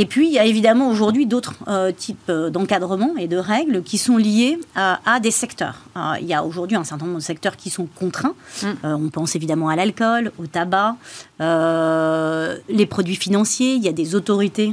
Et 0.00 0.06
puis, 0.06 0.28
il 0.28 0.32
y 0.32 0.38
a 0.38 0.44
évidemment 0.44 0.88
aujourd'hui 0.90 1.26
d'autres 1.26 1.54
euh, 1.66 1.90
types 1.90 2.28
euh, 2.28 2.50
d'encadrement 2.50 3.16
et 3.18 3.26
de 3.26 3.36
règles 3.36 3.82
qui 3.82 3.98
sont 3.98 4.16
liées 4.16 4.60
à 4.76 5.18
des 5.18 5.32
secteurs. 5.32 5.82
il 6.20 6.26
y 6.28 6.34
a 6.34 6.44
aujourd'hui 6.44 6.76
un 6.76 6.84
certain 6.84 7.06
nombre 7.06 7.18
de 7.18 7.24
secteurs 7.24 7.56
qui 7.56 7.68
sont 7.68 7.86
contraints. 7.86 8.36
Mm. 8.62 8.68
on 8.84 9.08
pense 9.08 9.34
évidemment 9.34 9.68
à 9.68 9.74
l'alcool, 9.74 10.30
au 10.38 10.46
tabac, 10.46 10.94
les 11.40 12.86
produits 12.86 13.16
financiers. 13.16 13.74
Il 13.74 13.82
y 13.82 13.88
a 13.88 13.92
des 13.92 14.14
autorités 14.14 14.72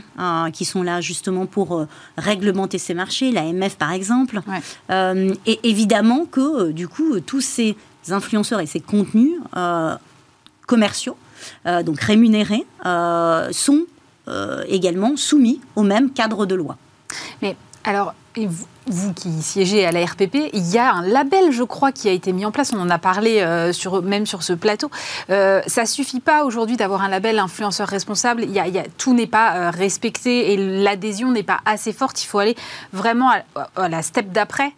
qui 0.53 0.63
sont 0.63 0.83
là 0.83 1.01
justement 1.01 1.47
pour 1.47 1.87
réglementer 2.17 2.77
ces 2.77 2.93
marchés, 2.93 3.31
l'AMF 3.31 3.77
par 3.77 3.93
exemple. 3.93 4.41
et 4.91 5.59
évidemment 5.63 6.25
que, 6.25 6.71
du 6.71 6.87
coup, 6.87 7.19
tous 7.19 7.41
ces 7.41 7.75
influenceurs 8.11 8.59
et 8.59 8.65
ces 8.65 8.79
contenus 8.79 9.33
commerciaux, 10.67 11.17
donc 11.65 11.99
rémunérés, 11.99 12.65
sont 13.51 13.85
euh, 14.27 14.63
également 14.67 15.17
soumis 15.17 15.61
au 15.75 15.83
même 15.83 16.11
cadre 16.11 16.47
de 16.47 16.55
loi. 16.55 16.77
Mais 17.43 17.55
alors, 17.83 18.15
vous, 18.87 19.13
qui 19.13 19.31
siégez 19.43 19.85
à 19.85 19.91
la 19.91 20.03
RPP, 20.03 20.49
il 20.51 20.65
y 20.71 20.79
a 20.79 20.91
un 20.91 21.03
label, 21.03 21.51
je 21.51 21.61
crois, 21.61 21.91
qui 21.91 22.09
a 22.09 22.11
été 22.11 22.33
mis 22.33 22.43
en 22.43 22.51
place. 22.51 22.73
On 22.73 22.79
en 22.79 22.89
a 22.89 22.97
parlé 22.97 23.41
euh, 23.41 23.71
sur, 23.71 24.01
même 24.01 24.25
sur 24.25 24.41
ce 24.41 24.53
plateau. 24.53 24.89
Euh, 25.29 25.61
ça 25.67 25.85
suffit 25.85 26.21
pas 26.21 26.43
aujourd'hui 26.43 26.75
d'avoir 26.75 27.03
un 27.03 27.07
label 27.07 27.37
influenceur 27.37 27.87
responsable. 27.87 28.45
Il 28.45 28.51
y 28.51 28.59
a, 28.59 28.83
tout 28.97 29.13
n'est 29.13 29.27
pas 29.27 29.55
euh, 29.55 29.69
respecté 29.69 30.53
et 30.53 30.57
l'adhésion 30.57 31.31
n'est 31.31 31.43
pas 31.43 31.59
assez 31.63 31.93
forte. 31.93 32.23
Il 32.23 32.25
faut 32.25 32.39
aller 32.39 32.55
vraiment 32.93 33.29
à 33.75 33.89
la 33.89 34.01
step 34.01 34.31
d'après 34.31 34.73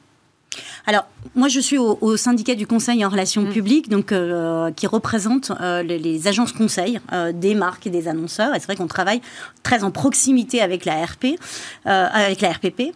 alors, 0.85 1.05
moi, 1.35 1.47
je 1.47 1.59
suis 1.59 1.77
au, 1.77 2.17
syndicat 2.17 2.55
du 2.55 2.67
conseil 2.67 3.05
en 3.05 3.09
relations 3.09 3.43
mm. 3.43 3.49
publiques, 3.49 3.89
donc, 3.89 4.11
euh, 4.11 4.71
qui 4.71 4.87
représente 4.87 5.51
euh, 5.61 5.83
les, 5.83 6.27
agences 6.27 6.51
conseils 6.51 6.99
euh, 7.13 7.31
des 7.31 7.55
marques 7.55 7.87
et 7.87 7.89
des 7.89 8.07
annonceurs. 8.07 8.55
Et 8.55 8.59
c'est 8.59 8.65
vrai 8.65 8.75
qu'on 8.75 8.87
travaille 8.87 9.21
très 9.63 9.83
en 9.83 9.91
proximité 9.91 10.61
avec 10.61 10.85
la 10.85 11.05
RP, 11.05 11.37
avec 11.85 12.41
la 12.41 12.51
RPP. 12.51 12.93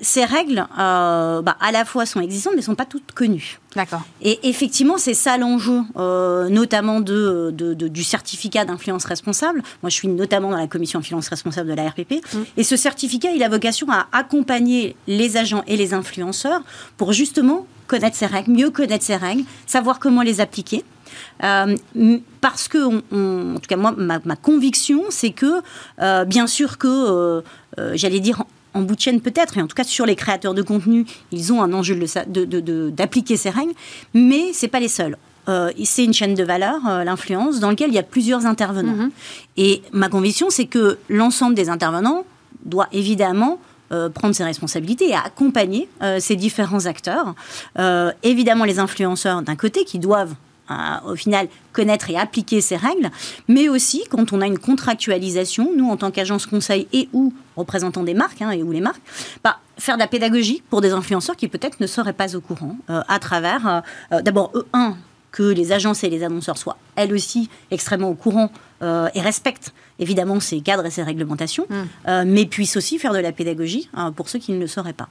ces 0.00 0.24
règles, 0.24 0.66
bah, 0.76 1.56
à 1.60 1.72
la 1.72 1.84
fois 1.84 2.06
sont 2.06 2.20
existantes, 2.20 2.54
mais 2.54 2.60
ne 2.60 2.64
sont 2.64 2.74
pas 2.74 2.84
toutes 2.84 3.12
connues. 3.12 3.58
D'accord. 3.74 4.02
Et 4.22 4.48
effectivement, 4.48 4.98
c'est 4.98 5.14
ça 5.14 5.36
l'enjeu, 5.38 5.80
notamment 6.50 7.00
de, 7.00 7.50
du 7.50 8.04
certificat 8.04 8.64
d'influence 8.64 9.04
responsable. 9.04 9.62
Moi, 9.82 9.90
je 9.90 9.94
suis 9.94 10.08
notamment 10.08 10.50
dans 10.50 10.58
la 10.58 10.66
commission 10.66 10.98
influence 10.98 11.28
responsable 11.28 11.70
de 11.70 11.74
la 11.74 11.88
RPP. 11.88 12.12
Mm. 12.12 12.38
Et 12.58 12.64
ce 12.64 12.76
certificat, 12.76 13.30
il 13.32 13.42
a 13.42 13.48
vocation 13.48 13.86
à 13.90 14.06
accompagner 14.12 14.96
les 15.06 15.36
agents 15.36 15.64
et 15.66 15.76
les 15.76 15.94
influenceurs 15.94 16.62
pour 16.96 17.12
justement 17.12 17.53
connaître 17.86 18.16
ces 18.16 18.26
règles, 18.26 18.52
mieux 18.52 18.70
connaître 18.70 19.04
ces 19.04 19.16
règles, 19.16 19.44
savoir 19.66 19.98
comment 19.98 20.22
les 20.22 20.40
appliquer. 20.40 20.84
Euh, 21.42 21.76
parce 22.40 22.68
que, 22.68 22.78
en 22.78 23.58
tout 23.58 23.68
cas, 23.68 23.76
moi, 23.76 23.94
ma, 23.96 24.36
conviction, 24.36 25.02
c'est 25.10 25.30
que, 25.30 25.60
euh, 26.00 26.24
bien 26.24 26.46
sûr 26.46 26.78
que, 26.78 26.88
euh, 26.88 27.42
j'allais 27.94 28.20
dire, 28.20 28.44
en 28.72 28.82
bout 28.82 28.96
de 28.96 29.00
chaîne 29.00 29.20
peut-être, 29.20 29.56
et 29.56 29.62
en 29.62 29.66
tout 29.66 29.76
cas 29.76 29.84
sur 29.84 30.04
les 30.04 30.16
créateurs 30.16 30.54
de 30.54 30.62
contenu, 30.62 31.06
ils 31.30 31.52
ont 31.52 31.62
un 31.62 31.72
enjeu 31.72 31.94
d'appliquer 32.26 33.34
de, 33.34 33.38
ces 33.38 33.50
règles, 33.50 33.72
mais 34.14 34.52
c'est 34.52 34.68
pas 34.68 34.80
les 34.80 34.88
seuls. 34.88 35.16
c'est 35.84 36.04
une 36.04 36.12
chaîne 36.12 36.34
de 36.34 36.42
valeur, 36.42 36.80
l'influence, 37.04 37.60
dans 37.60 37.70
laquelle 37.70 37.90
il 37.90 37.94
y 37.94 37.98
a 37.98 38.02
plusieurs 38.02 38.46
intervenants. 38.46 38.96
Mm-hmm. 38.96 39.10
Et 39.58 39.82
ma 39.92 40.08
conviction, 40.08 40.50
c'est 40.50 40.66
que 40.66 40.98
l'ensemble 41.08 41.54
des 41.54 41.68
intervenants 41.68 42.24
doit 42.64 42.88
évidemment 42.90 43.60
euh, 43.92 44.08
prendre 44.08 44.34
ses 44.34 44.44
responsabilités 44.44 45.10
et 45.10 45.14
accompagner 45.14 45.88
euh, 46.02 46.18
ces 46.18 46.36
différents 46.36 46.86
acteurs. 46.86 47.34
Euh, 47.78 48.12
évidemment, 48.22 48.64
les 48.64 48.78
influenceurs 48.78 49.42
d'un 49.42 49.56
côté 49.56 49.84
qui 49.84 49.98
doivent 49.98 50.34
au 51.06 51.14
final 51.14 51.48
connaître 51.74 52.08
et 52.08 52.16
appliquer 52.16 52.62
ces 52.62 52.76
règles, 52.76 53.10
mais 53.48 53.68
aussi 53.68 54.02
quand 54.08 54.32
on 54.32 54.40
a 54.40 54.46
une 54.46 54.58
contractualisation, 54.58 55.70
nous 55.76 55.90
en 55.90 55.98
tant 55.98 56.10
qu'agence 56.10 56.46
conseil 56.46 56.88
et 56.94 57.10
ou 57.12 57.34
représentants 57.54 58.02
des 58.02 58.14
marques 58.14 58.40
hein, 58.40 58.50
et 58.50 58.62
ou 58.62 58.72
les 58.72 58.80
marques, 58.80 59.02
bah, 59.44 59.58
faire 59.76 59.96
de 59.96 60.00
la 60.00 60.06
pédagogie 60.06 60.62
pour 60.70 60.80
des 60.80 60.92
influenceurs 60.92 61.36
qui 61.36 61.48
peut-être 61.48 61.80
ne 61.80 61.86
seraient 61.86 62.14
pas 62.14 62.34
au 62.34 62.40
courant 62.40 62.78
à 62.88 63.18
travers 63.18 63.82
d'abord 64.22 64.52
un 64.72 64.96
que 65.34 65.42
les 65.42 65.72
agences 65.72 66.04
et 66.04 66.10
les 66.10 66.22
annonceurs 66.22 66.56
soient 66.56 66.78
elles 66.94 67.12
aussi 67.12 67.50
extrêmement 67.72 68.08
au 68.08 68.14
courant 68.14 68.52
euh, 68.82 69.08
et 69.14 69.20
respectent 69.20 69.74
évidemment 69.98 70.38
ces 70.38 70.60
cadres 70.60 70.86
et 70.86 70.90
ces 70.90 71.02
réglementations, 71.02 71.66
mm. 71.68 71.74
euh, 72.06 72.24
mais 72.24 72.46
puissent 72.46 72.76
aussi 72.76 73.00
faire 73.00 73.12
de 73.12 73.18
la 73.18 73.32
pédagogie 73.32 73.90
hein, 73.94 74.12
pour 74.12 74.28
ceux 74.28 74.38
qui 74.38 74.52
ne 74.52 74.60
le 74.60 74.68
sauraient 74.68 74.92
pas. 74.92 75.08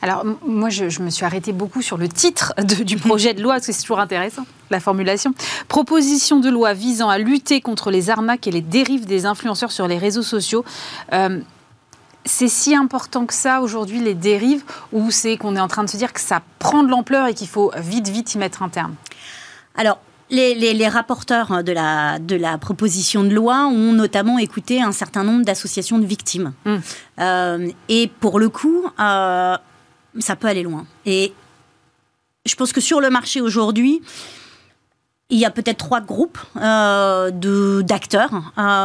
Alors 0.00 0.24
moi, 0.46 0.70
je, 0.70 1.02
me 1.02 1.10
suis 1.10 1.26
arrêtée 1.26 1.52
beaucoup 1.52 1.82
sur 1.82 1.98
le 1.98 2.08
titre 2.08 2.54
du 2.64 2.96
projet 2.96 3.34
de 3.34 3.42
loi, 3.42 3.54
parce 3.54 3.66
que 3.66 3.72
c'est 3.72 3.82
toujours 3.82 4.00
intéressant, 4.00 4.46
la 4.70 4.80
formulation. 4.80 5.34
Proposition 5.68 6.40
de 6.40 6.48
loi 6.48 6.72
visant 6.72 7.10
à 7.10 7.18
lutter 7.18 7.60
contre 7.60 7.90
les 7.90 8.08
arnaques 8.08 8.46
et 8.46 8.50
les 8.50 8.62
dérives 8.62 9.04
des 9.04 9.26
influenceurs 9.26 9.72
sur 9.72 9.86
les 9.86 9.98
réseaux 9.98 10.22
sociaux. 10.22 10.64
Euh, 11.12 11.40
c'est 12.24 12.48
si 12.48 12.74
important 12.74 13.26
que 13.26 13.34
ça 13.34 13.60
aujourd'hui, 13.60 14.00
les 14.00 14.14
dérives, 14.14 14.64
ou 14.92 15.10
c'est 15.10 15.36
qu'on 15.36 15.56
est 15.56 15.60
en 15.60 15.68
train 15.68 15.84
de 15.84 15.90
se 15.90 15.96
dire 15.98 16.14
que 16.14 16.20
ça 16.20 16.40
prend 16.58 16.82
de 16.82 16.88
l'ampleur 16.88 17.26
et 17.26 17.34
qu'il 17.34 17.48
faut 17.48 17.70
vite, 17.76 18.08
vite 18.08 18.34
y 18.34 18.38
mettre 18.38 18.62
un 18.62 18.70
terme? 18.70 18.94
Alors, 19.78 20.00
les, 20.28 20.88
rapporteurs 20.88 21.62
de 21.62 21.72
la, 21.72 22.18
de 22.18 22.34
la 22.34 22.58
proposition 22.58 23.22
de 23.22 23.30
loi 23.30 23.66
ont 23.66 23.92
notamment 23.92 24.38
écouté 24.38 24.82
un 24.82 24.92
certain 24.92 25.22
nombre 25.22 25.44
d'associations 25.44 25.98
de 25.98 26.04
victimes. 26.04 26.52
Hmm. 26.64 26.76
Euh, 27.20 27.70
et 27.88 28.10
pour 28.20 28.40
le 28.40 28.48
coup, 28.48 28.84
euh, 28.98 29.56
ça 30.18 30.36
peut 30.36 30.48
aller 30.48 30.64
loin. 30.64 30.84
Et 31.06 31.32
je 32.44 32.54
pense 32.56 32.72
que 32.72 32.80
sur 32.80 33.00
le 33.00 33.08
marché 33.08 33.40
aujourd'hui, 33.40 34.02
il 35.30 35.38
y 35.38 35.44
a 35.44 35.50
peut-être 35.50 35.78
trois 35.78 36.00
groupes 36.00 36.38
euh, 36.56 37.30
d'acteurs. 37.82 38.30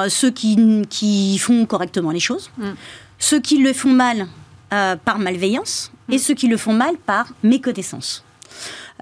ceux 0.09 0.29
qui, 0.29 0.83
qui, 0.89 1.39
font 1.39 1.65
correctement 1.65 2.11
les 2.11 2.19
choses, 2.19 2.51
hmm. 2.59 2.73
ceux 3.17 3.39
qui 3.39 3.57
le 3.57 3.73
font 3.73 3.91
mal 3.91 4.27
par 4.69 5.17
malveillance 5.17 5.91
et 6.09 6.15
hmm. 6.15 6.19
ceux 6.19 6.33
qui 6.35 6.47
le 6.47 6.57
font 6.57 6.73
mal 6.73 6.97
par 6.97 7.33
méconnaissance. 7.41 8.23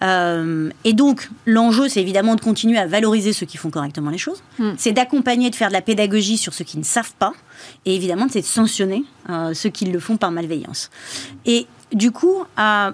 Euh, 0.04 0.70
et 0.84 0.94
donc, 0.94 1.30
l'enjeu, 1.46 1.88
c'est 1.88 2.02
évidemment 2.02 2.36
de 2.36 2.42
continuer 2.42 2.78
à 2.78 2.88
valoriser 2.88 3.34
ceux 3.34 3.46
qui 3.46 3.58
font 3.58 3.70
correctement 3.70 4.10
les 4.10 4.18
choses. 4.18 4.42
Hmm. 4.58 4.72
C'est 4.78 4.94
d'accompagner, 4.94 5.50
de 5.50 5.56
faire 5.56 5.68
de 5.68 5.74
la 5.74 5.82
pédagogie 5.82 6.38
sur 6.38 6.54
ceux 6.54 6.64
qui 6.64 6.78
ne 6.78 6.84
savent 6.84 7.14
pas. 7.20 7.34
Et 7.86 7.96
évidemment, 7.96 8.28
c'est 8.30 8.42
de 8.42 8.46
sanctionner 8.46 9.04
euh, 9.30 9.54
ceux 9.54 9.70
qui 9.70 9.86
le 9.86 10.00
font 10.00 10.18
par 10.18 10.32
malveillance. 10.32 10.90
Et 11.46 11.68
du 11.94 12.12
coup, 12.12 12.44
euh, 12.60 12.92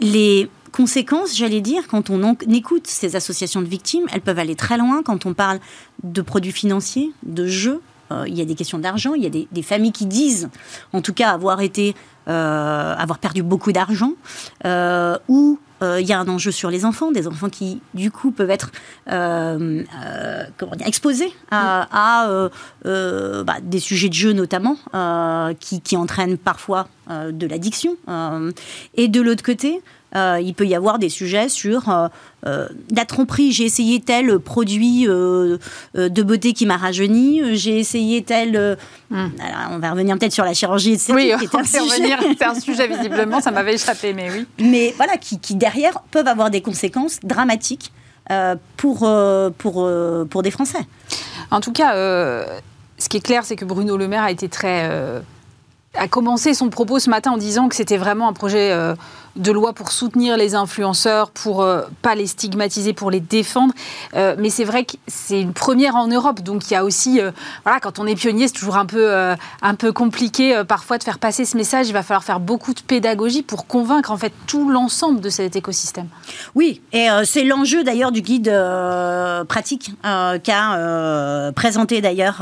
les 0.00 0.48
conséquences, 0.72 1.36
j'allais 1.36 1.60
dire, 1.60 1.86
quand 1.88 2.08
on 2.08 2.36
écoute 2.50 2.86
ces 2.86 3.14
associations 3.14 3.60
de 3.60 3.66
victimes, 3.66 4.06
elles 4.12 4.22
peuvent 4.22 4.38
aller 4.38 4.56
très 4.56 4.78
loin 4.78 5.02
quand 5.02 5.26
on 5.26 5.34
parle 5.34 5.60
de 6.02 6.22
produits 6.22 6.52
financiers, 6.52 7.12
de 7.24 7.46
jeux. 7.46 7.82
il 8.26 8.34
y 8.34 8.40
a 8.40 8.44
des 8.44 8.54
questions 8.54 8.78
d'argent, 8.78 9.14
il 9.14 9.22
y 9.22 9.26
a 9.26 9.30
des, 9.30 9.48
des, 9.52 9.62
familles 9.62 9.92
qui 9.92 10.04
disent, 10.04 10.50
en 10.92 11.00
tout 11.00 11.14
cas, 11.14 11.30
avoir 11.30 11.60
été, 11.62 11.94
avoir 12.26 13.18
perdu 13.18 13.42
beaucoup 13.42 13.72
d'argent, 13.72 14.12
ou 15.28 15.58
euh, 15.82 16.00
il 16.00 16.06
y 16.06 16.12
a 16.12 16.20
un 16.20 16.28
enjeu 16.28 16.50
sur 16.50 16.70
les 16.70 16.84
enfants, 16.84 17.10
des 17.10 17.26
enfants 17.26 17.48
qui, 17.48 17.80
du 17.94 18.10
coup, 18.10 18.30
peuvent 18.30 18.50
être 18.50 18.70
euh, 19.10 19.82
euh, 20.04 20.44
exposés 20.84 21.32
à, 21.50 22.28
bah, 22.84 23.56
des 23.62 23.80
sujets 23.80 24.08
de 24.08 24.14
jeu, 24.14 24.32
notamment, 24.32 24.76
qui, 25.58 25.96
entraînent 25.96 26.38
parfois 26.38 26.88
de 27.10 27.46
l'addiction. 27.46 27.96
et 28.94 29.08
de 29.08 29.20
l'autre 29.20 29.42
côté, 29.42 29.82
il 30.14 30.52
peut 30.54 30.66
y 30.66 30.74
avoir 30.74 30.98
des 30.98 31.08
sujets 31.08 31.48
sur 31.48 32.10
la 32.44 33.04
tromperie. 33.06 33.52
J'ai 33.52 33.64
essayé 33.64 34.00
tel 34.00 34.38
produit 34.38 35.04
de 35.04 36.22
beauté 36.22 36.52
qui 36.52 36.66
m'a 36.66 36.76
rajeuni. 36.76 37.56
J'ai 37.56 37.78
essayé 37.78 38.22
tel. 38.22 38.76
Hmm. 39.10 39.28
on 39.70 39.78
va 39.78 39.90
revenir 39.90 40.18
peut-être 40.18 40.32
sur 40.32 40.44
la 40.44 40.54
chirurgie 40.54 40.92
esthétique. 40.92 41.14
Oui, 41.14 41.32
on 41.52 41.56
va 41.56 41.62
revenir. 41.62 42.18
C'est 42.38 42.44
un 42.44 42.54
sujet 42.54 42.88
visiblement, 42.96 43.40
ça 43.40 43.50
m'avait 43.50 43.74
échappé, 43.74 44.12
mais 44.14 44.30
oui. 44.30 44.46
Mais 44.58 44.94
voilà, 44.96 45.16
qui, 45.16 45.38
qui 45.38 45.54
derrière 45.54 46.00
peuvent 46.10 46.28
avoir 46.28 46.50
des 46.50 46.60
conséquences 46.60 47.18
dramatiques 47.22 47.92
euh, 48.30 48.54
pour, 48.76 49.00
euh, 49.02 49.50
pour, 49.50 49.82
euh, 49.82 50.24
pour 50.24 50.42
des 50.42 50.52
Français. 50.52 50.86
En 51.50 51.60
tout 51.60 51.72
cas, 51.72 51.92
ce 51.94 53.08
qui 53.08 53.16
est 53.16 53.20
clair, 53.20 53.44
c'est 53.44 53.56
que 53.56 53.64
Bruno 53.64 53.96
Le 53.96 54.06
Maire 54.06 54.22
a 54.22 54.30
été 54.30 54.48
très 54.48 54.88
a 55.94 56.08
commencé 56.08 56.54
son 56.54 56.70
propos 56.70 56.98
ce 56.98 57.10
matin 57.10 57.32
en 57.32 57.36
disant 57.36 57.68
que 57.68 57.74
c'était 57.74 57.98
vraiment 57.98 58.26
un 58.26 58.32
projet 58.32 58.74
de 59.36 59.52
loi 59.52 59.72
pour 59.72 59.92
soutenir 59.92 60.36
les 60.36 60.54
influenceurs, 60.54 61.30
pour 61.30 61.62
euh, 61.62 61.82
pas 62.02 62.14
les 62.14 62.26
stigmatiser, 62.26 62.92
pour 62.92 63.10
les 63.10 63.20
défendre. 63.20 63.72
Euh, 64.14 64.34
mais 64.38 64.50
c'est 64.50 64.64
vrai 64.64 64.84
que 64.84 64.92
c'est 65.06 65.40
une 65.40 65.54
première 65.54 65.96
en 65.96 66.06
Europe, 66.06 66.40
donc 66.42 66.70
il 66.70 66.74
y 66.74 66.76
a 66.76 66.84
aussi, 66.84 67.20
euh, 67.20 67.30
voilà, 67.64 67.80
quand 67.80 67.98
on 67.98 68.06
est 68.06 68.14
pionnier, 68.14 68.48
c'est 68.48 68.54
toujours 68.54 68.76
un 68.76 68.86
peu, 68.86 69.12
un 69.62 69.74
peu 69.74 69.92
compliqué 69.92 70.62
parfois 70.66 70.98
de 70.98 71.04
faire 71.04 71.18
passer 71.18 71.44
ce 71.44 71.56
message. 71.56 71.88
Il 71.88 71.92
va 71.92 72.02
falloir 72.02 72.24
faire 72.24 72.40
beaucoup 72.40 72.74
de 72.74 72.80
pédagogie 72.80 73.42
pour 73.42 73.66
convaincre 73.66 74.10
en 74.10 74.16
fait 74.16 74.32
tout 74.46 74.68
l'ensemble 74.68 75.20
de 75.20 75.30
cet 75.30 75.56
écosystème. 75.56 76.08
Oui, 76.54 76.80
et 76.92 77.08
c'est 77.24 77.44
l'enjeu 77.44 77.84
d'ailleurs 77.84 78.12
du 78.12 78.22
guide 78.22 78.52
pratique 79.48 79.92
qu'a 80.02 81.52
présenté 81.54 82.00
d'ailleurs 82.00 82.38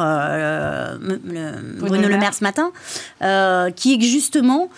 Bruno 1.80 2.09
Le 2.09 2.18
Maire 2.18 2.34
ce 2.34 2.45
matin, 2.45 2.72
qui 3.76 3.95
est 3.95 4.01
justement 4.01 4.68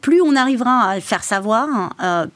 plus 0.00 0.20
on 0.22 0.36
arrivera 0.36 0.90
à 0.90 1.00
faire 1.00 1.24
savoir 1.24 1.94
euh, 2.02 2.26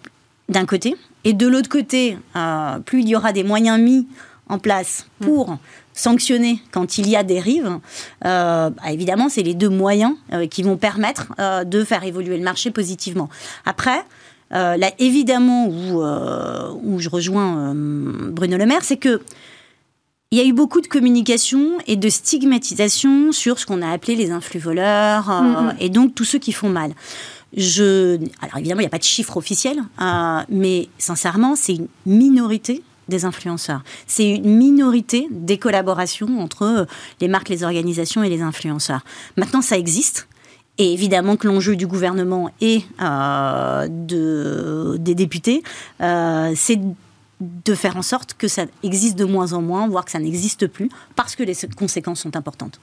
d'un 0.49 0.67
côté, 0.67 0.97
et 1.25 1.33
de 1.33 1.47
l'autre 1.47 1.69
côté, 1.69 2.19
euh, 2.37 2.79
plus 2.81 3.01
il 3.01 3.09
y 3.09 3.17
aura 3.17 3.33
des 3.33 3.45
moyens 3.45 3.81
mis 3.81 4.07
en 4.49 4.59
place 4.59 5.07
pour 5.21 5.59
sanctionner 5.95 6.61
quand 6.71 6.99
il 6.99 7.09
y 7.09 7.17
a 7.17 7.23
dérive, 7.23 7.79
euh, 8.25 8.71
bah, 8.71 8.91
évidemment, 8.91 9.29
c'est 9.29 9.43
les 9.43 9.55
deux 9.55 9.69
moyens 9.69 10.15
euh, 10.33 10.47
qui 10.47 10.63
vont 10.63 10.77
permettre 10.77 11.33
euh, 11.39 11.65
de 11.65 11.85
faire 11.85 12.05
évoluer 12.05 12.37
le 12.37 12.45
marché 12.45 12.71
positivement. 12.71 13.29
Après, 13.65 14.03
là, 14.51 14.91
évidemment, 14.99 15.67
où, 15.67 16.03
où 16.03 16.99
je 16.99 17.09
rejoins 17.09 17.73
Bruno 17.75 18.59
Le 18.59 18.67
Maire, 18.67 18.83
c'est 18.85 18.99
que 18.99 19.23
il 20.33 20.39
y 20.39 20.41
a 20.41 20.45
eu 20.45 20.53
beaucoup 20.53 20.81
de 20.81 20.89
communication 20.89 21.79
et 21.87 21.97
de 21.97 22.09
stigmatisation 22.09 23.31
sur 23.31 23.59
ce 23.59 23.67
qu'on 23.67 23.83
a 23.83 23.91
appelé 23.91 24.17
les 24.17 24.33
influx 24.33 24.59
voleurs 24.59 25.29
mm-hmm. 25.29 25.77
et 25.79 25.91
donc 25.91 26.15
tous 26.15 26.25
ceux 26.25 26.39
qui 26.39 26.53
font 26.53 26.71
mal. 26.71 26.93
Je, 27.55 28.17
alors 28.41 28.57
évidemment, 28.57 28.81
il 28.81 28.85
n'y 28.85 28.87
a 28.87 28.91
pas 28.91 28.99
de 28.99 29.05
chiffre 29.05 29.37
officiel, 29.37 29.77
mais 30.49 30.89
sincèrement, 30.99 31.55
c'est 31.55 31.75
une 31.75 31.89
minorité 32.07 32.83
des 33.09 33.25
influenceurs. 33.25 33.83
C'est 34.07 34.29
une 34.29 34.57
minorité 34.57 35.29
des 35.31 35.59
collaborations 35.59 36.41
entre 36.41 36.63
euh, 36.63 36.85
les 37.21 37.29
marques, 37.29 37.49
les 37.49 37.65
organisations 37.65 38.23
et 38.23 38.31
les 38.31 38.43
influenceurs. 38.43 39.03
Maintenant, 39.37 39.61
ça 39.61 39.77
existe. 39.77 40.29
Et 40.79 40.95
évidemment 40.95 41.37
que 41.37 41.47
l'enjeu 41.47 41.77
du 41.77 41.87
gouvernement 41.87 42.51
et 42.63 42.83
euh, 43.03 43.87
de, 43.91 44.97
des 44.99 45.15
députés, 45.15 45.63
euh, 46.01 46.53
c'est 46.57 46.81
de 47.65 47.75
faire 47.75 47.97
en 47.97 48.03
sorte 48.03 48.35
que 48.35 48.49
ça 48.49 48.65
existe 48.83 49.19
de 49.19 49.25
moins 49.25 49.53
en 49.53 49.63
moins, 49.63 49.89
voire 49.89 50.05
que 50.05 50.11
ça 50.11 50.19
n'existe 50.19 50.67
plus, 50.67 50.89
parce 51.17 51.37
que 51.37 51.43
les 51.43 51.55
conséquences 51.77 52.21
sont 52.21 52.37
importantes. 52.37 52.79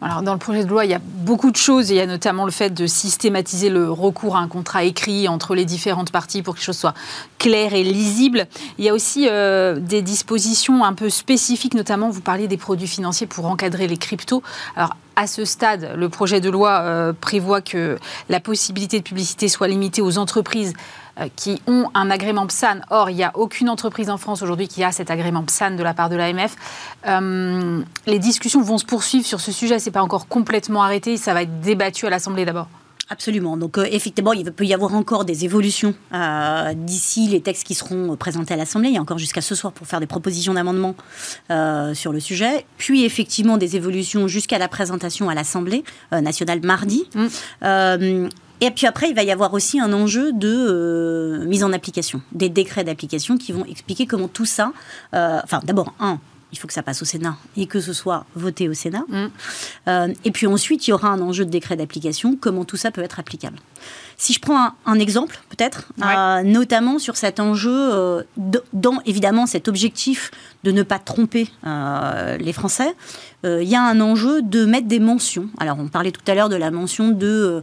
Alors, 0.00 0.22
dans 0.22 0.32
le 0.32 0.38
projet 0.38 0.64
de 0.64 0.68
loi, 0.68 0.84
il 0.84 0.90
y 0.90 0.94
a 0.94 1.00
beaucoup 1.02 1.50
de 1.50 1.56
choses. 1.56 1.90
Il 1.90 1.96
y 1.96 2.00
a 2.00 2.06
notamment 2.06 2.44
le 2.44 2.50
fait 2.50 2.70
de 2.70 2.86
systématiser 2.86 3.70
le 3.70 3.90
recours 3.90 4.36
à 4.36 4.40
un 4.40 4.48
contrat 4.48 4.84
écrit 4.84 5.28
entre 5.28 5.54
les 5.54 5.64
différentes 5.64 6.10
parties 6.10 6.42
pour 6.42 6.54
que 6.54 6.60
les 6.60 6.64
choses 6.64 6.78
soient 6.78 6.94
claires 7.38 7.74
et 7.74 7.82
lisibles. 7.82 8.46
Il 8.78 8.84
y 8.84 8.88
a 8.88 8.94
aussi 8.94 9.26
euh, 9.28 9.78
des 9.78 10.02
dispositions 10.02 10.84
un 10.84 10.92
peu 10.92 11.10
spécifiques, 11.10 11.74
notamment, 11.74 12.10
vous 12.10 12.20
parliez 12.20 12.48
des 12.48 12.58
produits 12.58 12.88
financiers 12.88 13.26
pour 13.26 13.46
encadrer 13.46 13.88
les 13.88 13.96
cryptos. 13.96 14.42
Alors, 14.76 14.96
à 15.16 15.26
ce 15.26 15.44
stade, 15.44 15.92
le 15.96 16.08
projet 16.08 16.40
de 16.40 16.50
loi 16.50 16.80
euh, 16.80 17.12
prévoit 17.12 17.60
que 17.60 17.98
la 18.28 18.40
possibilité 18.40 18.98
de 18.98 19.04
publicité 19.04 19.48
soit 19.48 19.68
limitée 19.68 20.02
aux 20.02 20.18
entreprises 20.18 20.72
qui 21.36 21.60
ont 21.66 21.88
un 21.94 22.10
agrément 22.10 22.46
PSAN. 22.46 22.80
Or, 22.90 23.10
il 23.10 23.16
n'y 23.16 23.24
a 23.24 23.32
aucune 23.36 23.68
entreprise 23.68 24.10
en 24.10 24.16
France 24.16 24.42
aujourd'hui 24.42 24.68
qui 24.68 24.82
a 24.82 24.92
cet 24.92 25.10
agrément 25.10 25.42
PSAN 25.42 25.72
de 25.72 25.82
la 25.82 25.94
part 25.94 26.08
de 26.08 26.16
l'AMF. 26.16 26.56
Euh, 27.06 27.82
les 28.06 28.18
discussions 28.18 28.62
vont 28.62 28.78
se 28.78 28.84
poursuivre 28.84 29.26
sur 29.26 29.40
ce 29.40 29.52
sujet. 29.52 29.78
Ce 29.78 29.86
n'est 29.86 29.92
pas 29.92 30.02
encore 30.02 30.26
complètement 30.26 30.82
arrêté. 30.82 31.16
Ça 31.16 31.34
va 31.34 31.42
être 31.42 31.60
débattu 31.60 32.06
à 32.06 32.10
l'Assemblée 32.10 32.44
d'abord. 32.44 32.68
Absolument. 33.10 33.58
Donc 33.58 33.76
euh, 33.76 33.86
effectivement, 33.90 34.32
il 34.32 34.50
peut 34.52 34.64
y 34.64 34.72
avoir 34.72 34.94
encore 34.94 35.26
des 35.26 35.44
évolutions 35.44 35.94
d'ici 36.74 37.28
les 37.28 37.42
textes 37.42 37.64
qui 37.64 37.74
seront 37.74 38.16
présentés 38.16 38.54
à 38.54 38.56
l'Assemblée. 38.56 38.88
Il 38.88 38.94
y 38.94 38.98
a 38.98 39.02
encore 39.02 39.18
jusqu'à 39.18 39.42
ce 39.42 39.54
soir 39.54 39.72
pour 39.72 39.86
faire 39.86 40.00
des 40.00 40.06
propositions 40.06 40.54
d'amendement 40.54 40.94
sur 41.92 42.12
le 42.12 42.20
sujet. 42.20 42.64
Puis 42.78 43.04
effectivement 43.04 43.58
des 43.58 43.76
évolutions 43.76 44.28
jusqu'à 44.28 44.58
la 44.58 44.68
présentation 44.68 45.28
à 45.28 45.34
l'Assemblée 45.34 45.84
nationale 46.10 46.60
mardi. 46.64 47.04
Mm. 47.14 48.28
Et 48.62 48.70
puis 48.70 48.86
après, 48.86 49.08
il 49.10 49.16
va 49.16 49.24
y 49.24 49.32
avoir 49.32 49.54
aussi 49.54 49.80
un 49.80 49.92
enjeu 49.92 50.32
de 50.32 50.48
euh, 50.48 51.44
mise 51.46 51.64
en 51.64 51.72
application, 51.72 52.22
des 52.30 52.48
décrets 52.48 52.84
d'application 52.84 53.36
qui 53.36 53.50
vont 53.50 53.64
expliquer 53.64 54.06
comment 54.06 54.28
tout 54.28 54.44
ça. 54.44 54.72
Euh, 55.14 55.40
enfin, 55.42 55.58
d'abord, 55.64 55.92
un, 55.98 56.20
il 56.52 56.58
faut 56.58 56.68
que 56.68 56.74
ça 56.74 56.82
passe 56.82 57.02
au 57.02 57.04
Sénat 57.04 57.36
et 57.56 57.66
que 57.66 57.80
ce 57.80 57.92
soit 57.92 58.26
voté 58.36 58.68
au 58.68 58.74
Sénat. 58.74 59.04
Mm. 59.08 59.26
Euh, 59.88 60.14
et 60.24 60.30
puis 60.30 60.46
ensuite, 60.46 60.86
il 60.86 60.90
y 60.90 60.92
aura 60.92 61.08
un 61.08 61.20
enjeu 61.20 61.44
de 61.44 61.50
décret 61.50 61.76
d'application, 61.76 62.36
comment 62.38 62.64
tout 62.64 62.76
ça 62.76 62.90
peut 62.90 63.02
être 63.02 63.18
applicable. 63.18 63.58
Si 64.18 64.32
je 64.32 64.40
prends 64.40 64.72
un, 64.86 64.98
exemple, 64.98 65.40
peut-être, 65.48 65.88
euh, 66.04 66.42
notamment 66.42 66.98
sur 66.98 67.16
cet 67.16 67.40
enjeu, 67.40 67.72
euh, 67.72 68.22
dans 68.72 69.00
évidemment 69.06 69.46
cet 69.46 69.66
objectif 69.66 70.30
de 70.62 70.70
ne 70.70 70.82
pas 70.82 71.00
tromper 71.00 71.48
les 71.64 72.52
Français, 72.52 72.94
il 73.44 73.64
y 73.64 73.74
a 73.74 73.82
un 73.82 74.00
enjeu 74.00 74.42
de 74.42 74.64
mettre 74.64 74.86
des 74.86 75.00
mentions. 75.00 75.48
Alors, 75.58 75.78
on 75.80 75.88
parlait 75.88 76.12
tout 76.12 76.22
à 76.28 76.34
l'heure 76.34 76.48
de 76.48 76.54
la 76.56 76.70
mention 76.70 77.08
de 77.08 77.62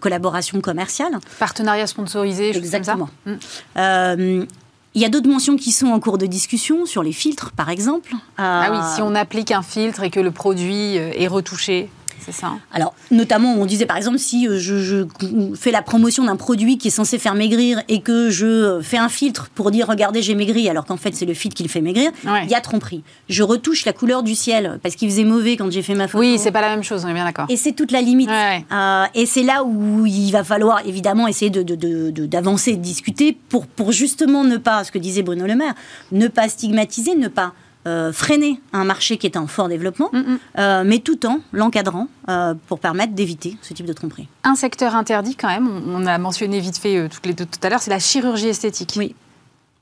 collaboration 0.00 0.60
commerciale. 0.60 1.12
Partenariat 1.38 1.86
sponsorisé, 1.86 2.56
Exactement. 2.56 3.08
Comme 3.24 3.38
ça. 3.74 4.16
Mm. 4.16 4.46
Il 4.94 5.00
y 5.00 5.04
a 5.04 5.08
d'autres 5.08 5.28
mentions 5.28 5.56
qui 5.56 5.70
sont 5.70 5.86
en 5.86 6.00
cours 6.00 6.18
de 6.18 6.26
discussion 6.26 6.84
sur 6.84 7.02
les 7.02 7.12
filtres, 7.12 7.52
par 7.52 7.68
exemple. 7.68 8.12
Ah 8.38 8.68
oui, 8.72 8.78
si 8.94 9.02
on 9.02 9.14
applique 9.14 9.52
un 9.52 9.62
filtre 9.62 10.02
et 10.02 10.10
que 10.10 10.20
le 10.20 10.32
produit 10.32 10.96
est 10.96 11.28
retouché 11.28 11.88
c'est 12.24 12.32
ça. 12.32 12.52
Alors, 12.72 12.94
notamment, 13.10 13.54
on 13.54 13.66
disait 13.66 13.86
par 13.86 13.96
exemple, 13.96 14.18
si 14.18 14.46
euh, 14.46 14.58
je, 14.58 15.06
fais 15.54 15.70
la 15.70 15.82
promotion 15.82 16.24
d'un 16.24 16.36
produit 16.36 16.78
qui 16.78 16.88
est 16.88 16.92
censé 16.92 17.18
faire 17.18 17.34
maigrir 17.34 17.82
et 17.88 18.00
que 18.00 18.30
je 18.30 18.80
fais 18.82 18.98
un 18.98 19.08
filtre 19.08 19.50
pour 19.54 19.70
dire 19.70 19.86
regardez, 19.88 20.22
j'ai 20.22 20.34
maigri, 20.34 20.68
alors 20.68 20.84
qu'en 20.84 20.96
fait, 20.96 21.14
c'est 21.14 21.26
le 21.26 21.34
filtre 21.34 21.56
qui 21.56 21.62
le 21.62 21.68
fait 21.68 21.80
maigrir, 21.80 22.10
il 22.24 22.50
y 22.50 22.54
a 22.54 22.60
tromperie. 22.60 23.02
Je 23.28 23.42
retouche 23.42 23.84
la 23.84 23.92
couleur 23.92 24.22
du 24.22 24.34
ciel 24.34 24.78
parce 24.82 24.94
qu'il 24.94 25.08
faisait 25.10 25.24
mauvais 25.24 25.56
quand 25.56 25.70
j'ai 25.70 25.82
fait 25.82 25.94
ma 25.94 26.08
photo. 26.08 26.20
Oui, 26.20 26.38
c'est 26.38 26.52
pas 26.52 26.60
la 26.60 26.70
même 26.70 26.84
chose, 26.84 27.04
on 27.04 27.08
est 27.08 27.14
bien 27.14 27.24
d'accord. 27.24 27.46
Et 27.48 27.56
c'est 27.56 27.72
toute 27.72 27.92
la 27.92 28.00
limite. 28.00 28.30
Euh, 28.30 29.04
et 29.14 29.26
c'est 29.26 29.42
là 29.42 29.64
où 29.64 30.06
il 30.06 30.30
va 30.30 30.44
falloir 30.44 30.86
évidemment 30.86 31.26
essayer 31.26 31.50
d'avancer, 31.50 32.72
de, 32.72 32.76
de, 32.76 32.80
de, 32.80 32.82
discuter 32.82 33.36
pour, 33.48 33.66
pour 33.66 33.92
justement 33.92 34.44
ne 34.44 34.56
pas, 34.56 34.84
ce 34.84 34.92
que 34.92 34.98
disait 34.98 35.22
Bruno 35.22 35.46
Le 35.46 35.54
Maire, 35.54 35.74
ne 36.12 36.28
pas 36.28 36.48
stigmatiser, 36.48 37.14
ne 37.14 37.28
pas 37.28 37.52
euh, 37.86 38.12
freiner 38.12 38.60
un 38.74 38.84
marché 38.84 39.16
qui 39.16 39.26
est 39.26 39.38
en 39.38 39.46
fort 39.46 39.68
développement, 39.68 40.10
mm, 40.12 40.18
mm. 40.18 40.38
Euh, 40.58 40.82
mais 40.84 40.98
tout 40.98 41.24
en 41.24 41.40
l'encadrant 41.52 42.08
euh, 42.28 42.54
pour 42.68 42.78
permettre 42.78 43.14
d'éviter 43.14 43.56
ce 43.62 43.72
type 43.72 43.86
de 43.86 43.94
tromperie. 43.94 44.28
Un 44.44 44.54
secteur 44.54 44.94
interdit 44.94 45.34
quand 45.34 45.48
même, 45.48 45.68
on, 45.88 46.04
a 46.06 46.18
mentionné 46.18 46.60
vite 46.60 46.76
fait 46.76 47.08
toutes 47.08 47.24
les 47.24 47.32
deux 47.32 47.46
tout 47.46 47.58
à 47.62 47.70
l'heure, 47.70 47.80
c'est 47.80 47.90
la 47.90 47.98
chirurgie 47.98 48.48
esthétique. 48.48 48.94
Oui. 48.98 49.14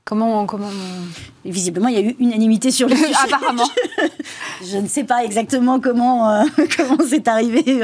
Comment, 0.05 0.45
comment 0.45 0.69
Visiblement, 1.43 1.89
il 1.89 1.95
y 1.95 1.97
a 1.97 2.01
eu 2.01 2.15
unanimité 2.19 2.71
sur 2.71 2.87
le 2.87 2.95
sujet. 2.97 3.13
Apparemment. 3.21 3.69
Je 4.65 4.77
ne 4.77 4.87
sais 4.87 5.03
pas 5.03 5.25
exactement 5.25 5.81
comment 5.81 6.45
comment 6.77 6.97
c'est 7.05 7.27
arrivé, 7.27 7.81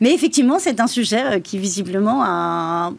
mais 0.00 0.12
effectivement, 0.12 0.58
c'est 0.58 0.78
un 0.78 0.86
sujet 0.86 1.40
qui 1.40 1.58
visiblement 1.58 2.22
a 2.22 2.92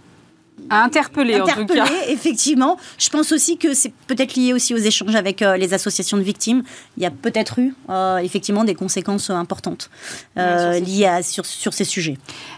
à 0.70 0.84
interpeller, 0.84 1.40
en 1.40 1.46
tout 1.46 1.66
cas. 1.66 1.86
effectivement. 2.08 2.78
Je 2.98 3.10
pense 3.10 3.32
aussi 3.32 3.58
que 3.58 3.74
c'est 3.74 3.94
peut-être 4.08 4.36
lié 4.36 4.54
aussi 4.54 4.74
aux 4.74 4.78
échanges 4.78 5.16
avec 5.16 5.42
euh, 5.42 5.58
les 5.58 5.74
associations 5.74 6.18
de 6.18 6.24
victimes. 6.24 6.64
Il 6.98 7.04
y 7.04 7.06
a 7.06 7.12
peut-être 7.12 7.60
eu 7.60 7.74
euh, 7.90 8.18
effectivement 8.18 8.64
des 8.64 8.76
conséquences 8.76 9.30
euh, 9.30 9.34
importantes 9.34 9.90
liées 10.36 11.06
à, 11.06 11.24
sur, 11.24 11.46
sur, 11.46 11.74
ces 11.74 11.84
sujets. 11.84 12.18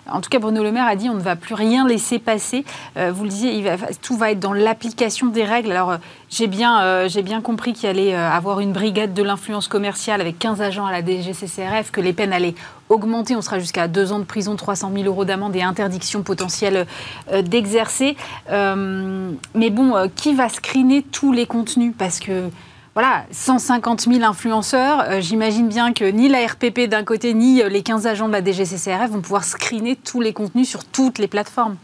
En 0.10 0.22
tout 0.22 0.30
cas, 0.30 0.40
Bruno 0.40 0.64
Le 0.64 0.72
Maire 0.72 0.88
a 0.88 0.96
dit 0.96 1.10
on 1.10 1.16
ne 1.16 1.22
va 1.22 1.36
plus 1.36 1.56
rien 1.56 1.88
laisser 1.88 2.20
passer. 2.20 2.64
vous 2.96 3.24
le 3.24 3.30
disiez, 3.30 3.54
il 3.54 3.64
va, 3.64 3.78
tout 4.02 4.18
va 4.18 4.32
être 4.32 4.40
dans 4.40 4.54
l'application 4.54 5.28
des 5.28 5.44
règles. 5.44 5.72
Alors, 5.72 5.98
j'ai 6.30 6.48
bien, 6.48 7.08
j'ai 7.08 7.22
bien 7.22 7.42
compris 7.42 7.74
qu'il 7.74 7.90
allait 7.90 8.14
avoir 8.14 8.60
une 8.60 8.74
brigade 8.74 9.14
de 9.14 9.24
l'influence 9.24 9.68
commerciale 9.68 10.22
avec 10.22 10.40
15 10.40 10.62
agents 10.62 10.86
à 10.86 10.92
la 10.92 11.02
DGCCRF, 11.02 11.92
que 11.92 12.02
les 12.02 12.14
peines 12.14 12.34
allaient 12.34 12.56
augmenter. 12.90 13.36
On 13.36 13.42
sera 13.42 13.60
jusqu'à 13.60 13.88
deux 13.88 14.12
ans 14.12 14.20
de 14.20 14.26
prison, 14.26 14.56
300 14.56 14.92
000 14.94 15.06
euros 15.06 15.26
d'amende 15.26 15.56
et 15.56 15.62
interdiction 15.62 16.24
potentielle 16.24 16.86
euh, 17.32 17.42
d'exercer. 17.42 18.16
Euh, 18.50 19.32
mais 19.54 19.70
bon, 19.70 19.96
euh, 19.96 20.08
qui 20.14 20.34
va 20.34 20.50
screener 20.50 21.04
tous 21.04 21.32
les 21.32 21.46
contenus? 21.46 21.94
Parce 21.98 22.20
que 22.20 22.50
voilà, 22.94 23.26
150 23.32 24.02
000 24.02 24.24
influenceurs, 24.24 25.22
j'imagine 25.22 25.68
bien 25.68 25.94
que 25.94 26.04
ni 26.04 26.30
la 26.30 26.48
RPP 26.48 26.90
d'un 26.90 27.04
côté, 27.04 27.36
ni 27.36 27.62
les 27.62 27.84
15 27.84 28.08
agents 28.08 28.28
de 28.28 28.34
la 28.34 28.44
DGCCRF 28.44 29.12
vont 29.12 29.22
pouvoir 29.22 29.44
screener 29.44 29.96
tous 29.96 30.20
les 30.20 30.34
contenus 30.34 30.68
sur 30.68 30.84
toutes 30.84 31.20
les 31.20 31.28
plateformes. 31.28 31.76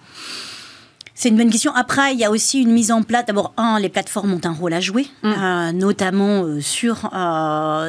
C'est 1.14 1.30
une 1.30 1.38
bonne 1.38 1.52
question. 1.52 1.72
Après, 1.76 2.14
il 2.14 2.20
y 2.20 2.26
a 2.26 2.32
aussi 2.32 2.64
une 2.64 2.72
mise 2.72 2.92
en 2.92 3.04
place. 3.04 3.28
D'abord, 3.28 3.54
un, 3.58 3.80
les 3.80 3.90
plateformes 3.90 4.34
ont 4.34 4.42
un 4.44 4.54
rôle 4.54 4.74
à 4.74 4.80
jouer, 4.80 5.06
mm. 5.22 5.78
notamment 5.78 6.48
sur 6.60 7.12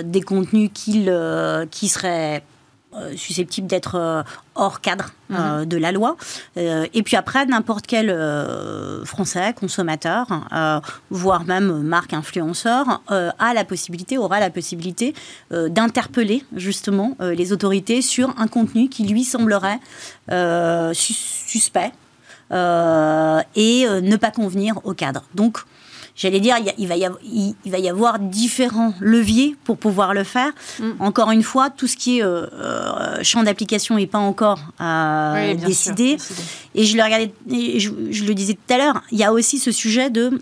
des 0.05 0.21
contenus 0.21 0.71
qui 0.75 1.89
seraient 1.89 2.43
euh, 2.97 3.17
susceptible 3.17 3.67
d'être 3.67 3.97
euh, 3.97 4.23
hors 4.55 4.81
cadre 4.81 5.11
euh, 5.33 5.61
mhm. 5.61 5.67
de 5.67 5.77
la 5.77 5.91
loi. 5.91 6.17
et 6.57 7.03
puis 7.03 7.17
après, 7.17 7.45
n'importe 7.45 7.89
quel 7.89 8.15
Français, 9.05 9.53
consommateur, 9.53 10.29
voire 11.11 11.45
même 11.45 11.83
marque 11.83 12.13
influenceur, 12.13 13.03
a 13.09 13.55
la 13.55 13.65
possibilité, 13.65 14.17
aura 14.17 14.39
la 14.39 14.51
possibilité 14.51 15.13
d'interpeller 15.51 16.45
justement 16.55 17.17
les 17.21 17.53
autorités 17.53 18.01
sur 18.01 18.33
un 18.39 18.47
contenu 18.47 18.89
qui 18.89 19.09
lui 19.09 19.25
semblerait 19.25 19.81
suspect 20.95 21.91
et 22.53 23.87
ne 23.87 24.17
pas 24.17 24.31
convenir 24.31 24.79
au 24.85 24.95
cadre. 24.95 25.25
Donc, 25.35 25.59
j'allais 26.17 26.41
dire, 26.41 26.57
il, 26.79 26.87
va 26.87 26.97
y 26.97 27.05
avoir, 27.05 27.21
il, 27.25 27.55
va 27.67 27.79
y 27.79 27.89
avoir 27.89 28.19
différents 28.19 28.95
leviers 29.01 29.57
pour 29.65 29.79
pouvoir 29.79 30.15
le 30.15 30.25
faire. 30.25 30.53
Mm. 30.79 30.91
Encore 31.01 31.31
une 31.31 31.43
fois, 31.43 31.71
tout 31.71 31.87
ce 31.87 31.97
qui 31.97 32.19
est 32.19 32.23
euh, 32.23 32.47
euh, 32.53 33.23
champ 33.23 33.43
d'application 33.43 33.97
n'est 33.97 34.07
pas 34.07 34.19
encore 34.19 34.61
euh, 34.81 35.55
décidé. 35.55 36.17
Et 36.75 36.85
je 36.85 36.97
le 36.97 37.03
regardais, 37.03 37.33
je, 37.49 37.91
le 38.25 38.35
disais 38.35 38.55
tout 38.55 38.75
à 38.75 38.79
l'heure, 38.79 39.03
il 39.11 39.19
y 39.19 39.25
a 39.25 39.33
aussi 39.33 39.59
ce 39.59 39.73
sujet 39.73 40.11
de 40.11 40.41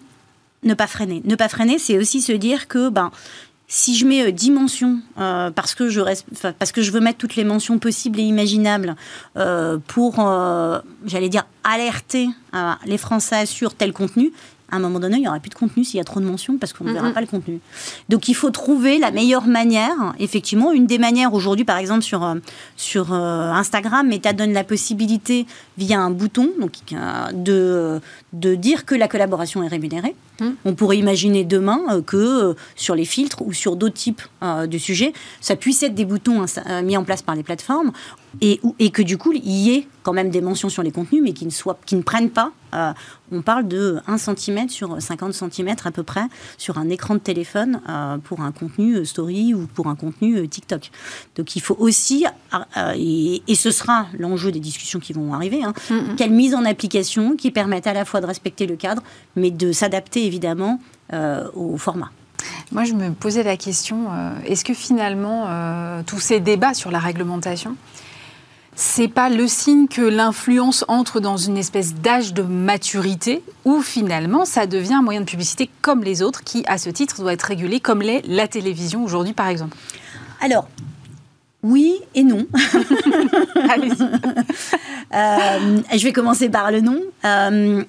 ne 0.62 0.74
pas 0.74 0.86
freiner. 0.86 1.22
Ne 1.24 1.36
pas 1.36 1.48
freiner, 1.48 1.78
c'est 1.78 1.98
aussi 1.98 2.20
se 2.20 2.32
dire 2.32 2.68
que 2.68 2.88
ben, 2.90 3.10
si 3.66 3.96
je 3.96 4.04
mets 4.04 4.30
10 4.30 4.50
mentions 4.50 5.00
parce, 5.16 5.74
que 5.74 5.88
je 5.88 6.00
reste, 6.00 6.26
parce 6.58 6.72
que 6.72 6.82
je 6.82 6.92
veux 6.92 7.00
mettre 7.00 7.18
toutes 7.18 7.36
les 7.36 7.44
mentions 7.44 7.78
possibles 7.78 8.20
et 8.20 8.22
imaginables 8.22 8.94
pour, 9.86 10.16
j'allais 11.06 11.30
dire, 11.30 11.46
alerter 11.64 12.28
les 12.84 12.98
Français 12.98 13.46
sur 13.46 13.74
tel 13.74 13.94
contenu, 13.94 14.30
à 14.72 14.76
un 14.76 14.78
moment 14.78 14.98
donné, 14.98 15.18
il 15.18 15.20
n'y 15.20 15.28
aura 15.28 15.38
plus 15.38 15.50
de 15.50 15.54
contenu 15.54 15.84
s'il 15.84 15.98
y 15.98 16.00
a 16.00 16.04
trop 16.04 16.18
de 16.18 16.24
mentions 16.24 16.56
parce 16.56 16.72
qu'on 16.72 16.84
ne 16.84 16.92
verra 16.92 17.10
pas 17.10 17.20
le 17.20 17.26
contenu. 17.26 17.60
Donc 18.08 18.28
il 18.28 18.34
faut 18.34 18.50
trouver 18.50 18.98
la 18.98 19.10
meilleure 19.10 19.46
manière, 19.46 20.14
effectivement. 20.18 20.72
Une 20.72 20.86
des 20.86 20.98
manières 20.98 21.34
aujourd'hui, 21.34 21.66
par 21.66 21.76
exemple, 21.76 22.02
sur, 22.02 22.24
euh, 22.24 22.36
sur 22.76 23.12
euh, 23.12 23.52
Instagram, 23.52 24.08
Meta 24.08 24.32
donne 24.32 24.52
la 24.52 24.64
possibilité, 24.64 25.46
via 25.76 26.00
un 26.00 26.10
bouton, 26.10 26.50
donc, 26.58 26.72
de, 27.34 28.00
de 28.32 28.54
dire 28.54 28.86
que 28.86 28.94
la 28.94 29.08
collaboration 29.08 29.62
est 29.62 29.68
rémunérée. 29.68 30.14
Hum. 30.42 30.56
On 30.64 30.74
pourrait 30.74 30.98
imaginer 30.98 31.44
demain 31.44 32.02
que 32.02 32.54
sur 32.74 32.94
les 32.94 33.04
filtres 33.04 33.42
ou 33.42 33.52
sur 33.52 33.76
d'autres 33.76 33.94
types 33.94 34.22
de 34.42 34.78
sujets, 34.78 35.12
ça 35.40 35.56
puisse 35.56 35.82
être 35.82 35.94
des 35.94 36.04
boutons 36.04 36.44
mis 36.82 36.96
en 36.96 37.04
place 37.04 37.22
par 37.22 37.34
les 37.34 37.42
plateformes 37.42 37.92
et, 38.40 38.60
et 38.78 38.90
que 38.90 39.02
du 39.02 39.18
coup, 39.18 39.32
il 39.32 39.50
y 39.50 39.74
ait 39.74 39.86
quand 40.02 40.12
même 40.12 40.30
des 40.30 40.40
mentions 40.40 40.68
sur 40.68 40.82
les 40.82 40.90
contenus, 40.90 41.22
mais 41.22 41.32
qui 41.32 41.44
ne, 41.44 41.50
soient, 41.50 41.78
qui 41.86 41.96
ne 41.96 42.02
prennent 42.02 42.30
pas. 42.30 42.52
Euh, 42.74 42.92
on 43.30 43.42
parle 43.42 43.68
de 43.68 44.00
1 44.06 44.16
cm 44.16 44.68
sur 44.70 45.00
50 45.00 45.34
cm 45.34 45.74
à 45.84 45.90
peu 45.90 46.02
près 46.02 46.24
sur 46.56 46.78
un 46.78 46.88
écran 46.88 47.14
de 47.14 47.20
téléphone 47.20 47.80
euh, 47.88 48.16
pour 48.16 48.40
un 48.40 48.50
contenu 48.50 48.96
euh, 48.96 49.04
story 49.04 49.52
ou 49.52 49.66
pour 49.66 49.88
un 49.88 49.94
contenu 49.94 50.48
TikTok. 50.48 50.90
Donc 51.36 51.54
il 51.54 51.60
faut 51.60 51.76
aussi, 51.78 52.24
et, 52.96 53.54
ce 53.54 53.70
sera 53.70 54.06
l'enjeu 54.18 54.50
des 54.50 54.60
discussions 54.60 54.98
qui 54.98 55.12
vont 55.12 55.34
arriver, 55.34 55.62
hein, 55.62 55.72
quelle 56.16 56.32
mise 56.32 56.54
en 56.54 56.64
application 56.64 57.36
qui 57.36 57.50
permette 57.50 57.86
à 57.86 57.92
la 57.92 58.04
fois 58.04 58.20
de 58.20 58.26
respecter 58.26 58.66
le 58.66 58.76
cadre, 58.76 59.02
mais 59.36 59.50
de 59.50 59.72
s'adapter 59.72 60.24
évidemment 60.32 60.80
au 61.54 61.76
format. 61.76 62.10
Moi, 62.70 62.84
je 62.84 62.94
me 62.94 63.10
posais 63.10 63.42
la 63.42 63.58
question, 63.58 64.06
est-ce 64.46 64.64
que 64.64 64.72
finalement, 64.72 65.46
tous 66.06 66.20
ces 66.20 66.40
débats 66.40 66.72
sur 66.72 66.90
la 66.90 66.98
réglementation, 66.98 67.76
c'est 68.74 69.08
pas 69.08 69.28
le 69.28 69.46
signe 69.46 69.86
que 69.86 70.00
l'influence 70.00 70.84
entre 70.88 71.20
dans 71.20 71.36
une 71.36 71.58
espèce 71.58 71.94
d'âge 71.94 72.32
de 72.32 72.42
maturité 72.42 73.42
où 73.64 73.82
finalement 73.82 74.44
ça 74.44 74.66
devient 74.66 74.94
un 74.94 75.02
moyen 75.02 75.20
de 75.20 75.26
publicité 75.26 75.68
comme 75.82 76.02
les 76.02 76.22
autres 76.22 76.42
qui, 76.42 76.64
à 76.66 76.78
ce 76.78 76.88
titre, 76.88 77.20
doit 77.20 77.34
être 77.34 77.42
régulé 77.42 77.80
comme 77.80 78.00
l'est 78.00 78.22
la 78.26 78.48
télévision 78.48 79.04
aujourd'hui, 79.04 79.34
par 79.34 79.48
exemple? 79.48 79.76
Alors, 80.40 80.68
oui 81.62 81.96
et 82.14 82.24
non. 82.24 82.46
Allez-y. 83.68 84.02
Euh, 85.14 85.82
je 85.92 86.02
vais 86.04 86.12
commencer 86.14 86.48
par 86.48 86.70
le 86.70 86.80
non. 86.80 86.98
Euh, 87.26 87.84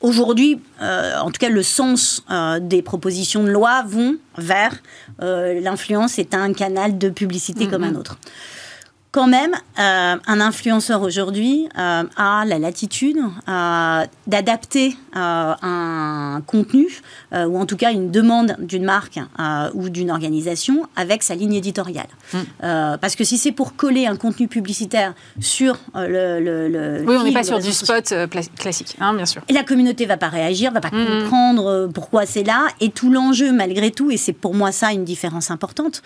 aujourd'hui, 0.00 0.60
euh, 0.82 1.18
en 1.18 1.30
tout 1.30 1.38
cas, 1.38 1.48
le 1.48 1.62
sens 1.62 2.24
des 2.60 2.82
propositions 2.82 3.44
de 3.44 3.50
loi 3.50 3.82
vont 3.86 4.16
vers 4.38 4.82
l'influence 5.18 6.18
est 6.18 6.34
un 6.34 6.52
canal 6.52 6.98
de 6.98 7.10
publicité 7.10 7.68
comme 7.68 7.84
un 7.84 7.94
autre 7.94 8.18
quand 9.12 9.26
même, 9.26 9.54
euh, 9.78 10.16
un 10.24 10.40
influenceur 10.40 11.02
aujourd'hui 11.02 11.68
euh, 11.76 12.04
a 12.16 12.44
la 12.44 12.58
latitude 12.60 13.18
euh, 13.48 14.04
d'adapter 14.26 14.96
un 15.12 16.40
contenu, 16.46 16.86
ou 17.32 17.58
en 17.58 17.66
tout 17.66 17.76
cas 17.76 17.92
une 17.92 18.10
demande 18.12 18.54
d'une 18.60 18.84
marque 18.84 19.18
ou 19.74 19.88
d'une 19.88 20.10
organisation 20.10 20.86
avec 20.94 21.24
sa 21.24 21.34
ligne 21.34 21.54
éditoriale. 21.54 22.06
Hmm. 22.32 22.96
parce 23.00 23.16
que 23.16 23.24
si 23.24 23.38
c'est 23.38 23.50
pour 23.50 23.74
coller 23.74 24.06
un 24.06 24.14
contenu 24.14 24.46
publicitaire 24.46 25.14
sur 25.40 25.76
le, 25.96 27.02
oui, 27.04 27.16
on 27.18 27.24
n'est 27.24 27.32
pas 27.32 27.42
sur 27.42 27.58
du 27.58 27.72
spot 27.72 28.14
classique, 28.56 28.96
hein, 29.00 29.14
bien 29.14 29.26
sûr. 29.26 29.42
Et 29.48 29.52
la 29.52 29.64
communauté 29.64 30.06
va 30.06 30.16
pas 30.16 30.28
réagir, 30.28 30.70
va 30.70 30.80
pas 30.80 30.90
hmm. 30.92 31.22
comprendre 31.22 31.90
pourquoi 31.92 32.24
c'est 32.26 32.44
là. 32.44 32.68
Et 32.80 32.90
tout 32.90 33.10
l'enjeu, 33.10 33.52
malgré 33.52 33.90
tout, 33.90 34.12
et 34.12 34.16
c'est 34.16 34.32
pour 34.32 34.54
moi 34.54 34.70
ça 34.70 34.92
une 34.92 35.04
différence 35.04 35.50
importante, 35.50 36.02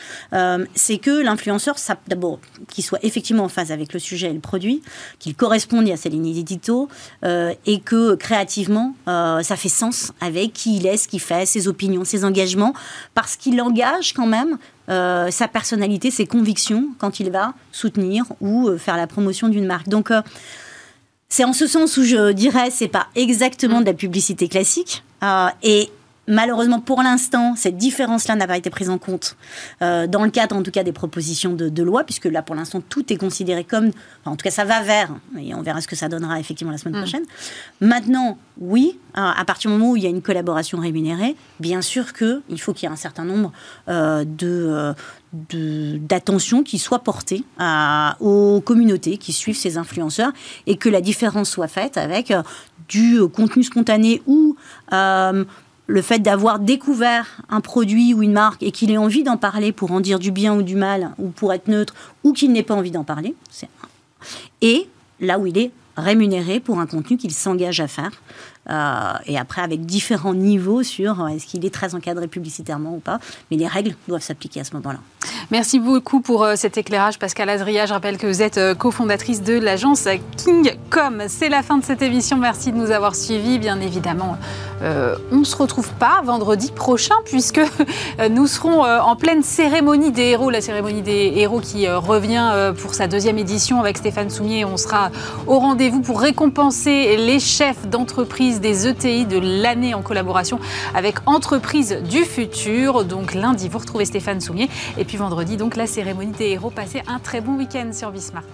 c'est 0.75 0.99
que 0.99 1.23
l'influenceur, 1.23 1.77
d'abord, 2.09 2.39
qu'il 2.69 2.85
soit 2.85 2.94
effectivement 3.03 3.45
en 3.45 3.49
phase 3.49 3.73
avec 3.73 3.93
le 3.93 3.99
sujet 3.99 4.31
et 4.31 4.33
le 4.33 4.41
produit, 4.41 4.83
qu'il 5.19 5.35
corresponde 5.35 5.89
à 5.91 5.97
ses 5.97 6.09
lignes 6.09 6.37
édito 6.37 6.89
euh, 7.25 7.53
et 7.67 7.81
que 7.81 8.15
créativement, 8.15 8.95
euh, 9.09 9.43
ça 9.43 9.57
fait 9.57 9.69
sens 9.69 10.13
avec 10.21 10.53
qui 10.53 10.77
il 10.77 10.87
est, 10.87 10.97
ce 10.97 11.09
qu'il 11.09 11.21
fait, 11.21 11.47
ses 11.47 11.69
opinions, 11.69 12.05
ses 12.05 12.25
engagements, 12.25 12.75
parce 13.15 13.37
qu'il 13.37 13.61
engage 13.61 14.13
quand 14.13 14.27
même 14.27 14.59
euh, 14.89 15.31
sa 15.31 15.49
personnalité, 15.49 16.11
ses 16.11 16.27
convictions 16.27 16.89
quand 16.99 17.21
il 17.21 17.31
va 17.31 17.55
soutenir 17.73 18.25
ou 18.41 18.77
faire 18.79 18.97
la 18.97 19.07
promotion 19.07 19.49
d'une 19.49 19.67
marque. 19.67 19.89
Donc, 19.89 20.11
c'est 21.29 21.45
en 21.45 21.53
ce 21.53 21.67
sens 21.67 21.97
où 21.97 22.05
je 22.05 22.33
dirais, 22.33 22.71
c'est 22.71 22.89
pas 22.89 23.09
exactement 23.15 23.81
de 23.81 23.87
la 23.87 23.95
publicité 23.95 24.49
classique. 24.49 25.03
et 25.63 25.91
Malheureusement, 26.27 26.81
pour 26.81 27.03
l'instant, 27.03 27.55
cette 27.57 27.77
différence-là 27.77 28.35
n'a 28.37 28.47
pas 28.47 28.57
été 28.57 28.71
prise 28.71 28.89
en 28.89 28.99
compte 28.99 29.37
euh, 29.83 30.07
dans 30.07 30.25
le 30.25 30.31
cadre, 30.31 30.57
en 30.57 30.63
tout 30.63 30.71
cas, 30.71 30.83
des 30.83 30.93
propositions 30.93 31.53
de, 31.53 31.83
loi, 31.83 32.05
puisque 32.05 32.25
là, 32.25 32.43
pour 32.43 32.55
l'instant, 32.55 32.81
tout 32.81 33.13
est 33.13 33.17
considéré 33.17 33.65
comme, 33.65 33.91
en 34.25 34.37
tout 34.37 34.45
cas, 34.45 34.51
ça 34.51 34.65
va 34.65 34.83
vers, 34.83 35.11
et 35.39 35.55
on 35.55 35.63
verra 35.63 35.83
ce 35.83 35.89
que 35.89 35.97
ça 35.97 36.09
donnera 36.09 36.41
effectivement 36.41 36.73
la 36.73 36.79
semaine 36.79 36.97
mm. 36.97 37.03
prochaine. 37.03 37.25
Maintenant, 37.81 38.39
oui, 38.59 38.99
à 39.15 39.45
partir 39.45 39.71
du 39.71 39.77
moment 39.77 39.93
où 39.93 39.97
il 39.97 40.03
y 40.03 40.07
a 40.07 40.11
une 40.11 40.23
collaboration 40.23 40.79
rémunérée, 40.79 41.37
bien 41.61 41.83
sûr 41.83 42.13
qu'il 42.15 42.61
faut 42.61 42.73
qu'il 42.73 42.89
y 42.89 42.91
ait 42.91 42.95
un 42.95 42.97
certain 42.97 43.25
nombre 43.25 43.53
euh, 43.89 44.25
de, 44.25 44.95
euh, 45.53 45.99
d'attention 45.99 46.63
qui 46.63 46.79
soit 46.79 47.01
portée 47.01 47.45
aux 48.21 48.63
communautés 48.65 49.19
qui 49.19 49.33
suivent 49.33 49.57
ces 49.57 49.77
influenceurs 49.77 50.33
et 50.67 50.77
que 50.77 50.89
la 50.89 51.01
différence 51.01 51.51
soit 51.51 51.69
faite 51.69 51.97
avec 51.97 52.33
du 52.89 53.21
contenu 53.33 53.63
spontané 53.63 54.23
ou 54.27 54.57
le 55.87 56.03
fait 56.03 56.19
d'avoir 56.19 56.59
découvert 56.59 57.43
un 57.49 57.61
produit 57.61 58.15
ou 58.15 58.23
une 58.23 58.33
marque 58.33 58.63
et 58.63 58.71
qu'il 58.71 58.91
ait 58.91 58.97
envie 58.97 59.23
d'en 59.23 59.37
parler 59.37 59.73
pour 59.73 59.93
en 59.93 60.01
dire 60.01 60.19
du 60.19 60.31
bien 60.31 60.55
ou 60.55 60.63
du 60.63 60.77
mal, 60.77 61.11
ou 61.19 61.29
pour 61.29 61.53
être 61.53 61.69
neutre, 61.69 61.95
ou 62.23 62.33
qu'il 62.33 62.53
n'ait 62.53 62.63
pas 62.63 62.75
envie 62.75 62.91
d'en 62.91 63.05
parler, 63.05 63.35
c'est 63.51 63.69
et 64.63 64.89
là 65.21 65.39
où 65.39 65.47
il 65.47 65.59
est 65.59 65.71
rémunéré 65.97 66.61
pour 66.61 66.81
un 66.81 66.87
contenu 66.87 67.17
qu'il 67.17 67.33
s'engage 67.33 67.81
à 67.81 67.89
faire. 67.89 68.11
Euh, 68.71 69.13
et 69.27 69.39
après, 69.39 69.63
avec 69.63 69.85
différents 69.85 70.35
niveaux 70.35 70.83
sur 70.83 71.21
euh, 71.21 71.29
est-ce 71.29 71.47
qu'il 71.47 71.65
est 71.67 71.75
très 71.75 71.95
encadré 71.95 72.29
publicitairement 72.29 72.95
ou 72.95 72.99
pas. 72.99 73.19
Mais 73.51 73.57
les 73.57 73.67
règles 73.67 73.95
doivent 74.09 74.23
s'appliquer 74.23 74.61
à 74.61 74.65
ce 74.65 74.75
moment-là. 74.75 74.99
Merci 75.51 75.79
beaucoup 75.79 76.21
pour 76.21 76.45
euh, 76.45 76.55
cet 76.57 76.79
éclairage, 76.79 77.19
Pascal 77.19 77.51
Azria. 77.51 77.85
Je 77.87 77.93
rappelle 77.93 78.17
que 78.17 78.27
vous 78.27 78.41
êtes 78.41 78.61
cofondatrice 78.79 79.43
de 79.43 79.59
l'agence 79.59 80.09
Kingcom. 80.43 81.25
C'est 81.29 81.51
la 81.51 81.63
fin 81.63 81.77
de 81.77 81.85
cette 81.85 82.01
émission. 82.01 82.39
Merci 82.39 82.73
de 82.73 82.79
nous 82.79 82.91
avoir 82.91 83.15
suivis. 83.15 83.59
Bien 83.59 83.81
évidemment, 83.81 84.39
on 85.33 85.37
ne 85.37 85.45
se 85.45 85.57
retrouve 85.57 85.91
pas 85.95 86.21
vendredi 86.23 86.71
prochain 86.71 87.15
puisque 87.25 87.61
nous 88.31 88.47
serons 88.47 88.85
en 88.85 89.17
pleine 89.17 89.43
cérémonie 89.43 90.13
des 90.13 90.23
héros, 90.23 90.51
la 90.51 90.61
cérémonie 90.61 91.03
des 91.03 91.33
héros 91.37 91.61
qui 91.61 91.89
revient 91.89 92.73
pour 92.81 92.95
sa 92.95 93.07
deuxième 93.07 93.39
édition 93.39 93.81
avec 93.81 93.99
Stéphane 93.99 94.31
Soumier. 94.31 94.65
On 94.65 94.77
sera 94.77 95.11
au 95.47 95.59
rendez-vous 95.59 96.01
pour 96.01 96.21
récompenser 96.21 97.17
les 97.17 97.41
chefs 97.41 97.87
d'entreprise 97.89 98.54
des 98.61 98.87
ETI 98.87 99.27
de 99.27 99.39
l'année 99.39 99.95
en 99.95 100.03
collaboration 100.03 100.59
avec 100.95 101.17
Entreprises 101.27 101.99
du 102.09 102.25
Futur. 102.25 103.05
Donc 103.05 103.35
lundi, 103.35 103.69
vous 103.69 103.79
retrouvez 103.79 104.05
Stéphane 104.05 104.41
Soumier. 104.41 104.69
Et 104.99 105.05
puis 105.05 105.17
vendredi, 105.17 105.57
donc 105.57 105.77
la 105.77 105.87
cérémonie 105.87 106.33
des 106.33 106.51
héros. 106.51 106.71
Passez 106.71 107.03
un 107.07 107.19
très 107.19 107.41
bon 107.41 107.57
week-end 107.57 107.91
sur 107.93 108.11
Bismart. 108.11 108.45